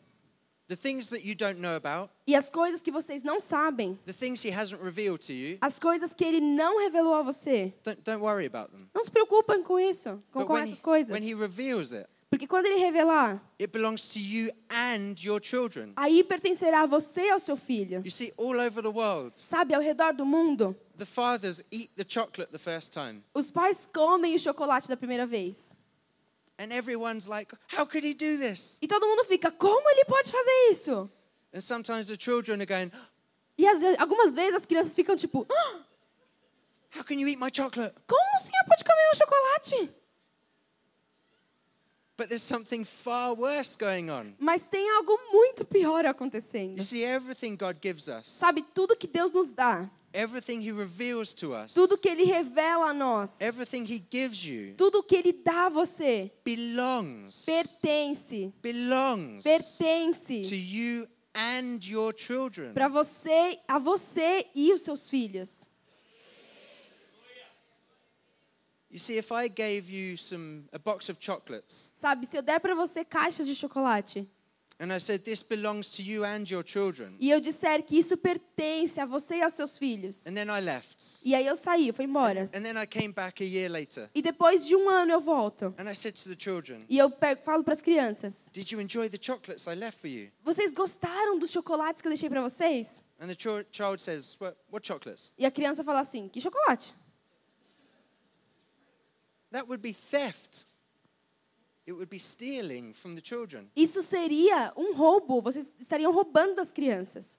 The 0.68 0.76
things 0.76 1.10
that 1.10 1.22
you 1.26 1.34
don't 1.34 1.60
know 1.60 1.76
about, 1.76 2.08
E 2.26 2.34
as 2.34 2.48
coisas 2.50 2.80
que 2.80 2.90
vocês 2.90 3.22
não 3.22 3.38
sabem, 3.38 3.98
the 4.06 4.12
things 4.14 4.42
He 4.42 4.50
hasn't 4.50 4.82
revealed 4.82 5.20
to 5.26 5.34
you, 5.34 5.58
as 5.60 5.78
coisas 5.78 6.14
que 6.14 6.24
ele 6.24 6.40
não 6.40 6.78
revelou 6.80 7.14
a 7.16 7.22
você, 7.22 7.74
don't, 7.84 8.00
don't 8.02 8.22
worry 8.22 8.46
about 8.46 8.70
them. 8.72 8.88
não 8.94 9.04
se 9.04 9.10
preocupem 9.10 9.62
com 9.62 9.78
isso, 9.78 10.22
com, 10.32 10.38
But 10.40 10.46
com 10.46 10.54
when 10.54 10.62
essas 10.62 10.78
he, 10.78 10.82
coisas. 10.82 11.10
when 11.12 11.22
he 11.22 11.34
reveals 11.34 11.92
it, 11.92 12.08
Porque 12.32 12.46
quando 12.46 12.64
ele 12.64 12.78
revelar, 12.78 13.42
it 13.60 13.70
belongs 13.70 14.08
to 14.14 14.18
you 14.18 14.50
and 14.70 15.14
your 15.22 15.38
children. 15.38 15.92
aí 15.96 16.24
pertencerá 16.24 16.80
a 16.80 16.86
você 16.86 17.26
e 17.26 17.30
ao 17.30 17.38
seu 17.38 17.58
filho. 17.58 18.00
You 18.02 18.10
see, 18.10 18.32
all 18.38 18.58
over 18.58 18.82
the 18.82 18.88
world, 18.88 19.36
Sabe, 19.36 19.74
ao 19.74 19.82
redor 19.82 20.14
do 20.14 20.24
mundo, 20.24 20.74
the 20.96 21.04
fathers 21.04 21.62
eat 21.70 21.90
the 21.94 22.06
chocolate 22.08 22.50
the 22.50 22.58
first 22.58 22.90
time. 22.90 23.22
os 23.34 23.50
pais 23.50 23.86
comem 23.92 24.34
o 24.34 24.38
chocolate 24.38 24.88
da 24.88 24.96
primeira 24.96 25.26
vez. 25.26 25.74
And 26.58 26.72
everyone's 26.72 27.26
like, 27.26 27.54
how 27.76 27.84
could 27.84 28.02
he 28.06 28.14
do 28.14 28.38
this? 28.38 28.78
E 28.80 28.88
todo 28.88 29.06
mundo 29.06 29.24
fica, 29.26 29.50
como 29.50 29.82
ele 29.90 30.04
pode 30.06 30.32
fazer 30.32 30.70
isso? 30.70 31.10
And 31.52 31.60
sometimes 31.60 32.06
the 32.06 32.16
children 32.18 32.60
are 32.62 32.66
going, 32.66 32.90
E 33.58 33.66
às 33.66 33.82
vezes- 33.82 33.98
algumas 34.00 34.34
vezes 34.34 34.54
as 34.54 34.64
crianças 34.64 34.94
ficam 34.94 35.14
tipo, 35.16 35.46
"Ah, 35.52 35.80
how 36.96 37.04
can 37.04 37.14
you 37.18 37.28
eat 37.28 37.38
my 37.38 37.50
chocolate? 37.54 37.94
como 38.08 38.36
o 38.36 38.40
senhor 38.40 38.64
pode 38.66 38.84
comer 38.84 39.10
um 39.12 39.16
chocolate? 39.18 39.92
But 42.22 42.28
there's 42.28 42.40
something 42.40 42.84
far 42.84 43.34
worse 43.34 43.74
going 43.74 44.08
on. 44.08 44.32
Mas 44.38 44.62
tem 44.62 44.88
algo 44.90 45.18
muito 45.32 45.64
pior 45.64 46.04
You 46.04 46.10
acontecendo. 46.10 46.80
see, 46.80 47.02
everything 47.02 47.56
God 47.56 47.78
gives 47.82 48.06
us, 48.06 48.28
Sabe, 48.28 48.62
tudo 48.62 48.94
que 48.94 49.08
Deus 49.08 49.32
nos 49.32 49.50
dá, 49.50 49.90
everything 50.14 50.60
he 50.60 50.70
reveals 50.70 51.32
to 51.34 51.52
us, 51.52 51.74
tudo 51.74 51.98
que 51.98 52.08
Ele 52.08 52.22
revela 52.22 52.90
a 52.90 52.94
nós, 52.94 53.40
everything 53.40 53.82
he 53.82 53.98
gives 53.98 54.44
you 54.44 54.72
tudo 54.76 55.02
que 55.02 55.16
Ele 55.16 55.32
dá 55.32 55.66
a 55.66 55.68
você, 55.68 56.30
belongs, 56.44 57.44
pertence, 57.44 58.52
belongs 58.62 59.42
pertence 59.42 60.42
to 60.42 60.54
you 60.54 61.04
and 61.34 61.80
your 61.82 62.14
children. 62.16 62.72
para 62.72 62.86
você, 62.86 63.58
a 63.66 63.80
você 63.80 64.46
e 64.54 64.72
os 64.72 64.82
seus 64.82 65.10
filhos. 65.10 65.66
You 68.92 68.98
see, 68.98 69.16
if 69.16 69.32
I 69.32 69.48
gave 69.48 69.90
you 69.90 70.16
some 70.18 70.64
a 70.72 70.78
box 70.78 71.08
of 71.08 71.18
chocolates 71.20 71.92
Sabe, 71.96 72.26
se 72.26 72.36
eu 72.36 72.42
der 72.42 72.60
para 72.60 72.74
você 72.74 73.04
caixas 73.04 73.46
de 73.46 73.54
chocolate 73.54 74.28
and 74.80 74.92
I 74.92 74.98
said 74.98 75.22
this 75.22 75.42
belongs 75.44 75.88
to 75.96 76.02
you 76.02 76.24
and 76.24 76.44
your 76.50 76.64
children, 76.66 77.14
e 77.20 77.30
eu 77.30 77.40
disser 77.40 77.84
que 77.84 77.96
isso 77.96 78.16
pertence 78.16 79.00
a 79.00 79.06
você 79.06 79.36
e 79.36 79.42
aos 79.42 79.52
seus 79.54 79.78
filhos, 79.78 80.26
and 80.26 80.34
then 80.34 80.48
I 80.48 80.60
left, 80.60 81.18
e 81.24 81.34
aí 81.36 81.46
eu 81.46 81.54
saí, 81.54 81.88
eu 81.88 81.94
fui 81.94 82.04
embora. 82.04 82.50
and 82.52 82.62
then 82.62 82.76
I 82.76 82.84
came 82.86 83.12
back 83.14 83.42
a 83.42 83.46
year 83.46 83.70
later 83.70 84.10
E 84.14 84.20
depois 84.20 84.66
de 84.66 84.74
um 84.74 84.88
ano 84.90 85.12
eu 85.12 85.20
volto 85.20 85.72
and 85.78 85.88
I 85.88 85.94
said 85.94 86.14
to 86.22 86.28
the 86.28 86.36
children, 86.36 86.80
e 86.88 86.98
eu 86.98 87.10
pego- 87.10 87.42
falo 87.44 87.62
para 87.62 87.72
as 87.74 87.80
crianças: 87.82 88.50
Did 88.52 88.72
you 88.72 88.80
enjoy 88.80 89.08
the 89.08 89.18
chocolates 89.20 89.66
I 89.68 89.74
left 89.76 90.00
for 90.00 90.08
you? 90.08 90.30
Vocês 90.42 90.74
gostaram 90.74 91.38
dos 91.38 91.50
chocolates 91.50 92.02
que 92.02 92.08
eu 92.08 92.10
deixei 92.10 92.28
para 92.28 92.42
vocês? 92.42 93.02
And 93.20 93.28
the 93.28 93.34
ch- 93.36 93.64
child 93.70 94.02
says, 94.02 94.36
what, 94.40 94.56
what 94.70 94.84
chocolates? 94.86 95.32
E 95.38 95.46
a 95.46 95.50
criança 95.50 95.84
fala 95.84 96.00
assim: 96.00 96.28
Que 96.28 96.40
chocolate? 96.40 96.92
That 99.52 99.68
would 99.68 99.82
be 99.82 99.92
theft. 99.92 100.64
It 101.86 101.92
would 101.92 102.08
be 102.08 102.18
stealing 102.18 102.92
from 102.94 103.14
the 103.14 103.20
children 103.20 103.70
Isso 103.76 104.02
seria 104.02 104.72
um 104.76 104.94
roubo. 104.94 105.40
Vocês 105.40 105.72
estariam 105.78 106.12
roubando 106.12 106.54
das 106.56 106.72
crianças. 106.72 107.36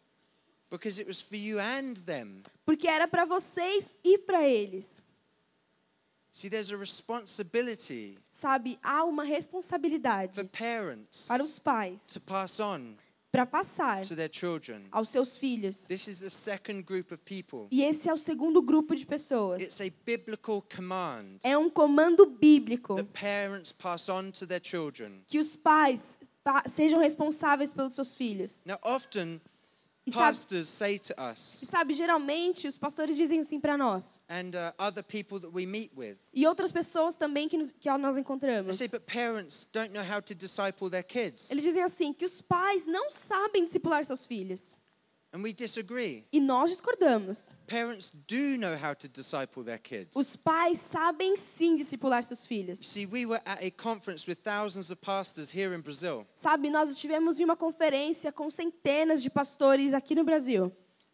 because 0.70 1.00
it 1.00 1.08
was 1.08 1.22
for 1.22 1.36
you 1.36 1.60
and 1.60 1.98
them. 2.06 2.44
Porque 2.66 2.88
era 2.88 3.08
para 3.08 3.26
vocês 3.26 3.98
e 4.04 4.18
para 4.18 4.48
eles. 4.48 5.02
See, 6.32 6.50
there's 6.50 6.72
a 6.72 6.78
responsibility 6.78 8.18
Sabe, 8.32 8.80
há 8.82 9.04
uma 9.04 9.24
for 9.24 9.30
responsabilidade 9.30 10.44
parents 10.46 11.28
para 11.28 11.44
os 11.44 11.60
pais 11.60 12.08
to 12.08 12.20
pass 12.20 12.60
on 12.60 12.96
para 13.34 13.48
passar 13.48 14.04
to 14.06 14.16
their 14.16 14.30
children. 14.32 14.84
aos 14.92 15.10
seus 15.10 15.36
filhos. 15.36 15.88
This 15.88 16.08
is 16.08 16.20
the 16.20 16.30
second 16.30 16.84
group 16.86 17.12
of 17.12 17.24
people. 17.24 17.68
E 17.72 17.82
esse 17.82 18.08
é 18.08 18.14
o 18.14 18.18
segundo 18.18 18.62
grupo 18.62 18.94
de 18.96 19.02
It's 19.02 19.10
pessoas. 19.10 19.82
a 19.82 19.86
biblical 20.06 20.62
command 20.62 21.40
É 21.44 21.58
um 21.58 21.68
comando 21.68 22.28
bíblico 22.28 22.94
that 22.94 23.10
parents 23.20 23.72
pass 23.72 24.08
on 24.08 24.30
to 24.30 24.46
their 24.46 24.62
children. 24.64 25.24
que 25.28 25.40
os 25.40 25.56
pais 25.56 26.20
pa- 26.44 26.64
sejam 26.68 27.00
responsáveis 27.00 27.74
pelos 27.74 27.96
seus 27.96 28.16
filhos. 28.16 28.62
Now, 28.68 28.78
often 28.84 29.42
E 30.06 30.12
sabe, 30.12 30.26
pastors 30.26 30.68
say 30.68 31.00
to 31.00 31.14
e 31.14 31.66
sabe, 31.66 31.94
geralmente 31.94 32.68
os 32.68 32.78
pastores 32.78 33.16
dizem 33.16 33.40
assim 33.40 33.60
para 33.60 33.78
nós. 33.78 34.20
and 34.30 34.52
uh, 34.54 34.74
other 34.78 35.02
people 35.04 35.40
that 35.40 35.54
we 35.56 35.66
meet 35.66 35.92
with, 35.96 36.18
E 36.34 36.46
outras 36.46 36.72
pessoas 36.74 37.16
também 37.16 37.48
que, 37.48 37.58
nos, 37.58 37.72
que 37.72 37.90
nós 37.98 38.18
encontramos. 38.18 38.78
say, 38.78 38.88
but 38.90 39.06
parents 39.06 39.66
don't 39.72 39.94
know 39.94 40.04
how 40.04 40.22
to 40.22 40.36
disciple 40.36 40.90
their 40.90 41.04
kids. 41.04 41.50
Eles 41.50 41.64
dizem 41.64 41.82
assim, 41.84 42.12
que 42.12 42.26
os 42.26 42.42
pais 42.42 42.86
não 42.86 43.10
sabem 43.10 43.64
discipular 43.64 44.04
seus 44.04 44.26
filhos. 44.26 44.78
And 45.34 45.42
we 45.42 45.52
disagree. 45.52 46.24
E 46.32 46.40
nós 46.40 46.70
discordamos. 46.70 47.56
Parents 47.66 48.12
do 48.28 48.56
know 48.58 48.76
how 48.76 48.94
to 48.94 49.08
disciple 49.08 49.64
their 49.64 49.80
kids. 49.80 50.16
Os 50.16 50.36
pais 50.36 50.80
sabem 50.80 51.36
sim 51.36 51.76
discipular 51.76 52.24
seus 52.24 52.46
filhos. 52.46 52.78
see, 52.80 53.08
we 53.08 53.26
were 53.26 53.42
at 53.44 53.64
a 53.64 53.72
conference 53.72 54.28
with 54.30 54.38
thousands 54.44 54.92
of 54.92 55.02
pastors 55.02 55.50
here 55.50 55.74
in 55.76 55.82
Brazil, 55.82 56.26
Sabe, 56.36 56.70
nós 56.70 56.92
estivemos 56.92 57.40
em 57.40 57.46
uma 57.46 57.56
conferência 57.56 58.32
com 58.32 58.48
centenas 58.52 59.24
de 59.24 59.30
pastores 59.32 59.94
aqui 59.96 60.14
no 60.14 60.24
Brasil. 60.24 60.72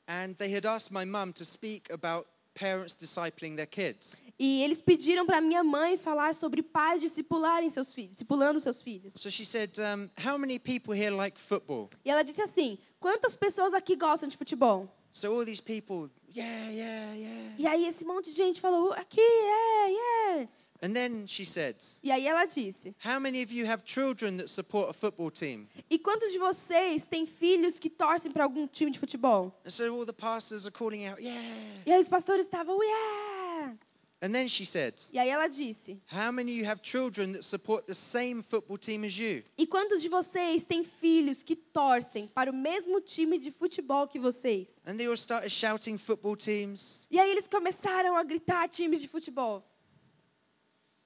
and 0.10 0.34
they 0.38 0.54
had 0.54 0.66
asked 0.66 0.92
my 0.92 1.06
mum 1.06 1.32
to 1.32 1.46
speak 1.46 1.90
about 1.90 2.26
parents 2.54 2.94
discipling 2.94 3.56
their 3.56 3.68
kids. 3.68 4.22
E 4.38 4.62
eles 4.64 4.82
pediram 4.82 5.26
para 5.26 5.40
minha 5.40 5.64
mãe 5.64 5.96
falar 5.96 6.34
sobre 6.34 6.62
pais 6.62 7.00
discipularem 7.00 7.70
seus 7.70 7.94
filhos, 7.94 8.12
discipulando 8.18 8.60
seus 8.60 8.82
filhos. 8.82 9.14
So 9.14 9.30
she 9.30 9.46
said, 9.46 9.72
um, 9.80 10.10
How 10.22 10.38
many 10.38 10.60
people 10.60 10.94
here 10.94 11.12
like 11.16 11.40
football? 11.40 11.90
E 12.04 12.10
ela 12.10 12.24
disse 12.24 12.42
assim: 12.42 12.78
Quantas 13.00 13.36
pessoas 13.36 13.74
aqui 13.74 13.96
gostam 13.96 14.28
de 14.28 14.36
futebol? 14.36 14.88
So 15.12 15.34
all 15.34 15.46
these 15.46 15.62
people, 15.62 16.10
yeah, 16.36 16.70
yeah, 16.70 17.16
yeah. 17.16 17.56
E 17.58 17.66
aí 17.66 17.86
esse 17.86 18.06
monte 18.06 18.30
de 18.30 18.36
gente 18.36 18.62
falou: 18.62 18.94
Aqui, 18.94 19.22
é, 19.22 19.94
é. 20.42 20.48
And 20.82 20.94
then 20.94 21.28
she 21.28 21.46
said, 21.46 21.76
E 22.04 22.12
aí 22.12 22.28
ela 22.28 22.46
disse: 22.46 22.96
How 23.04 23.20
many 23.20 23.42
of 23.44 23.52
you 23.54 23.66
have 23.68 23.84
children 23.86 24.38
that 24.38 24.50
support 24.50 24.90
a 24.90 24.94
football 24.94 25.32
team? 25.32 25.68
E 25.90 25.98
quantos 25.98 26.32
de 26.32 26.38
vocês 26.38 27.08
têm 27.08 27.26
filhos 27.26 27.80
que 27.80 27.90
torcem 27.90 28.32
para 28.32 28.44
algum 28.44 28.68
time 28.68 28.92
de 28.92 29.00
futebol? 29.00 29.52
And 29.66 29.70
so 29.70 29.94
all 29.94 30.06
the 30.06 30.14
pastors 30.14 30.66
are 30.66 30.72
calling 30.72 31.08
out, 31.08 31.22
Yeah. 31.22 31.42
E 31.86 31.92
aí 31.92 32.00
os 32.00 32.08
pastores 32.08 32.46
estavam: 32.46 32.82
Yeah. 32.84 33.78
And 34.22 34.34
then 34.34 34.50
she 34.50 34.66
said, 34.66 34.94
E 35.14 35.18
aí 35.18 35.30
ela 35.30 35.48
disse: 35.48 35.98
How 36.12 36.30
many 36.32 36.52
of 36.52 36.60
you 36.60 36.66
have 36.66 36.82
children 36.82 37.32
that 37.32 37.44
support 37.46 37.88
the 37.88 37.94
same 37.94 38.42
football 38.42 38.78
team 38.78 39.06
as 39.06 39.18
you? 39.18 39.44
E 39.58 39.66
quantos 39.66 40.02
de 40.02 40.10
vocês 40.10 40.64
têm 40.66 40.84
filhos 40.84 41.42
que 41.42 41.56
torcem 41.56 42.28
para 42.28 42.52
o 42.52 42.54
mesmo 42.54 43.00
time 43.00 43.40
de 43.40 43.50
futebol 43.50 44.08
que 44.10 44.20
vocês? 44.20 44.76
And 44.86 44.98
they 44.98 45.08
all 45.08 45.16
started 45.16 45.50
shouting 45.50 45.98
football 45.98 46.36
teams. 46.36 47.06
E 47.10 47.18
aí 47.18 47.32
eles 47.32 47.48
começaram 47.48 48.18
a 48.18 48.24
gritar 48.24 48.68
times 48.68 49.00
de 49.00 49.08
futebol. 49.08 49.64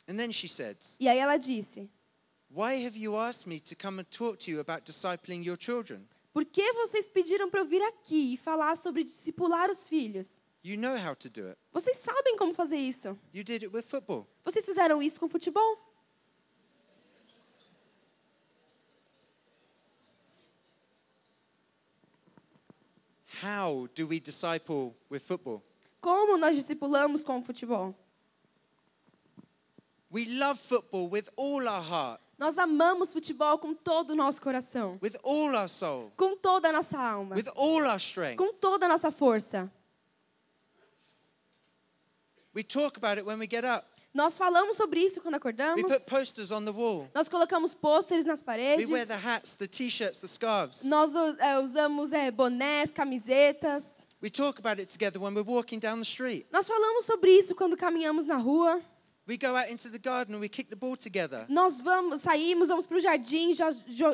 And 0.08 0.18
then 0.18 0.32
she 0.32 0.48
said, 0.48 0.78
E 1.00 1.08
aí 1.08 1.20
ela 1.20 1.38
disse: 1.38 1.88
Why 2.50 2.84
have 2.84 2.98
you 2.98 3.16
asked 3.16 3.48
me 3.48 3.60
to 3.60 3.76
come 3.76 4.00
and 4.00 4.06
talk 4.06 4.40
to 4.46 4.52
you 4.52 4.60
about 4.60 4.86
discipling 4.86 5.44
your 5.44 5.58
children? 5.60 6.08
Por 6.34 6.46
que 6.46 6.74
vocês 6.74 7.08
pediram 7.08 7.48
para 7.48 7.60
eu 7.60 7.66
vir 7.66 7.82
aqui 7.84 8.34
e 8.34 8.38
falar 8.38 8.76
sobre 8.76 9.04
discipular 9.04 9.70
os 9.70 9.88
filhos? 9.88 10.42
You 10.64 10.78
know 10.78 10.96
how 10.98 11.14
to 11.16 11.30
do 11.30 11.50
it. 11.50 11.58
Vocês 11.74 11.98
sabem 11.98 12.38
como 12.38 12.54
fazer 12.54 12.78
isso. 12.78 13.20
You 13.34 13.44
did 13.44 13.64
it 13.64 13.68
with 13.76 13.84
football. 13.84 14.28
Vocês 14.46 14.66
fizeram 14.66 15.02
isso 15.04 15.20
com 15.20 15.28
futebol. 15.28 15.78
How 23.42 23.88
do 23.96 24.08
we 24.08 24.20
disciple 24.20 24.96
with 25.10 25.20
football? 25.22 25.64
Como 26.02 26.38
nós 26.38 26.56
discipulamos 26.56 27.24
com 27.24 27.40
o 27.40 27.42
futebol? 27.42 27.96
We 30.12 30.26
love 30.38 30.60
football 30.60 31.10
with 31.10 31.28
all 31.36 31.68
our 31.68 31.82
heart, 31.82 32.22
Nós 32.38 32.60
amamos 32.60 33.12
futebol 33.12 33.58
com 33.58 33.74
todo 33.74 34.12
o 34.12 34.16
nosso 34.16 34.40
coração, 34.42 35.00
with 35.02 35.16
all 35.24 35.56
our 35.56 35.68
soul, 35.68 36.12
com 36.16 36.38
toda 36.38 36.70
a 36.70 36.72
nossa 36.72 37.00
alma, 37.00 37.36
with 37.36 37.48
all 37.56 37.84
our 37.88 37.98
strength. 37.98 38.38
com 38.38 38.54
toda 38.54 38.86
a 38.86 38.90
nossa 38.90 39.10
força. 39.10 39.72
We 42.54 42.64
talk 42.64 42.98
about 42.98 43.18
it 43.18 43.26
when 43.26 43.40
we 43.40 43.48
get 43.48 43.64
up. 43.66 43.86
Nós 44.14 44.38
falamos 44.38 44.78
sobre 44.78 45.00
isso 45.00 45.20
quando 45.22 45.34
We 45.34 45.40
acordamos. 45.40 45.82
put 45.92 46.06
posters 46.06 46.52
on 46.52 46.66
the 46.66 46.72
wall. 46.72 47.10
Nós 47.16 47.28
colocamos 47.28 47.74
pôsteres 47.74 48.26
nas 48.26 48.42
We 48.42 48.46
paredes. 48.46 48.90
wear 48.90 49.08
the 49.08 49.18
hats, 49.18 49.56
the 49.56 49.68
t-shirts, 49.68 50.20
the 50.20 50.28
scarves. 50.28 50.84
Nós 50.84 51.16
é, 51.40 51.60
usamos 51.60 52.14
é, 52.14 52.30
bonés, 52.30 52.94
camisetas. 52.94 54.08
We 54.22 54.30
talk 54.30 54.60
about 54.60 54.80
it 54.80 54.92
together 54.92 55.20
when 55.20 55.34
we're 55.34 55.44
walking 55.44 55.80
down 55.80 55.98
the 55.98 56.06
street. 56.06 56.46
Nós 56.52 56.68
falamos 56.68 57.06
sobre 57.06 57.32
isso 57.32 57.56
quando 57.56 57.76
caminhamos 57.76 58.28
na 58.28 58.38
rua. 58.38 58.80
We 59.26 59.38
go 59.38 59.56
out 59.56 59.70
into 59.70 59.88
the 59.90 60.00
garden 60.00 60.36
and 60.36 60.42
we 60.42 60.50
kick 60.50 60.70
the 60.70 60.76
ball 60.76 60.98
together. 60.98 61.46
Nós 61.48 61.80
vamos, 61.80 62.22
saímos, 62.22 62.68
vamos 62.68 62.86
para 62.86 62.98
o 62.98 63.00
jardim, 63.00 63.54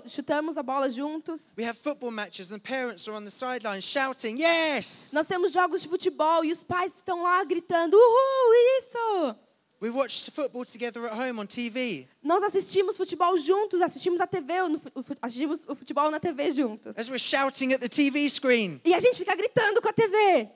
chutamos 0.05 0.55
a 0.55 0.61
bola 0.61 0.87
juntos. 0.87 1.51
We 1.57 1.63
have 1.63 1.79
football 1.79 2.11
matches 2.11 2.51
and 2.51 2.59
parents 2.59 3.07
are 3.07 3.15
on 3.17 3.25
the 3.25 3.31
sidelines 3.31 3.85
shouting, 3.85 4.37
"Yes!" 4.37 5.11
Nós 5.11 5.25
temos 5.25 5.51
jogos 5.51 5.81
de 5.81 5.87
futebol 5.87 6.45
e 6.45 6.51
os 6.51 6.63
pais 6.63 6.97
estão 6.97 7.23
lá 7.23 7.43
gritando: 7.43 7.97
Uhul, 7.97 8.53
isso! 8.77 9.35
We 9.81 9.89
watch 9.89 10.29
football 10.29 10.65
together 10.65 11.05
at 11.05 11.13
home 11.13 11.39
on 11.39 11.47
TV. 11.47 12.05
Nós 12.21 12.43
assistimos 12.43 12.95
futebol 12.95 13.35
juntos, 13.37 13.81
assistimos 13.81 14.21
a 14.21 14.27
TV, 14.27 14.53
assistimos 15.21 15.65
o 15.67 15.73
futebol 15.73 16.11
na 16.11 16.19
TV 16.19 16.51
juntos. 16.51 16.97
As 16.97 17.09
we're 17.09 17.17
shouting 17.17 17.73
at 17.73 17.79
the 17.79 17.89
TV 17.89 18.29
screen. 18.29 18.79
E 18.85 18.93
a 18.93 18.99
gente 18.99 19.17
fica 19.17 19.33
gritando 19.35 19.81
com 19.81 19.89
a 19.89 19.93
TV. 19.93 20.49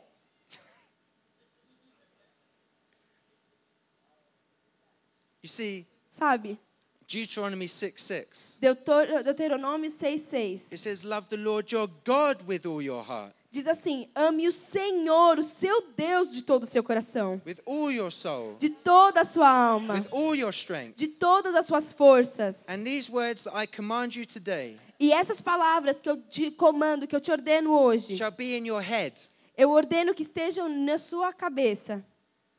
You 5.43 5.49
see, 5.49 5.85
Sabe? 6.09 6.57
Deuteronomy 7.05 7.67
6 7.67 8.01
6. 8.01 8.59
Deuter- 8.61 9.23
Deuteronômio 9.23 9.89
6,6. 9.89 10.71
It 10.71 10.77
says, 10.79 11.03
Love 11.03 11.27
the 11.29 11.37
Lord 11.37 11.69
your 11.71 11.87
God 12.05 12.41
with 12.47 12.65
all 12.65 12.81
your 12.81 13.03
heart, 13.03 13.33
Diz 13.51 13.67
assim: 13.67 14.07
ame 14.15 14.47
o 14.47 14.51
Senhor, 14.53 15.37
o 15.37 15.43
seu 15.43 15.81
Deus, 15.95 16.31
de 16.33 16.41
todo 16.43 16.63
o 16.63 16.65
seu 16.65 16.81
coração, 16.81 17.39
with 17.45 17.59
all 17.67 17.91
your 17.91 18.09
soul, 18.11 18.55
de 18.57 18.69
toda 18.69 19.21
a 19.21 19.25
sua 19.25 19.47
alma, 19.49 19.95
with 19.95 20.07
all 20.11 20.33
your 20.35 20.51
strength. 20.53 20.95
de 20.95 21.07
todas 21.07 21.53
as 21.53 21.65
suas 21.65 21.91
forças. 21.91 22.67
And 22.69 22.83
these 22.83 23.11
words 23.11 23.43
that 23.43 23.53
I 23.55 23.67
command 23.67 24.15
you 24.15 24.25
today 24.25 24.77
E 24.99 25.11
essas 25.11 25.41
palavras 25.41 25.99
que 25.99 26.09
eu 26.09 26.19
te 26.21 26.49
comando, 26.51 27.05
que 27.05 27.15
eu 27.15 27.21
te 27.21 27.31
ordeno 27.31 27.77
hoje, 27.77 28.15
shall 28.15 28.31
be 28.31 28.57
in 28.57 28.65
your 28.65 28.81
head. 28.81 29.13
eu 29.57 29.69
ordeno 29.71 30.15
que 30.15 30.23
estejam 30.23 30.67
na 30.69 30.97
sua 30.97 31.31
cabeça. 31.33 32.03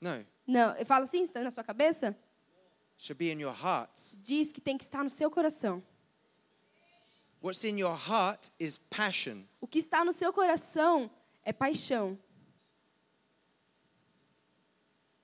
No, 0.01 0.25
Não, 0.47 0.77
fala 0.85 1.05
assim, 1.05 1.23
está 1.23 1.41
na 1.41 1.51
sua 1.51 1.65
cabeça? 1.65 2.15
Diz 4.23 4.53
que 4.53 4.61
tem 4.61 4.79
que 4.79 4.85
estar 4.85 5.03
no 5.05 5.11
seu 5.11 5.31
coração. 5.31 5.83
What's 7.43 7.65
in 7.65 7.79
your 7.79 7.95
heart 7.95 8.51
is 8.59 8.79
passion. 8.79 9.45
O 9.61 9.67
que 9.67 9.79
está 9.79 10.03
no 10.05 10.13
seu 10.13 10.33
coração 10.33 11.11
é 11.45 11.53
paixão. 11.53 12.19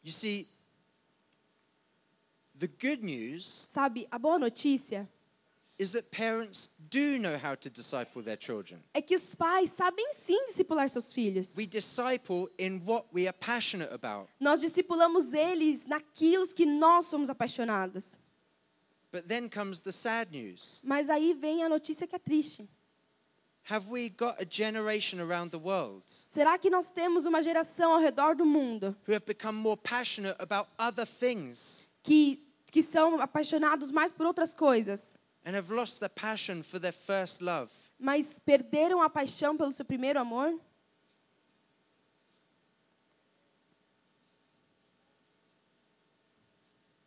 You 0.03 0.13
see, 0.13 0.49
the 2.59 2.67
good 2.67 3.03
news 3.03 3.67
Sabe, 3.71 4.07
a 4.11 4.19
boa 4.19 4.39
notícia 4.39 5.09
é 8.93 9.03
que 9.03 9.15
os 9.15 9.35
pais 9.35 9.71
sabem 9.71 10.13
sim 10.13 10.45
discipular 10.47 10.89
seus 10.91 11.13
filhos. 11.13 11.57
We 11.57 11.67
disciple 11.67 12.49
in 12.59 12.83
what 12.85 13.07
we 13.15 13.27
are 13.27 13.33
passionate 13.33 13.93
about. 13.93 14.29
Nós 14.39 14.61
discipulamos 14.61 15.33
eles 15.33 15.87
naquilo 15.87 16.47
que 16.49 16.67
nós 16.67 17.07
somos 17.07 17.31
apaixonados. 17.31 18.19
But 19.11 19.27
then 19.27 19.49
comes 19.49 19.81
the 19.81 19.93
sad 19.93 20.31
news. 20.31 20.81
Mas 20.85 21.09
aí 21.09 21.35
vem 21.35 21.65
a 21.65 21.69
notícia 21.69 22.07
que 22.07 22.15
é 22.15 22.19
triste. 22.19 22.69
Have 23.69 23.89
we 23.91 24.09
got 24.09 24.41
a 24.41 24.45
generation 24.45 25.21
around 25.21 25.51
the 25.51 25.59
world 25.59 26.05
Será 26.27 26.59
que 26.59 26.71
nós 26.71 26.91
temos 26.91 27.25
uma 27.27 27.43
geração 27.43 27.93
ao 27.93 28.01
redor 28.01 28.35
do 28.35 28.45
mundo 28.45 28.97
who 29.07 29.15
have 29.15 29.25
become 29.25 29.59
more 29.59 29.77
passionate 29.77 30.35
about 30.41 30.69
other 30.79 31.07
things 31.07 31.89
que, 32.03 32.43
que 32.73 32.83
são 32.83 33.21
apaixonados 33.21 33.93
mais 33.93 34.11
por 34.11 34.27
outras 34.27 34.55
coisas, 34.55 35.15
and 35.45 35.57
have 35.57 35.71
lost 35.71 36.01
the 36.01 36.09
passion 36.09 36.63
for 36.63 36.79
their 36.79 36.93
first 36.93 37.41
love? 37.41 37.71
mas 37.99 38.39
perderam 38.39 39.03
a 39.03 39.11
paixão 39.11 39.57
pelo 39.57 39.73
seu 39.73 39.85
primeiro 39.85 40.19
amor? 40.21 40.59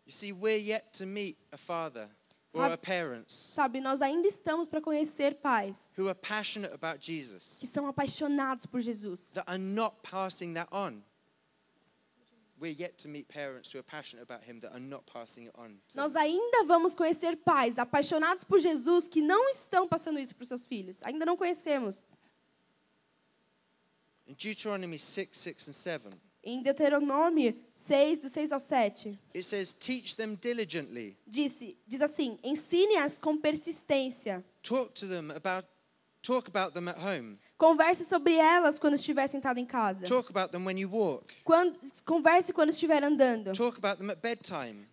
You 0.06 0.12
see, 0.12 0.32
we're 0.34 0.58
yet 0.58 0.94
to 0.96 1.06
meet 1.06 1.38
a 1.52 1.58
father 1.58 2.08
or 2.56 2.66
a 2.66 2.78
parents 2.78 3.34
Sabe, 3.34 3.82
nós 3.82 4.02
ainda 4.02 4.28
estamos 4.28 4.68
para 4.68 4.80
conhecer 4.82 5.36
pais 5.36 5.90
who 5.98 6.08
are 6.08 6.14
passionate 6.16 6.74
about 6.74 7.00
Jesus, 7.00 7.58
que 7.60 7.68
são 7.68 7.88
apaixonados 7.88 8.66
por 8.66 8.82
Jesus. 8.82 9.34
that 9.34 9.46
are 9.48 9.58
not 9.58 10.04
passing 10.04 10.54
that 10.54 10.68
on. 10.72 11.02
Nós 15.96 16.16
ainda 16.16 16.64
vamos 16.64 16.96
conhecer 16.96 17.38
pais 17.38 17.78
apaixonados 17.78 18.44
por 18.44 18.60
Jesus 18.60 19.08
que 19.08 19.22
não 19.22 19.50
estão 19.50 19.88
passando 19.88 20.20
isso 20.20 20.36
para 20.36 20.44
os 20.44 20.48
seus 20.48 20.66
filhos. 20.68 21.04
Ainda 21.04 21.26
não 21.26 21.36
conhecemos. 21.36 22.04
In 24.26 24.36
Deuteronomy 24.36 24.98
6, 24.98 25.30
6 25.34 25.68
and 25.68 25.74
7, 25.74 26.08
Em 26.46 26.62
Deuteronômio 26.62 27.56
6, 27.74 28.20
do 28.20 28.30
6 28.30 28.52
ao 28.52 28.60
7, 28.60 29.18
it 29.34 29.44
says, 29.44 29.72
Teach 29.72 30.18
them 30.18 30.36
diligently, 30.36 31.18
disse, 31.26 31.78
diz 31.88 32.02
assim: 32.02 32.38
Ensine-as 32.44 33.18
com 33.18 33.38
persistência. 33.38 34.44
talk 34.62 34.94
to 34.94 35.08
them 35.08 35.32
about, 35.32 35.66
talk 36.22 36.50
about 36.50 36.74
them 36.74 36.90
at 36.90 36.98
home, 36.98 37.38
Converse 37.64 38.04
sobre 38.04 38.36
elas 38.36 38.78
quando 38.78 38.96
estiver 38.96 39.26
sentado 39.28 39.58
em 39.58 39.66
casa. 39.66 40.04
talk 40.06 40.30
about 40.30 40.52
them 40.52 40.66
when 40.66 40.78
you 40.78 40.90
walk, 40.90 41.34
Quando, 41.46 41.80
converse 42.06 42.52
quando 42.52 42.72
estiver 42.72 43.02
andando. 43.02 43.54
talk 43.54 43.78
about 43.78 43.98
them 43.98 44.10
at 44.10 44.20
bedtime, 44.22 44.86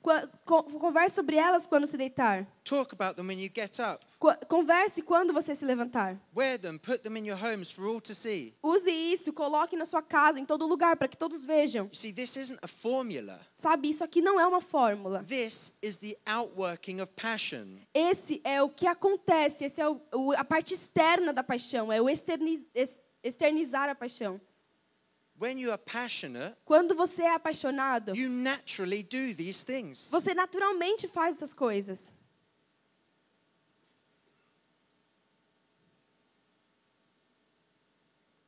Converse 0.47 1.17
sobre 1.17 1.37
elas 1.37 1.67
quando 1.67 1.89
se 1.89 1.97
deitar. 1.97 2.47
Talk 2.65 2.93
about 2.93 3.17
them 3.17 3.27
when 3.27 3.39
you 3.39 3.49
get 3.53 3.79
up. 3.81 4.05
Converse 4.49 5.01
quando 5.03 5.33
você 5.33 5.55
se 5.57 5.65
levantar. 5.65 6.17
Wear 6.35 6.59
them, 6.59 6.79
put 6.79 7.03
them 7.03 7.17
in 7.17 7.25
your 7.27 7.37
homes 7.37 7.71
for 7.71 7.87
all 7.87 8.01
to 8.01 8.15
see. 8.15 8.55
Use 8.63 8.87
isso, 8.91 9.33
coloque 9.33 9.77
na 9.77 9.85
sua 9.85 10.03
casa, 10.03 10.39
em 10.39 10.45
todo 10.45 10.67
lugar, 10.67 10.97
para 10.97 11.09
que 11.09 11.17
todos 11.17 11.45
vejam. 11.47 11.89
See, 11.93 12.13
this 12.13 12.37
isn't 12.37 12.59
a 12.63 12.69
formula. 12.69 13.41
Sabe, 13.55 13.89
isso 13.91 14.05
aqui 14.05 14.21
não 14.21 14.39
é 14.39 14.47
uma 14.47 14.61
fórmula. 14.61 15.25
This 15.25 15.73
is 15.83 15.97
the 15.99 16.17
outworking 16.27 17.01
of 17.01 17.11
passion. 17.13 17.79
Esse 17.95 18.41
é 18.45 18.63
o 18.63 18.69
que 18.69 18.87
acontece, 18.87 19.65
esse 19.65 19.81
é 19.81 19.89
o, 19.89 20.33
a 20.37 20.45
parte 20.45 20.75
externa 20.75 21.33
da 21.33 21.43
paixão, 21.43 21.91
é 21.93 22.01
o 22.01 22.09
externi, 22.09 22.67
ex- 22.75 22.99
externizar 23.23 23.89
a 23.89 23.95
paixão. 23.95 24.41
When 25.41 25.59
you 25.59 25.71
are 25.73 25.81
passionate, 25.83 26.55
Quando 26.67 26.95
você 26.95 27.23
é 27.23 27.35
apaixonado, 27.35 28.15
you 28.15 28.29
naturally 28.29 29.03
do 29.03 29.35
these 29.35 29.65
things. 29.65 30.11
você 30.11 30.35
naturalmente 30.35 31.09
faz 31.09 31.37
essas 31.37 31.55
coisas. 31.55 32.13
God 32.13 32.19
doesn't 37.89 38.19
ask 38.21 38.29
us 38.29 38.40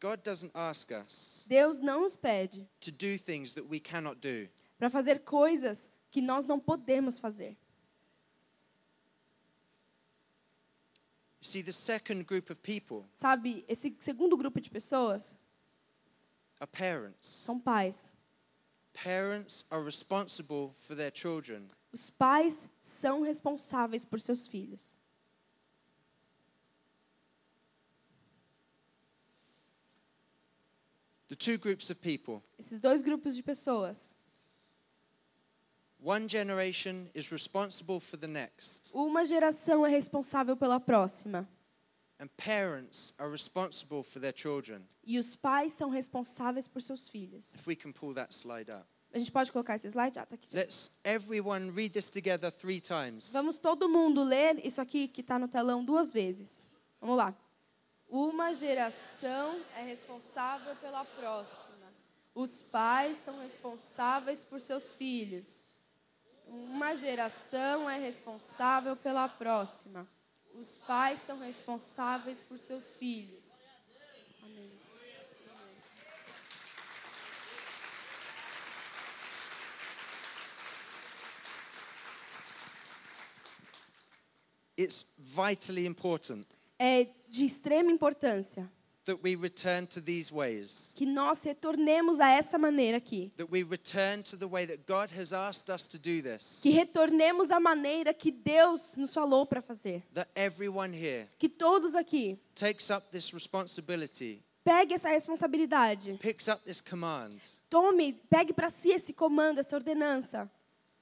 Deus 1.46 1.78
não 1.78 2.02
nos 2.02 2.16
pede 2.16 2.68
to 2.80 2.90
do 2.90 3.16
things 3.18 3.54
that 3.54 3.68
we 3.68 3.78
cannot 3.78 4.20
do. 4.20 4.48
para 4.78 4.90
fazer 4.90 5.20
coisas 5.20 5.92
que 6.10 6.20
nós 6.20 6.44
não 6.46 6.58
podemos 6.58 7.18
fazer. 7.18 7.56
See, 11.40 11.62
the 11.62 11.72
second 11.72 12.24
group 12.24 12.50
of 12.50 12.60
people 12.62 13.04
Sabe, 13.16 13.64
esse 13.68 13.96
segundo 14.00 14.36
grupo 14.36 14.60
de 14.60 14.70
pessoas 14.70 15.34
are 16.60 16.70
parents. 16.70 17.26
são 17.26 17.58
pais. 17.58 18.14
Parents 18.92 19.64
are 19.70 19.82
responsible 19.82 20.72
for 20.76 20.94
their 20.94 21.10
children. 21.12 21.66
Os 21.92 22.10
pais 22.10 22.68
são 22.80 23.22
responsáveis 23.22 24.04
por 24.04 24.20
seus 24.20 24.46
filhos. 24.46 24.94
The 31.32 31.36
two 31.36 31.56
groups 31.56 31.88
of 31.90 32.02
people 32.02 32.42
Esses 32.58 32.78
dois 32.78 33.00
grupos 33.00 33.34
de 33.34 33.42
pessoas. 33.42 34.10
one 35.98 36.28
generation 36.28 37.08
is 37.14 37.32
responsible 37.32 38.00
for 38.00 38.18
the 38.18 38.28
next, 38.28 38.90
Uma 38.92 39.24
geração 39.24 39.86
é 39.86 39.88
responsável 39.88 40.54
pela 40.54 40.78
próxima. 40.78 41.48
and 42.20 42.28
parents 42.36 43.14
are 43.18 43.30
responsible 43.30 44.02
for 44.02 44.20
their 44.20 44.34
children. 44.36 44.82
E 45.02 45.18
os 45.18 45.34
pais 45.34 45.72
são 45.72 45.88
responsáveis 45.88 46.68
por 46.68 46.82
seus 46.82 47.08
filhos. 47.08 47.54
If 47.54 47.66
we 47.66 47.74
can 47.76 47.92
pull 47.92 48.12
that 48.12 48.34
slide 48.34 48.70
up. 48.70 48.84
A 49.14 49.18
gente 49.18 49.32
pode 49.32 49.50
colocar 49.50 49.76
esse 49.76 49.86
slide? 49.88 50.18
Ah, 50.18 50.26
tá 50.26 50.34
aqui. 50.34 50.54
Let's 50.54 50.90
everyone 51.02 51.70
read 51.70 51.94
this 51.94 52.10
together 52.10 52.52
three 52.52 52.78
times. 52.78 53.32
Vamos 53.32 53.58
todo 53.58 53.88
mundo 53.88 54.22
ler 54.22 54.60
isso 54.66 54.82
aqui 54.82 55.08
que 55.08 55.22
está 55.22 55.38
no 55.38 55.48
telão 55.48 55.82
duas 55.82 56.12
vezes. 56.12 56.70
Vamos 57.00 57.16
lá. 57.16 57.34
Uma 58.12 58.52
geração 58.52 59.58
é 59.74 59.80
responsável 59.84 60.76
pela 60.76 61.02
próxima. 61.02 61.90
Os 62.34 62.60
pais 62.60 63.16
são 63.16 63.40
responsáveis 63.40 64.44
por 64.44 64.60
seus 64.60 64.92
filhos. 64.92 65.64
Uma 66.46 66.94
geração 66.94 67.88
é 67.88 67.98
responsável 67.98 68.94
pela 68.94 69.30
próxima. 69.30 70.06
Os 70.52 70.76
pais 70.76 71.22
são 71.22 71.38
responsáveis 71.38 72.42
por 72.42 72.58
seus 72.58 72.94
filhos. 72.94 73.62
Amém. 74.42 74.78
It's 84.76 85.06
vitally 85.16 85.86
important 85.86 86.46
É 86.84 87.06
de 87.28 87.44
extrema 87.44 87.92
importância 87.92 88.68
that 89.04 89.20
we 89.22 89.34
return 89.34 89.84
to 89.86 90.00
these 90.00 90.32
ways. 90.32 90.92
que 90.96 91.04
nós 91.06 91.42
retornemos 91.44 92.20
a 92.20 92.28
essa 92.30 92.58
maneira 92.58 92.96
aqui. 92.98 93.32
That 93.36 93.50
we 93.52 93.62
return 93.62 94.22
to 94.24 94.36
the 94.36 94.46
way 94.46 94.66
that 94.66 94.84
God 94.86 95.10
has 95.16 95.32
asked 95.32 95.72
us 95.72 95.86
to 95.88 95.96
do 95.98 96.20
this. 96.22 96.60
Que 96.62 96.70
retornemos 96.70 97.50
à 97.50 97.58
maneira 97.60 98.12
que 98.14 98.30
Deus 98.30 98.96
nos 98.96 99.12
falou 99.14 99.46
para 99.46 99.60
fazer. 99.60 100.02
That 100.14 100.28
everyone 100.34 100.92
here 100.96 101.28
Que 101.38 101.48
todos 101.48 101.94
aqui 101.94 102.38
takes 102.54 102.90
up 102.90 103.06
this 103.12 103.32
responsibility, 103.32 104.42
pegue 104.64 104.94
essa 104.94 105.08
responsabilidade. 105.08 106.18
picks 106.20 106.48
up 106.48 106.62
this 106.64 106.80
command, 106.80 107.38
Tome, 107.70 108.12
pegue 108.30 108.52
para 108.52 108.70
si 108.70 108.90
esse 108.90 109.12
comando, 109.12 109.58
essa 109.60 109.76
ordenança 109.76 110.50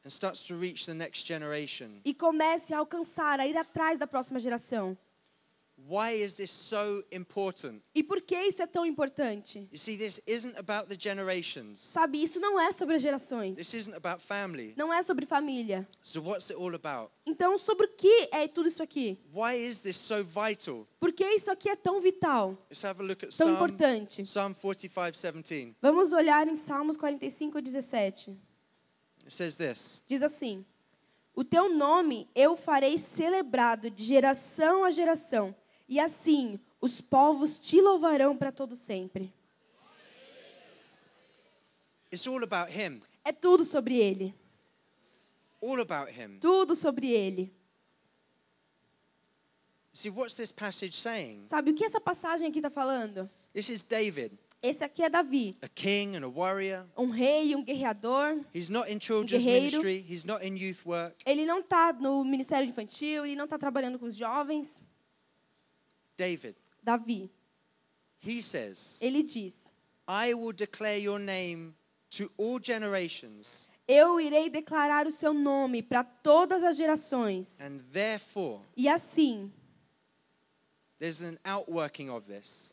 and 0.05 0.09
starts 0.09 0.43
to 0.43 0.55
reach 0.59 0.87
the 0.87 0.95
next 0.95 1.27
generation. 1.27 2.01
e 2.05 2.15
comece 2.15 2.73
a 2.73 2.79
alcançar, 2.79 3.39
a 3.41 3.47
ir 3.47 3.57
atrás 3.57 3.99
da 3.99 4.07
próxima 4.07 4.39
geração. 4.41 4.97
Why 5.91 6.23
is 6.23 6.37
this 6.37 6.53
so 6.53 7.03
important? 7.11 7.83
E 7.93 8.05
por 8.05 8.21
que 8.21 8.41
isso 8.41 8.63
é 8.63 8.67
tão 8.69 8.87
importante? 8.87 9.69
You 9.73 9.79
see, 9.79 9.99
this 9.99 10.23
isn't 10.25 10.57
about 10.57 10.87
the 10.89 10.97
generations. 10.97 11.81
Sabe, 11.81 12.23
isso 12.23 12.39
não 12.39 12.61
é 12.61 12.71
sobre 12.71 12.95
as 12.95 13.03
gerações. 13.03 13.57
This 13.57 13.75
isn't 13.75 13.97
about 13.97 14.23
family. 14.23 14.73
Não 14.77 14.95
é 14.95 15.03
sobre 15.03 15.27
família. 15.27 15.89
So, 16.01 16.23
what's 16.23 16.49
it 16.49 16.63
all 16.63 16.73
about? 16.77 17.11
Então, 17.27 17.59
sobre 17.59 17.87
o 17.87 17.89
que 17.89 18.29
é 18.31 18.47
tudo 18.47 18.69
isso 18.69 18.81
aqui? 18.85 19.19
Why 19.35 19.57
is 19.67 19.81
this 19.81 19.97
so 19.97 20.23
vital? 20.23 20.87
Por 21.01 21.13
que 21.13 21.25
isso 21.25 21.51
aqui 21.51 21.69
é 21.69 21.75
tão 21.75 22.01
vital, 22.01 22.57
Let's 22.71 22.85
have 22.85 23.03
a 23.03 23.05
look 23.05 23.25
at 23.25 23.37
tão 23.37 23.49
Psalm, 23.49 23.55
importante? 23.57 24.23
Psalm 24.23 24.55
45 24.55 25.11
17. 25.11 25.77
Vamos 25.83 26.13
olhar 26.13 26.47
em 26.47 26.55
Salmos 26.55 26.97
45, 26.97 27.61
17. 27.61 28.31
It 29.25 29.35
says 29.35 29.57
this 29.57 30.05
Diz 30.07 30.23
assim: 30.23 30.65
O 31.35 31.43
teu 31.43 31.69
nome 31.69 32.29
eu 32.33 32.57
farei 32.57 32.97
celebrado 32.97 33.91
de 33.91 34.05
geração 34.05 34.85
a 34.85 34.91
geração, 34.93 35.53
e 35.91 35.99
assim 36.01 36.59
os 36.81 37.01
povos 37.03 37.59
te 37.59 37.79
louvarão 37.81 38.35
para 38.37 38.51
todo 38.51 38.75
sempre. 38.77 39.31
It's 42.13 42.27
all 42.27 42.43
about 42.43 42.71
Him. 42.73 43.01
É 43.25 43.33
tudo 43.33 43.65
sobre 43.65 43.97
ele, 43.97 44.35
All 45.63 45.79
about 45.81 46.11
Him. 46.11 46.39
tudo 46.41 46.75
sobre 46.75 47.09
ele. 47.09 47.53
See, 49.93 50.09
what's 50.11 50.35
this 50.37 50.51
passage 50.53 50.95
saying? 50.97 51.43
Sabe 51.45 51.73
o 51.73 51.75
que 51.75 51.85
essa 51.85 52.01
passagem 52.01 52.49
aqui 52.49 52.59
está 52.61 52.71
falando? 52.71 53.29
This 53.53 53.69
is 53.69 53.83
David, 53.83 54.33
Esse 54.63 54.85
aqui 54.85 55.03
é 55.03 55.09
Davi, 55.11 55.55
a 55.63 55.69
king 55.69 56.17
and 56.17 56.25
a 56.25 56.29
warrior. 56.29 56.87
um 56.97 57.11
rei, 57.11 57.55
um 57.55 57.63
guerreador. 57.65 58.41
He's 58.55 58.69
not 58.69 58.91
in 58.91 58.99
children's 59.01 59.43
Guerreiro. 59.45 59.83
ministry, 59.83 60.05
he's 60.09 60.25
not 60.25 60.45
in 60.47 60.57
youth 60.57 60.85
work. 60.87 61.17
Ele 61.27 61.45
não 61.45 61.61
está 61.61 61.93
no 61.93 62.25
ministério 62.25 62.69
infantil, 62.69 63.25
ele 63.27 63.37
não 63.37 63.45
está 63.45 63.59
trabalhando 63.59 63.99
com 63.99 64.07
os 64.07 64.17
jovens. 64.17 64.87
David, 66.21 66.55
Davi, 66.85 67.31
he 68.19 68.43
says, 68.43 68.99
ele 69.01 69.23
diz: 69.23 69.73
I 70.07 70.35
will 70.35 70.53
declare 70.53 70.99
your 70.99 71.19
name 71.19 71.75
to 72.11 72.31
all 72.37 72.59
generations, 72.61 73.67
Eu 73.89 74.21
irei 74.21 74.51
declarar 74.51 75.07
o 75.07 75.11
seu 75.11 75.33
nome 75.33 75.83
para 75.83 76.05
todas 76.05 76.63
as 76.63 76.77
gerações. 76.77 77.59
and 77.63 77.81
therefore, 77.91 78.61
E 78.77 78.87
assim, 78.87 79.51
there's 79.51 79.51
an 79.51 79.51
outworking 79.51 79.51
of 79.51 80.90
this. 80.90 80.90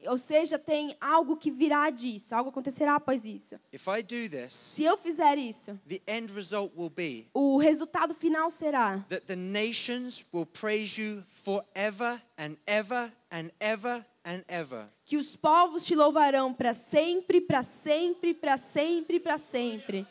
Ou 0.05 0.17
seja, 0.17 0.59
tem 0.59 0.95
algo 0.99 1.37
que 1.37 1.49
virá 1.49 1.89
disso, 1.89 2.35
algo 2.35 2.49
acontecerá 2.49 2.95
após 2.95 3.25
isso. 3.25 3.55
If 3.73 3.87
I 3.87 4.03
do 4.03 4.29
this, 4.29 4.53
Se 4.53 4.83
eu 4.83 4.97
fizer 4.97 5.37
isso, 5.37 5.79
the 5.87 6.01
end 6.07 6.33
result 6.33 6.73
will 6.77 6.89
be 6.89 7.27
o 7.33 7.57
resultado 7.57 8.13
final 8.13 8.49
será 8.49 9.05
that 9.09 9.25
the 9.25 9.35
nations 9.35 10.25
will 10.33 10.45
praise 10.45 11.01
you 11.01 11.23
forever 11.43 12.21
and 12.37 12.57
ever 12.65 13.11
and 13.31 13.49
ever 13.59 14.05
and 14.25 14.43
ever. 14.47 14.87
que 15.05 15.15
os 15.15 15.37
povos 15.37 15.85
te 15.85 15.95
louvarão 15.95 16.53
para 16.53 16.73
sempre, 16.73 17.39
para 17.39 17.63
sempre, 17.63 18.33
para 18.33 18.57
sempre, 18.57 19.19
para 19.19 19.37
sempre. 19.37 20.05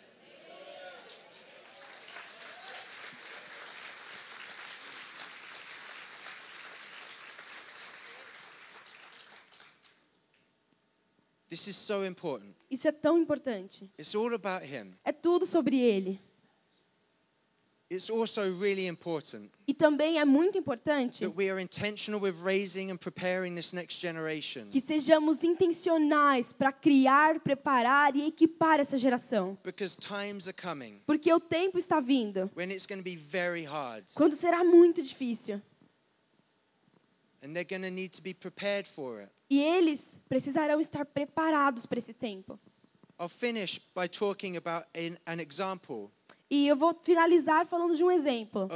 This 11.56 11.68
is 11.68 11.76
so 11.78 12.04
important. 12.04 12.54
Isso 12.70 12.86
é 12.86 12.92
tão 12.92 13.16
importante. 13.18 13.88
It's 13.98 14.14
all 14.14 14.34
about 14.34 14.62
Him. 14.62 14.92
É 15.02 15.10
tudo 15.10 15.46
sobre 15.46 15.78
ele. 15.78 16.20
It's 17.90 18.10
also 18.10 18.42
really 18.58 18.86
important 18.86 19.48
E 19.66 19.72
também 19.72 20.18
é 20.18 20.24
muito 20.26 20.58
importante 20.58 21.20
that 21.20 21.34
we 21.34 21.48
are 21.48 21.58
intentional 21.62 22.20
with 22.20 22.34
raising 22.44 22.90
and 22.90 22.98
preparing 22.98 23.54
this 23.54 23.72
next 23.72 23.98
generation. 23.98 24.68
que 24.70 24.82
sejamos 24.82 25.42
intencionais 25.44 26.52
para 26.52 26.72
criar, 26.72 27.40
preparar 27.40 28.14
e 28.14 28.26
equipar 28.26 28.78
essa 28.78 28.98
geração. 28.98 29.56
Because 29.64 29.96
times 29.96 30.46
are 30.46 30.52
coming 30.54 31.00
Porque 31.06 31.32
o 31.32 31.40
tempo 31.40 31.78
está 31.78 32.00
vindo, 32.00 32.50
when 32.54 32.70
it's 32.70 32.86
going 32.86 32.98
to 32.98 33.04
be 33.04 33.16
very 33.16 33.64
hard 33.64 34.04
quando 34.14 34.34
será 34.34 34.62
muito 34.62 35.00
difícil. 35.00 35.62
and 37.42 37.54
they're 37.54 37.64
going 37.64 37.82
to 37.82 37.90
need 37.90 38.12
to 38.12 38.20
be 38.20 38.34
prepared 38.34 38.86
for 38.86 39.20
it. 39.22 39.30
E 39.48 39.60
eles 39.62 40.20
precisarão 40.28 40.80
estar 40.80 41.04
preparados 41.04 41.86
para 41.86 41.98
esse 41.98 42.12
tempo. 42.12 42.58
I'll 43.18 43.28
finish 43.28 43.78
by 43.94 44.08
talking 44.08 44.56
about 44.56 44.86
an, 44.94 45.16
an 45.26 45.40
example 45.40 46.10
E 46.48 46.68
eu 46.68 46.76
vou 46.76 46.94
finalizar 47.02 47.66
falando 47.66 47.96
de 47.96 48.04
um 48.04 48.10
exemplo 48.10 48.68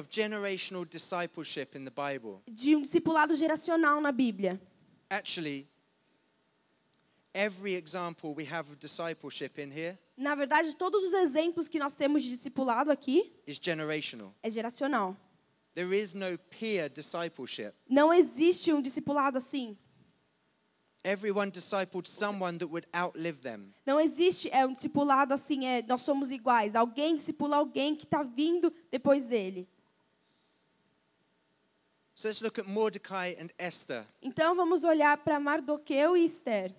de 2.49 2.77
um 2.77 2.83
discipulado 2.83 3.35
geracional 3.37 4.01
na 4.01 4.11
Bíblia. 4.11 4.61
Actually, 5.09 5.69
every 7.33 7.75
example 7.75 8.35
we 8.35 8.45
have 8.45 8.71
of 8.71 8.77
discipleship 8.77 9.61
in 9.61 9.71
here 9.71 9.97
Na 10.17 10.35
verdade, 10.35 10.75
todos 10.77 11.03
os 11.05 11.13
exemplos 11.15 11.69
que 11.69 11.79
nós 11.79 11.95
temos 11.95 12.23
de 12.23 12.31
discipulado 12.31 12.91
aqui 12.91 13.33
is 13.47 13.59
generational. 13.63 14.35
é 14.43 14.51
geracional. 14.51 15.17
There 15.75 15.97
is 15.97 16.13
no 16.13 16.37
peer 16.59 16.91
discipleship. 16.91 17.73
Não 17.89 18.13
existe 18.13 18.73
um 18.73 18.83
discipulado 18.83 19.39
assim. 19.39 19.79
Everyone 21.03 21.51
discipled 21.51 22.07
someone 22.07 22.59
that 22.59 22.69
would 22.71 22.87
outlive 22.95 23.41
them. 23.43 23.73
Não 23.87 23.99
existe 23.99 24.51
é 24.53 24.67
um 24.67 24.73
discipulado 24.75 25.33
assim, 25.33 25.65
é 25.65 25.83
nós 25.83 26.03
somos 26.03 26.31
iguais. 26.31 26.77
Alguém 26.77 27.17
discipula 27.17 27.57
alguém 27.57 27.97
que 27.97 28.05
está 28.05 28.23
vindo 28.23 28.73
depois 28.91 29.27
dele. 29.27 29.67
So 32.15 32.29
let's 32.29 32.43
look 32.43 32.59
at 32.61 32.67
Mordecai 32.67 33.35
and 33.41 33.49
Esther. 33.59 34.05
Então 34.21 34.55
vamos 34.55 34.85
olhar 34.85 35.17
para 35.19 35.41
Mardoqueu 35.41 36.17
e 36.17 36.25
Esther. 36.25 36.75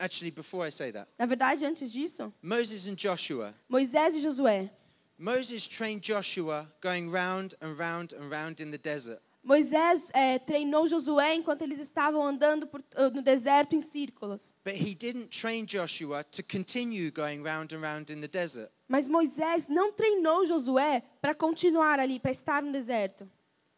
Actually, 0.00 0.32
before 0.32 0.66
I 0.66 0.72
say 0.72 0.90
that, 0.90 1.08
Na 1.16 1.26
verdade, 1.26 1.64
antes 1.64 1.92
disso, 1.92 2.32
Moses 2.42 2.88
and 2.88 2.96
Joshua. 2.96 3.54
Moisés 3.68 4.14
e 4.16 4.20
Josué. 4.20 4.68
Moses 5.16 5.68
trained 5.68 6.00
Joshua 6.02 6.66
going 6.80 7.08
round 7.10 7.54
and 7.60 7.74
round 7.78 8.14
and 8.14 8.30
round 8.30 8.60
in 8.60 8.70
the 8.72 8.78
desert. 8.78 9.20
Moisés 9.42 10.10
é, 10.12 10.38
treinou 10.38 10.86
Josué 10.86 11.34
enquanto 11.34 11.62
eles 11.62 11.78
estavam 11.80 12.22
andando 12.22 12.66
por- 12.66 12.84
eh, 12.94 13.10
no 13.10 13.22
deserto 13.22 13.74
em 13.74 13.80
círculos. 13.80 14.54
But 14.64 14.74
he 14.74 14.94
didn't 14.94 15.28
train 15.28 15.64
Joshua 15.64 16.22
to 16.24 16.42
continue 16.42 17.10
going 17.10 17.42
round 17.42 17.74
and 17.74 17.80
round 17.80 18.12
in 18.12 18.20
the 18.20 18.28
desert. 18.28 18.70
Mas 18.86 19.08
Moisés 19.08 19.66
não 19.68 19.92
treinou 19.92 20.44
Josué 20.44 21.02
para 21.22 21.34
continuar 21.34 21.98
ali, 21.98 22.18
para 22.20 22.30
estar 22.30 22.62
no 22.62 22.70
deserto. 22.70 23.28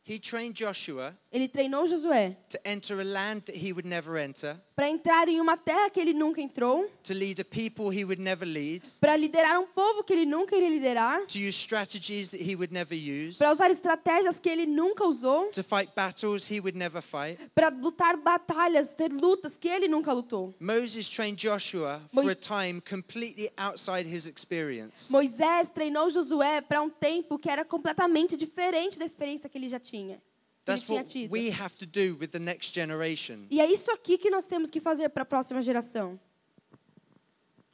He 0.04 0.18
trained 0.18 0.54
Joshua 0.54 1.16
Ele 1.32 1.48
treinou 1.48 1.86
Josué 1.86 2.36
to 2.50 2.58
enter 2.62 3.00
a 3.00 3.04
land 3.04 3.40
that 3.46 3.56
he 3.56 3.72
would 3.72 3.88
never 3.88 4.18
enter, 4.18 4.54
para 4.76 4.90
entrar 4.90 5.28
em 5.28 5.40
uma 5.40 5.56
terra 5.56 5.88
que 5.88 5.98
ele 5.98 6.12
nunca 6.12 6.42
entrou, 6.42 6.86
to 7.02 7.14
lead 7.14 7.40
a 7.40 7.44
people 7.44 7.90
he 7.90 8.04
would 8.04 8.20
never 8.20 8.46
lead, 8.46 8.82
para 9.00 9.16
liderar 9.16 9.58
um 9.58 9.66
povo 9.66 10.04
que 10.04 10.12
ele 10.12 10.26
nunca 10.26 10.54
iria 10.54 10.68
liderar, 10.68 11.26
to 11.26 11.38
use 11.38 11.56
strategies 11.56 12.32
that 12.32 12.42
he 12.42 12.54
would 12.54 12.70
never 12.70 12.94
use, 12.94 13.38
para 13.38 13.50
usar 13.50 13.70
estratégias 13.70 14.38
que 14.38 14.50
ele 14.50 14.66
nunca 14.66 15.06
usou, 15.06 15.50
to 15.52 15.62
fight 15.62 15.90
battles 15.96 16.50
he 16.50 16.60
would 16.60 16.76
never 16.76 17.00
fight. 17.00 17.38
para 17.54 17.70
lutar 17.70 18.18
batalhas, 18.18 18.92
ter 18.92 19.10
lutas 19.10 19.56
que 19.56 19.68
ele 19.68 19.88
nunca 19.88 20.12
lutou. 20.12 20.54
Moses 20.60 21.08
trained 21.08 21.36
Joshua 21.36 22.02
for 22.12 22.30
a 22.30 22.34
time 22.34 22.78
completely 22.82 23.48
outside 23.56 24.06
his 24.06 24.26
experience. 24.26 25.10
Moisés 25.10 25.70
treinou 25.70 26.10
Josué 26.10 26.60
para 26.60 26.82
um 26.82 26.90
tempo 26.90 27.38
que 27.38 27.48
era 27.48 27.64
completamente 27.64 28.36
diferente 28.36 28.98
da 28.98 29.06
experiência 29.06 29.48
que 29.48 29.56
ele 29.56 29.68
já 29.68 29.80
tinha. 29.80 30.20
Ele 30.64 30.76
That's 30.76 30.82
tinha 30.86 30.98
what 31.00 31.10
tido. 31.10 31.32
we 31.32 31.50
have 31.50 31.74
to 31.76 31.86
do 31.86 32.16
with 32.20 32.28
the 32.28 32.38
next 32.38 32.72
generation. 32.72 33.46
E 33.50 33.60
é 33.60 33.66
isso 33.70 33.90
aqui 33.90 34.16
que 34.16 34.30
nós 34.30 34.46
temos 34.46 34.70
que 34.70 34.80
fazer 34.80 35.08
para 35.08 35.22
a 35.22 35.26
próxima 35.26 35.60
geração. 35.60 36.18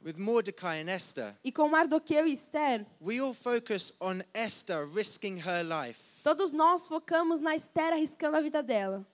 With 0.03 0.15
Mordecai 0.17 0.81
and 0.81 0.89
Esther, 0.95 1.35
E 1.43 1.51
com 1.51 1.67
Mardoqueu 1.67 2.25
e 2.25 2.31
Esther, 2.33 2.85
we 3.01 3.19
all 3.19 3.33
focus 3.33 3.93
on 3.99 4.21
Esther 4.33 4.87
risking 4.87 5.37
her 5.45 5.61
life. 5.63 5.99
todos 6.23 6.51
nós 6.53 6.87
focamos 6.87 7.41
na 7.41 7.53
Esther 7.55 7.91
arriscando 7.93 8.37
a 8.37 8.41
vida 8.41 8.63
dela. 8.63 9.05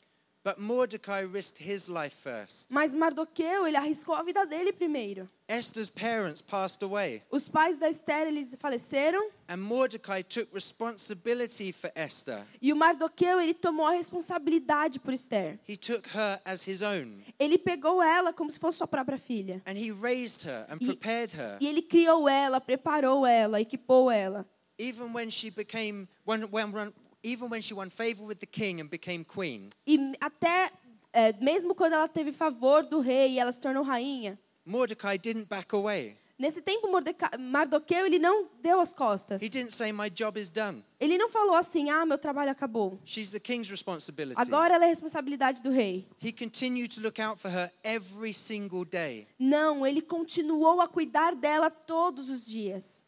But 0.46 0.60
Mordecai 0.60 1.22
risked 1.22 1.58
his 1.58 1.90
life 1.90 2.14
first. 2.14 2.68
Mas 2.70 2.94
Mardoqueu, 2.94 3.66
ele 3.66 3.76
arriscou 3.76 4.14
a 4.14 4.22
vida 4.22 4.46
dele 4.46 4.72
primeiro. 4.72 5.28
Esther's 5.50 5.90
parents 5.90 6.40
passed 6.40 6.84
away, 6.84 7.24
Os 7.32 7.50
pais 7.50 7.80
da 7.80 7.90
Esther, 7.90 8.28
eles 8.28 8.56
faleceram. 8.60 9.28
and 9.50 9.58
Mordecai 9.58 10.22
took 10.22 10.48
responsibility 10.54 11.72
for 11.72 11.92
Esther. 11.96 12.46
E 12.62 12.72
o 12.72 12.76
Mardoqueu, 12.76 13.40
ele 13.42 13.56
tomou 13.56 13.88
a 13.88 13.92
responsabilidade 13.94 15.00
por 15.00 15.14
Esther. 15.14 15.60
He 15.68 15.76
took 15.76 16.08
her 16.16 16.40
as 16.46 16.68
his 16.68 16.82
own, 16.84 17.24
Ele 17.40 17.58
pegou 17.58 18.02
ela 18.02 18.32
como 18.32 18.50
se 18.52 18.60
fosse 18.60 18.78
sua 18.78 18.88
própria 18.88 19.18
filha. 19.18 19.62
and 19.66 19.78
he 19.78 19.92
raised 19.92 20.44
her 20.48 20.66
and 20.70 20.78
E- 20.80 20.86
prepared 20.86 21.34
her. 21.36 21.58
E 21.60 21.68
ele 21.68 21.82
criou 21.82 22.30
ela, 22.30 22.62
preparou 22.62 23.26
ela, 23.26 23.60
equipou 23.60 24.12
ela. 24.12 24.46
Even 24.78 25.12
when 25.14 25.30
she 25.32 25.50
became, 25.50 26.08
when, 26.26 26.44
when, 26.52 26.72
even 27.26 27.50
when 27.50 27.62
she 27.62 27.74
won 27.74 27.90
favor 27.90 28.24
with 28.24 28.40
the 28.40 28.46
king 28.46 28.80
and 28.80 28.90
became 28.90 29.24
queen, 29.26 29.70
E 29.88 29.98
até, 30.20 30.72
é, 31.12 31.34
mesmo 31.42 31.74
quando 31.74 31.94
ela 31.94 32.08
teve 32.08 32.32
favor 32.32 32.84
do 32.84 33.00
rei 33.00 33.32
e 33.34 33.40
ela 33.40 33.52
se 33.52 33.60
tornou 33.60 33.84
rainha, 33.84 34.38
Mordecai 34.66 35.18
didn't 35.18 35.48
back 35.48 35.74
away. 35.76 36.16
nesse 36.38 36.62
tempo 36.62 36.88
Mardoqueu, 37.40 38.06
ele 38.06 38.20
não 38.20 38.48
deu 38.62 38.80
as 38.80 38.94
costas. 38.94 39.42
He 39.42 39.50
didn't 39.50 39.74
say, 39.74 39.92
My 39.92 40.10
job 40.10 40.40
is 40.40 40.50
done. 40.50 40.84
Ele 41.00 41.18
não 41.18 41.30
falou 41.30 41.56
assim, 41.56 41.90
ah, 41.90 42.06
meu 42.06 42.18
trabalho 42.18 42.52
acabou. 42.52 43.00
She's 43.06 43.32
the 43.32 43.40
king's 43.40 43.70
responsibility. 43.70 44.40
Agora 44.40 44.76
ela 44.76 44.86
é 44.86 44.88
responsabilidade 44.90 45.62
do 45.64 45.72
rei. 45.72 46.08
He 46.22 46.32
continued 46.32 46.94
to 46.96 47.02
look 47.02 47.20
out 47.22 47.40
for 47.40 47.50
her 47.50 47.72
every 47.84 48.34
single 48.34 48.86
day. 48.86 49.28
Não, 49.40 49.86
ele 49.86 50.02
continuou 50.02 50.82
a 50.82 50.88
cuidar 50.88 51.36
dela 51.36 51.70
todos 51.70 52.30
os 52.30 52.46
dias. 52.46 53.04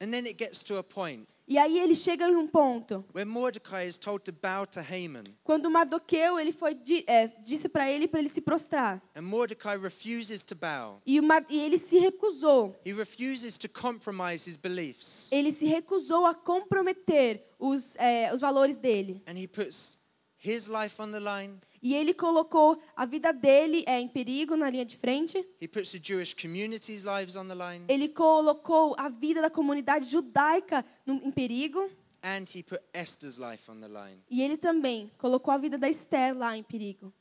And 0.00 0.10
then 0.10 0.26
it 0.26 0.34
gets 0.38 0.62
to 0.64 0.78
a 0.78 0.82
point 0.82 1.26
E 1.48 1.56
aí 1.56 1.78
ele 1.78 1.94
chega 1.94 2.28
em 2.28 2.36
um 2.36 2.46
ponto, 2.46 3.04
where 3.14 3.28
Mordecai 3.28 3.88
is 3.88 3.96
told 3.96 4.22
to 4.24 4.32
bow 4.32 4.66
to 4.66 4.80
Haman. 4.80 5.24
quando 5.42 5.70
Mardoqueu 5.70 6.38
ele 6.38 6.52
foi 6.52 6.76
é, 7.06 7.28
disse 7.42 7.68
para 7.68 7.90
ele 7.90 8.06
para 8.06 8.20
ele 8.20 8.28
se 8.28 8.40
prostrar. 8.40 9.02
And 9.16 9.22
Mordecai 9.22 9.78
refuses 9.78 10.42
to 10.42 10.54
bow. 10.54 11.00
E, 11.06 11.18
o 11.18 11.22
Mar- 11.22 11.46
e 11.48 11.58
ele 11.58 11.78
se 11.78 11.98
recusou. 11.98 12.76
He 12.84 12.92
refuses 12.92 13.56
to 13.56 13.68
compromise 13.68 14.48
his 14.48 14.56
beliefs. 14.56 15.30
Ele 15.32 15.50
se 15.50 15.66
recusou 15.66 16.26
a 16.26 16.34
comprometer 16.34 17.42
os, 17.58 17.96
é, 17.96 18.32
os 18.32 18.40
valores 18.40 18.78
dele. 18.78 19.22
And 19.26 19.38
he 19.38 19.48
puts 19.48 19.97
his 20.42 20.68
life 20.68 21.00
on 21.02 21.10
the 21.10 21.18
line. 21.20 21.58
E 21.82 21.94
ele 21.94 22.12
colocou 22.12 22.80
a 22.96 23.04
vida 23.06 23.32
dele 23.32 23.84
é, 23.86 24.00
em 24.00 24.08
perigo 24.08 24.56
na 24.56 24.68
linha 24.70 24.84
de 24.84 24.96
frente. 24.96 25.38
He 25.60 25.68
puts 25.68 25.92
the 25.92 26.00
Jewish 26.02 26.34
community's 26.34 27.04
lives 27.04 27.36
on 27.36 27.46
the 27.46 27.54
line. 27.54 27.84
Ele 27.88 28.08
colocou 28.08 28.94
a 28.98 29.08
vida 29.08 29.40
da 29.40 29.50
comunidade 29.50 30.06
judaica 30.06 30.84
no- 31.06 31.20
em 31.24 31.30
perigo. 31.30 31.88
And 32.22 32.44
he 32.52 32.64
put 32.64 32.80
Esther's 32.92 33.38
life 33.38 33.70
on 33.70 33.80
the 33.80 33.86
line. 33.88 34.20
E 34.28 34.42
ele 34.42 34.56
também 34.56 35.10
colocou 35.18 35.54
a 35.54 35.58
vida 35.58 35.78
da 35.78 35.88
Esther 35.88 36.36
lá 36.36 36.56
em 36.56 36.62
perigo. 36.64 37.12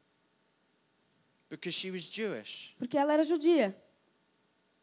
Because 1.50 1.72
she 1.78 1.92
was 1.92 2.02
Jewish. 2.04 2.76
Porque 2.78 2.98
ela 2.98 3.14
era 3.14 3.24
judia. 3.24 3.76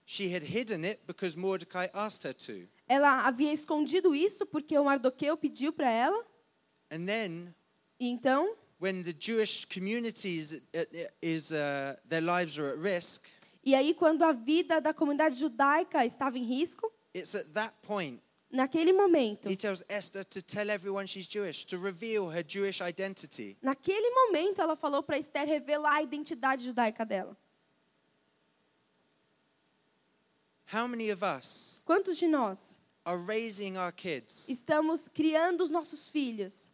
She 0.07 0.29
had 0.35 0.45
hidden 0.45 0.85
it 0.85 1.01
because 1.07 1.37
Mordecai 1.37 1.89
asked 1.93 2.25
her 2.27 2.35
to. 2.35 2.69
Ela 2.87 3.27
havia 3.27 3.53
escondido 3.53 4.15
isso 4.15 4.47
porque 4.47 4.79
o 4.79 4.85
Mardoqueu 4.85 5.37
pediu 5.37 5.73
para 5.73 5.91
ela. 5.91 6.25
And 6.91 7.07
then 7.07 7.49
E 7.49 7.64
então, 8.01 8.55
when 8.81 9.03
the 9.03 9.13
Jewish 9.13 9.65
communities 9.67 10.53
uh, 10.53 11.09
is 11.23 11.53
uh, 11.53 11.97
their 12.09 12.23
lives 12.23 12.59
are 12.59 12.71
at 12.71 12.79
risk, 12.79 13.25
e 13.65 13.75
aí 13.75 13.95
quando 13.95 14.23
a 14.23 14.33
vida 14.33 14.81
da 14.81 14.93
comunidade 14.93 15.39
judaica 15.39 16.05
estava 16.05 16.39
em 16.39 16.45
risco, 16.45 16.93
it's 17.15 17.35
at 17.35 17.47
that 17.55 17.73
point 17.83 18.21
naquele 18.55 18.93
momento, 18.93 19.49
he 19.49 19.57
tells 19.57 19.83
Esther 19.89 20.25
to 20.25 20.41
tell 20.41 20.71
everyone 20.71 21.07
she's 21.07 21.27
Jewish, 21.27 21.65
to 21.67 21.79
reveal 21.79 22.31
her 22.31 22.43
Jewish 22.43 22.81
identity. 22.81 23.57
naquele 23.63 24.11
momento 24.11 24.61
ela 24.61 24.77
falou 24.77 25.03
para 25.03 25.19
Esther 25.19 25.47
revelar 25.47 25.97
a 25.97 26.03
identidade 26.03 26.65
judaica 26.65 27.05
dela. 27.05 27.37
How 30.73 30.87
many 30.87 31.11
of 31.11 31.23
us 31.23 31.83
Quantos 31.85 32.17
de 32.17 32.27
nós 32.27 32.79
are 33.05 33.19
raising 33.19 33.77
our 33.77 33.93
kids 33.93 34.49
estamos 34.49 35.09
criando 35.09 35.63
os 35.63 35.71
nossos 35.71 36.09
filhos 36.09 36.71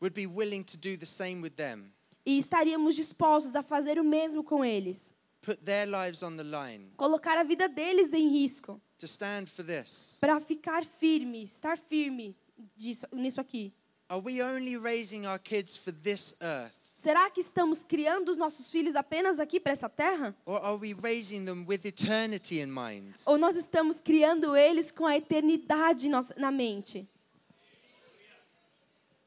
would 0.00 0.14
be 0.14 0.26
willing 0.26 0.64
to 0.64 0.76
do 0.76 0.96
the 0.96 1.06
same 1.06 1.40
with 1.42 1.56
them? 1.56 1.92
e 2.24 2.38
estaríamos 2.38 2.94
dispostos 2.94 3.56
a 3.56 3.62
fazer 3.62 3.98
o 3.98 4.04
mesmo 4.04 4.42
com 4.44 4.64
eles? 4.64 5.12
Put 5.42 5.64
their 5.64 5.86
lives 5.86 6.22
on 6.22 6.36
the 6.36 6.44
line 6.44 6.90
Colocar 6.98 7.38
a 7.38 7.42
vida 7.42 7.66
deles 7.66 8.12
em 8.12 8.28
risco 8.28 8.80
to 8.98 9.06
stand 9.06 9.46
for 9.46 9.64
this? 9.64 10.18
para 10.20 10.38
ficar 10.38 10.84
firme, 10.84 11.42
estar 11.42 11.78
firme 11.78 12.36
disso, 12.76 13.06
nisso 13.12 13.40
aqui. 13.40 13.72
Are 14.08 14.20
we 14.20 14.42
only 14.42 14.76
raising 14.76 15.24
our 15.26 15.38
kids 15.38 15.76
for 15.76 15.92
this 15.92 16.34
earth? 16.42 16.78
Será 16.96 17.30
que 17.30 17.40
estamos 17.40 17.82
criando 17.82 18.30
os 18.30 18.36
nossos 18.36 18.70
filhos 18.70 18.94
apenas 18.94 19.40
aqui 19.40 19.58
para 19.58 19.72
essa 19.72 19.88
terra? 19.88 20.36
Or 20.44 20.62
are 20.62 20.76
we 20.76 20.92
raising 20.92 21.46
them 21.46 21.64
with 21.66 21.86
eternity 21.86 22.60
in 22.60 22.66
mind? 22.66 23.14
Ou 23.24 23.38
nós 23.38 23.56
estamos 23.56 24.00
criando 24.02 24.54
eles 24.54 24.90
com 24.90 25.06
a 25.06 25.16
eternidade 25.16 26.10
na 26.36 26.50
mente? 26.50 27.08
Because 27.08 28.10
they 28.16 28.26
are 28.28 28.42
two 28.42 28.46
very 28.46 28.46
different 28.46 28.50
ways 28.50 28.66
of 28.66 28.68
raising 28.68 28.88
them. 28.88 29.19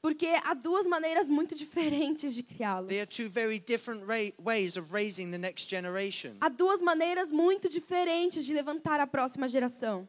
Porque 0.00 0.26
há 0.44 0.54
duas 0.54 0.86
maneiras 0.86 1.28
muito 1.28 1.54
diferentes 1.54 2.34
de 2.34 2.42
criá-los. 2.42 2.88
They 2.88 3.00
are 3.00 3.06
two 3.06 3.28
very 3.28 3.58
different 3.60 4.04
ra- 4.06 4.32
ways 4.42 4.76
of 4.76 4.92
raising 4.92 5.30
the 5.30 5.38
next 5.38 5.68
generation. 5.68 6.36
Há 6.40 6.48
duas 6.48 6.80
maneiras 6.82 7.30
muito 7.30 7.68
diferentes 7.68 8.44
de 8.44 8.52
levantar 8.52 8.98
a 9.00 9.06
próxima 9.06 9.46
geração. 9.48 10.06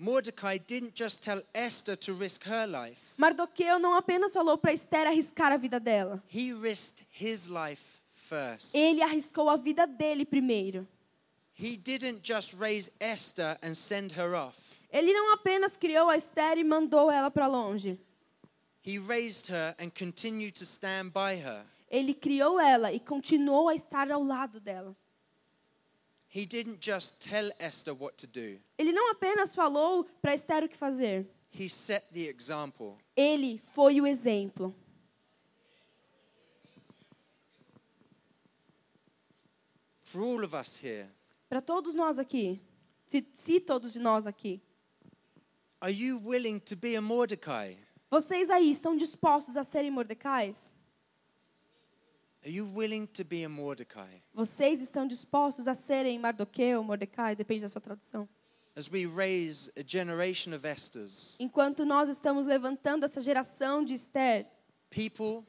Mordecai 0.00 0.58
didn't 0.60 0.92
just 0.94 1.22
tell 1.22 1.42
Esther 1.52 1.96
to 1.96 2.14
risk 2.14 2.44
her 2.46 2.66
life, 2.68 3.14
Mardoqueu 3.16 3.80
não 3.80 3.94
apenas 3.94 4.32
falou 4.32 4.56
para 4.56 4.72
Esther 4.72 5.08
arriscar 5.08 5.50
a 5.50 5.56
vida 5.56 5.80
dela. 5.80 6.22
he 6.28 6.52
risked 6.52 7.04
his 7.10 7.46
life 7.48 7.98
first. 8.28 8.76
Ele 8.76 9.02
arriscou 9.02 9.48
a 9.50 9.56
vida 9.56 9.86
dele 9.88 10.24
primeiro. 10.24 10.86
He 11.60 11.76
didn't 11.76 12.20
just 12.22 12.54
raise 12.60 12.90
Esther 13.00 13.58
and 13.60 13.74
send 13.74 14.12
her 14.16 14.36
off. 14.36 14.67
Ele 14.90 15.12
não 15.12 15.32
apenas 15.32 15.76
criou 15.76 16.08
a 16.08 16.16
Esther 16.16 16.58
e 16.58 16.64
mandou 16.64 17.10
ela 17.10 17.30
para 17.30 17.46
longe. 17.46 17.98
Ele 21.90 22.14
criou 22.14 22.58
ela 22.60 22.92
e 22.92 23.00
continuou 23.00 23.68
a 23.68 23.74
estar 23.74 24.10
ao 24.10 24.22
lado 24.22 24.60
dela. 24.60 24.96
Ele 28.76 28.92
não 28.92 29.10
apenas 29.10 29.54
falou 29.54 30.04
para 30.20 30.34
Esther 30.34 30.64
o 30.64 30.68
que 30.68 30.76
fazer. 30.76 31.26
Ele 33.16 33.58
foi 33.72 34.00
o 34.00 34.06
exemplo. 34.06 34.74
Para 41.48 41.60
todos 41.60 41.94
nós 41.94 42.18
aqui, 42.18 42.60
se, 43.06 43.26
se 43.34 43.60
todos 43.60 43.92
de 43.92 43.98
nós 43.98 44.26
aqui, 44.26 44.60
are 45.80 45.90
you 45.92 46.18
willing 46.24 46.58
to 46.60 46.76
be 46.76 46.96
a 46.96 47.00
Mordecai? 47.00 47.76
vocês 48.10 48.48
aí 48.50 48.70
estão 48.70 48.96
dispostos 48.96 49.56
a 49.56 49.64
serem 49.64 49.90
Mordecais? 49.90 50.70
Are 52.44 52.50
you 52.50 52.64
willing 52.74 53.06
to 53.06 53.24
be 53.24 53.44
a 53.44 53.48
Mordecai? 53.48 54.22
Vocês 54.32 54.80
estão 54.80 55.06
dispostos 55.06 55.66
a 55.68 55.74
serem 55.74 56.18
Mardoqueu, 56.18 56.82
Mordecai, 56.82 57.34
depende 57.36 57.62
da 57.62 57.68
sua 57.68 57.80
tradução. 57.80 58.28
As 58.76 58.88
we 58.90 59.06
raise 59.06 59.70
a 59.76 59.82
generation 59.84 60.54
of 60.54 60.64
Esthers, 60.66 61.36
Enquanto 61.40 61.84
nós 61.84 62.08
estamos 62.08 62.46
levantando 62.46 63.04
essa 63.04 63.20
geração 63.20 63.84
de 63.84 63.94
Esther, 63.94 64.46
people 64.88 65.44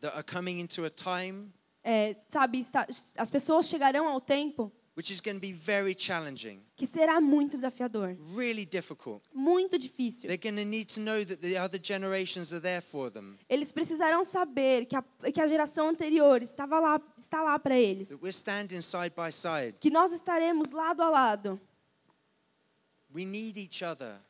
that 0.00 0.14
are 0.16 0.24
coming 0.24 0.58
into 0.58 0.84
a 0.84 0.90
time 0.90 1.52
é, 1.84 2.16
sabe, 2.30 2.60
está- 2.60 2.86
as 3.18 3.30
pessoas 3.30 3.66
chegarão 3.68 4.08
ao 4.08 4.20
tempo 4.20 4.72
which 4.94 5.10
is 5.10 5.20
going 5.20 5.36
to 5.36 5.40
be 5.40 5.52
very 5.52 5.94
challenging, 5.94 6.60
que 6.76 6.86
será 6.86 7.20
muito 7.20 7.56
desafiador, 7.56 8.14
really 8.34 8.66
difficult. 8.66 9.22
muito 9.32 9.78
difícil. 9.78 10.28
They're 10.28 10.36
going 10.36 10.56
to 10.56 10.64
need 10.64 10.86
to 10.94 11.00
know 11.00 11.24
that 11.24 11.40
the 11.40 11.56
other 11.56 11.78
generations 11.78 12.52
are 12.52 12.60
there 12.60 12.82
for 12.82 13.10
them, 13.10 13.38
Eles 13.48 13.72
precisarão 13.72 14.22
saber 14.24 14.84
que 14.86 14.94
a, 14.94 15.02
que 15.32 15.40
a 15.40 15.46
geração 15.46 15.88
anterior 15.88 16.42
estava 16.42 16.78
lá, 16.78 17.00
está 17.18 17.42
lá 17.42 17.58
para 17.58 17.78
eles, 17.78 18.08
that 18.08 18.20
we're 18.22 18.32
standing 18.32 18.82
side 18.82 19.14
by 19.16 19.30
side. 19.32 19.76
que 19.80 19.90
nós 19.90 20.12
estaremos 20.12 20.70
lado 20.72 21.02
a 21.02 21.08
lado. 21.08 21.60
We 21.60 21.60
need 21.60 21.60
each 21.60 21.60
other. 21.60 21.60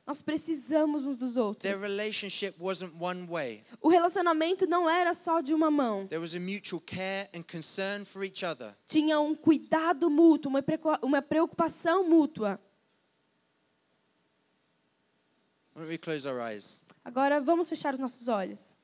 Nós 0.07 0.21
precisamos 0.21 1.07
uns 1.07 1.17
dos 1.17 1.37
outros. 1.37 1.63
Their 1.63 1.81
relationship 1.81 2.55
wasn't 2.61 2.93
one 3.01 3.27
way. 3.27 3.65
O 3.81 3.89
relacionamento 3.89 4.67
não 4.67 4.89
era 4.91 5.15
só 5.15 5.41
de 5.41 5.55
uma 5.55 5.71
mão. 5.71 6.07
There 6.09 6.21
was 6.21 6.35
a 6.35 6.41
mutual 6.41 6.81
care 6.81 7.29
and 7.35 7.43
concern 7.45 8.05
for 8.05 8.25
each 8.25 8.45
other. 8.45 8.75
Tinha 8.87 9.21
um 9.21 9.35
cuidado 9.35 10.11
mútuo, 10.11 10.49
uma 10.51 10.63
preocupa- 10.63 10.99
uma 11.03 11.23
preocupação 11.23 12.09
mútua. 12.09 12.61
Why 15.75 15.83
don't 15.83 15.91
we 15.91 15.99
close 15.99 16.27
our 16.29 16.41
eyes? 16.41 16.81
Agora 17.05 17.41
vamos 17.41 17.69
fechar 17.69 17.95
os 17.95 18.01
nossos 18.01 18.29
olhos. 18.29 18.77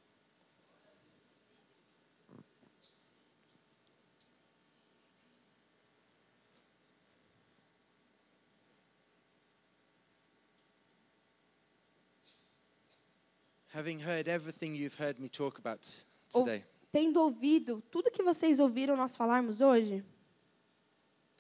Having 13.75 14.01
heard 14.01 14.29
everything 14.29 14.75
you've 14.75 14.95
heard 14.99 15.19
me 15.21 15.29
talk 15.29 15.59
about 15.59 15.87
Ou- 16.35 16.45
today, 16.45 16.65
Tendo 16.93 17.21
ouvido 17.21 17.83
tudo 17.91 18.11
que 18.11 18.23
vocês 18.23 18.59
ouviram 18.59 18.97
nós 18.97 19.15
falarmos 19.15 19.61
hoje, 19.61 20.03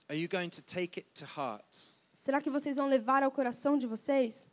are 0.09 0.19
you 0.19 0.29
going 0.29 0.51
to 0.51 0.63
take 0.63 0.99
it 1.01 1.09
to 1.15 1.25
heart? 1.25 1.65
será 2.19 2.41
que 2.43 2.51
vocês 2.51 2.77
vão 2.77 2.87
levar 2.87 3.23
ao 3.23 3.31
coração 3.31 3.79
de 3.79 3.87
vocês? 3.87 4.51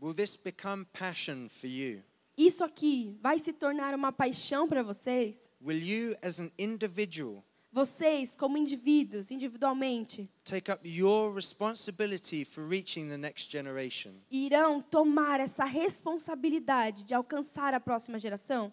Will 0.00 0.14
this 0.14 0.36
become 0.36 0.84
passion 0.92 1.48
for 1.48 1.68
you? 1.68 2.02
Isso 2.36 2.64
aqui 2.64 3.16
vai 3.22 3.38
se 3.38 3.52
tornar 3.52 3.94
uma 3.94 4.10
paixão 4.12 4.68
para 4.68 4.82
vocês? 4.82 5.48
Will 5.64 5.80
you, 5.80 6.16
as 6.20 6.40
an 6.40 6.50
individual, 6.58 7.44
Vocês, 7.74 8.36
como 8.36 8.56
indivíduos, 8.56 9.32
individualmente, 9.32 10.30
take 10.44 10.70
up 10.70 10.88
your 10.88 11.34
responsibility 11.34 12.44
for 12.44 12.64
reaching 12.68 13.08
the 13.08 13.16
next 13.18 13.50
generation? 13.50 14.12
irão 14.30 14.80
tomar 14.80 15.40
essa 15.40 15.64
responsabilidade 15.64 17.02
de 17.02 17.12
alcançar 17.14 17.74
a 17.74 17.80
próxima 17.80 18.16
geração? 18.16 18.72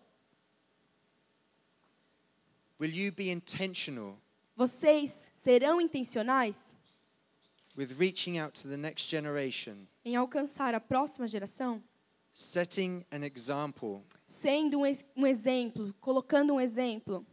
Will 2.79 2.91
you 2.93 3.11
be 3.11 3.31
intentional 3.31 4.19
Vocês 4.55 5.31
serão 5.33 5.81
intencionais 5.81 6.75
with 7.75 7.93
reaching 7.97 8.37
out 8.37 8.53
to 8.61 8.67
the 8.69 8.77
next 8.77 9.09
generation, 9.09 9.87
em 10.05 10.15
alcançar 10.15 10.75
a 10.75 10.79
próxima 10.79 11.27
geração? 11.27 11.81
setting 12.35 13.03
an 13.11 13.25
example, 13.25 14.03
Sendo 14.27 14.81
um, 14.81 14.85
ex- 14.85 15.03
um 15.15 15.25
exemplo, 15.25 15.91
colocando 15.99 16.53
um 16.53 16.61
exemplo 16.61 17.25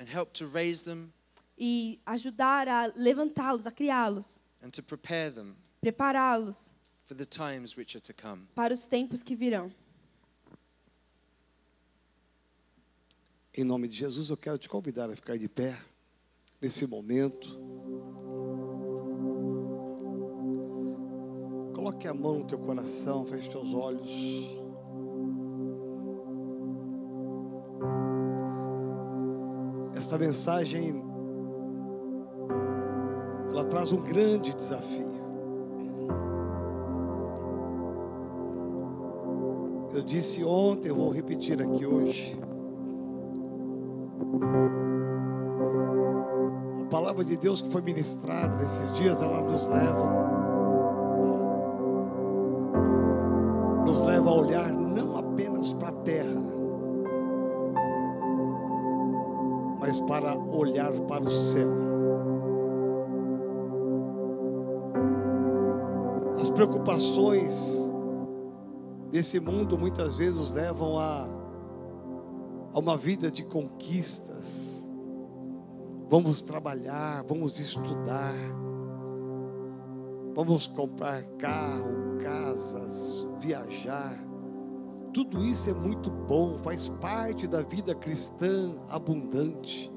and 0.00 0.08
help 0.08 0.32
to 0.32 0.46
raise 0.46 0.82
them 0.82 1.12
e 1.58 2.00
ajudar 2.06 2.66
a 2.66 2.90
levantá-los, 2.96 3.66
a 3.66 3.70
criá-los, 3.70 4.40
and 4.62 4.72
to 4.72 4.82
prepare 4.82 5.30
them 5.30 5.54
prepará-los 5.82 6.72
for 7.04 7.14
the 7.14 7.26
times 7.26 7.76
which 7.76 7.94
are 7.94 8.00
to 8.00 8.14
come? 8.14 8.48
para 8.54 8.72
os 8.72 8.88
tempos 8.88 9.22
que 9.22 9.36
virão. 9.36 9.70
Em 13.52 13.64
nome 13.64 13.88
de 13.88 13.96
Jesus, 13.96 14.30
eu 14.30 14.36
quero 14.36 14.56
te 14.56 14.68
convidar 14.68 15.10
a 15.10 15.16
ficar 15.16 15.36
de 15.36 15.48
pé 15.48 15.78
nesse 16.62 16.86
momento. 16.86 17.58
Coloque 21.74 22.06
a 22.06 22.14
mão 22.14 22.38
no 22.38 22.46
teu 22.46 22.58
coração, 22.58 23.26
feche 23.26 23.50
teus 23.50 23.74
olhos. 23.74 24.59
Esta 30.10 30.18
mensagem 30.18 31.04
ela 33.48 33.64
traz 33.64 33.92
um 33.92 34.02
grande 34.02 34.52
desafio. 34.52 35.08
Eu 39.94 40.02
disse 40.02 40.42
ontem, 40.42 40.88
eu 40.88 40.96
vou 40.96 41.12
repetir 41.12 41.62
aqui 41.62 41.86
hoje. 41.86 42.36
A 46.80 46.84
palavra 46.86 47.22
de 47.22 47.36
Deus 47.36 47.62
que 47.62 47.70
foi 47.70 47.80
ministrada 47.80 48.56
nesses 48.56 48.90
dias, 48.90 49.22
ela 49.22 49.40
nos 49.42 49.68
leva 49.68 50.30
nos 53.86 54.02
leva 54.02 54.28
a 54.28 54.34
olhar 54.34 54.79
para 60.36 60.56
olhar 60.56 60.92
para 61.08 61.24
o 61.24 61.30
céu. 61.30 61.70
As 66.38 66.48
preocupações 66.48 67.90
desse 69.10 69.40
mundo 69.40 69.76
muitas 69.76 70.16
vezes 70.16 70.36
nos 70.36 70.52
levam 70.52 70.98
a, 70.98 71.28
a 72.72 72.78
uma 72.78 72.96
vida 72.96 73.30
de 73.30 73.44
conquistas. 73.44 74.90
Vamos 76.08 76.42
trabalhar, 76.42 77.24
vamos 77.28 77.60
estudar, 77.60 78.34
vamos 80.34 80.66
comprar 80.66 81.22
carro, 81.38 82.16
casas, 82.20 83.26
viajar. 83.38 84.16
Tudo 85.12 85.44
isso 85.44 85.68
é 85.68 85.74
muito 85.74 86.10
bom, 86.10 86.56
faz 86.58 86.88
parte 86.88 87.46
da 87.46 87.62
vida 87.62 87.94
cristã 87.94 88.74
abundante, 88.88 89.92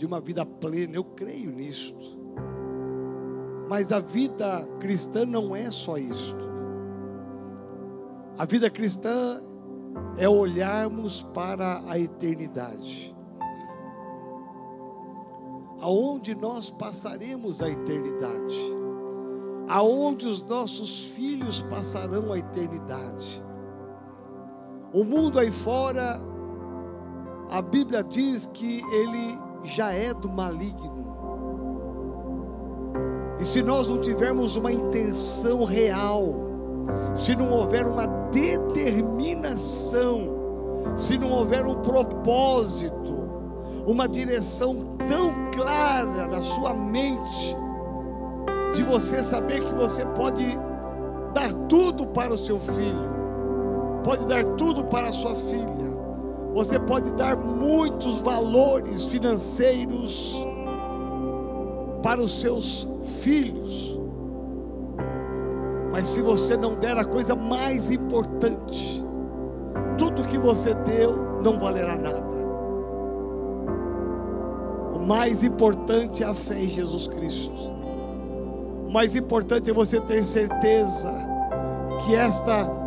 de 0.00 0.06
uma 0.06 0.18
vida 0.18 0.46
plena. 0.46 0.96
Eu 0.96 1.04
creio 1.04 1.50
nisto. 1.50 2.18
Mas 3.68 3.92
a 3.92 4.00
vida 4.00 4.66
cristã 4.80 5.26
não 5.26 5.54
é 5.54 5.70
só 5.70 5.98
isto. 5.98 6.48
A 8.38 8.46
vida 8.46 8.70
cristã 8.70 9.42
é 10.16 10.26
olharmos 10.26 11.20
para 11.20 11.82
a 11.86 11.98
eternidade. 11.98 13.14
Aonde 15.82 16.34
nós 16.34 16.70
passaremos 16.70 17.60
a 17.60 17.68
eternidade. 17.68 18.58
Aonde 19.68 20.26
os 20.26 20.42
nossos 20.42 21.10
filhos 21.10 21.60
passarão 21.60 22.32
a 22.32 22.38
eternidade. 22.38 23.44
O 24.94 25.04
mundo 25.04 25.38
aí 25.38 25.50
fora, 25.50 26.18
a 27.50 27.60
Bíblia 27.60 28.02
diz 28.02 28.46
que 28.46 28.80
ele 28.94 29.49
já 29.64 29.92
é 29.92 30.12
do 30.14 30.28
maligno. 30.28 31.00
E 33.38 33.44
se 33.44 33.62
nós 33.62 33.88
não 33.88 33.98
tivermos 34.00 34.56
uma 34.56 34.72
intenção 34.72 35.64
real, 35.64 36.34
se 37.14 37.34
não 37.34 37.50
houver 37.50 37.86
uma 37.86 38.06
determinação, 38.30 40.28
se 40.94 41.16
não 41.16 41.30
houver 41.30 41.64
um 41.64 41.76
propósito, 41.76 43.30
uma 43.86 44.06
direção 44.08 44.96
tão 45.08 45.50
clara 45.52 46.26
na 46.26 46.42
sua 46.42 46.74
mente, 46.74 47.56
de 48.74 48.82
você 48.82 49.22
saber 49.22 49.62
que 49.64 49.74
você 49.74 50.04
pode 50.04 50.44
dar 51.32 51.52
tudo 51.68 52.06
para 52.06 52.32
o 52.34 52.38
seu 52.38 52.58
filho, 52.58 53.10
pode 54.04 54.26
dar 54.26 54.44
tudo 54.56 54.84
para 54.84 55.08
a 55.08 55.12
sua 55.12 55.34
filha, 55.34 55.89
você 56.52 56.78
pode 56.78 57.12
dar 57.12 57.36
muitos 57.36 58.18
valores 58.18 59.06
financeiros 59.06 60.44
para 62.02 62.20
os 62.20 62.40
seus 62.40 62.88
filhos, 63.22 63.98
mas 65.92 66.08
se 66.08 66.22
você 66.22 66.56
não 66.56 66.74
der 66.74 66.96
a 66.96 67.04
coisa 67.04 67.36
mais 67.36 67.90
importante, 67.90 69.04
tudo 69.98 70.24
que 70.24 70.38
você 70.38 70.72
deu 70.74 71.42
não 71.44 71.58
valerá 71.58 71.96
nada. 71.96 72.50
O 74.94 74.98
mais 74.98 75.44
importante 75.44 76.22
é 76.22 76.26
a 76.26 76.34
fé 76.34 76.58
em 76.58 76.68
Jesus 76.68 77.06
Cristo. 77.06 77.70
O 78.86 78.90
mais 78.90 79.14
importante 79.14 79.70
é 79.70 79.72
você 79.72 80.00
ter 80.00 80.24
certeza 80.24 81.12
que 82.04 82.14
esta 82.14 82.79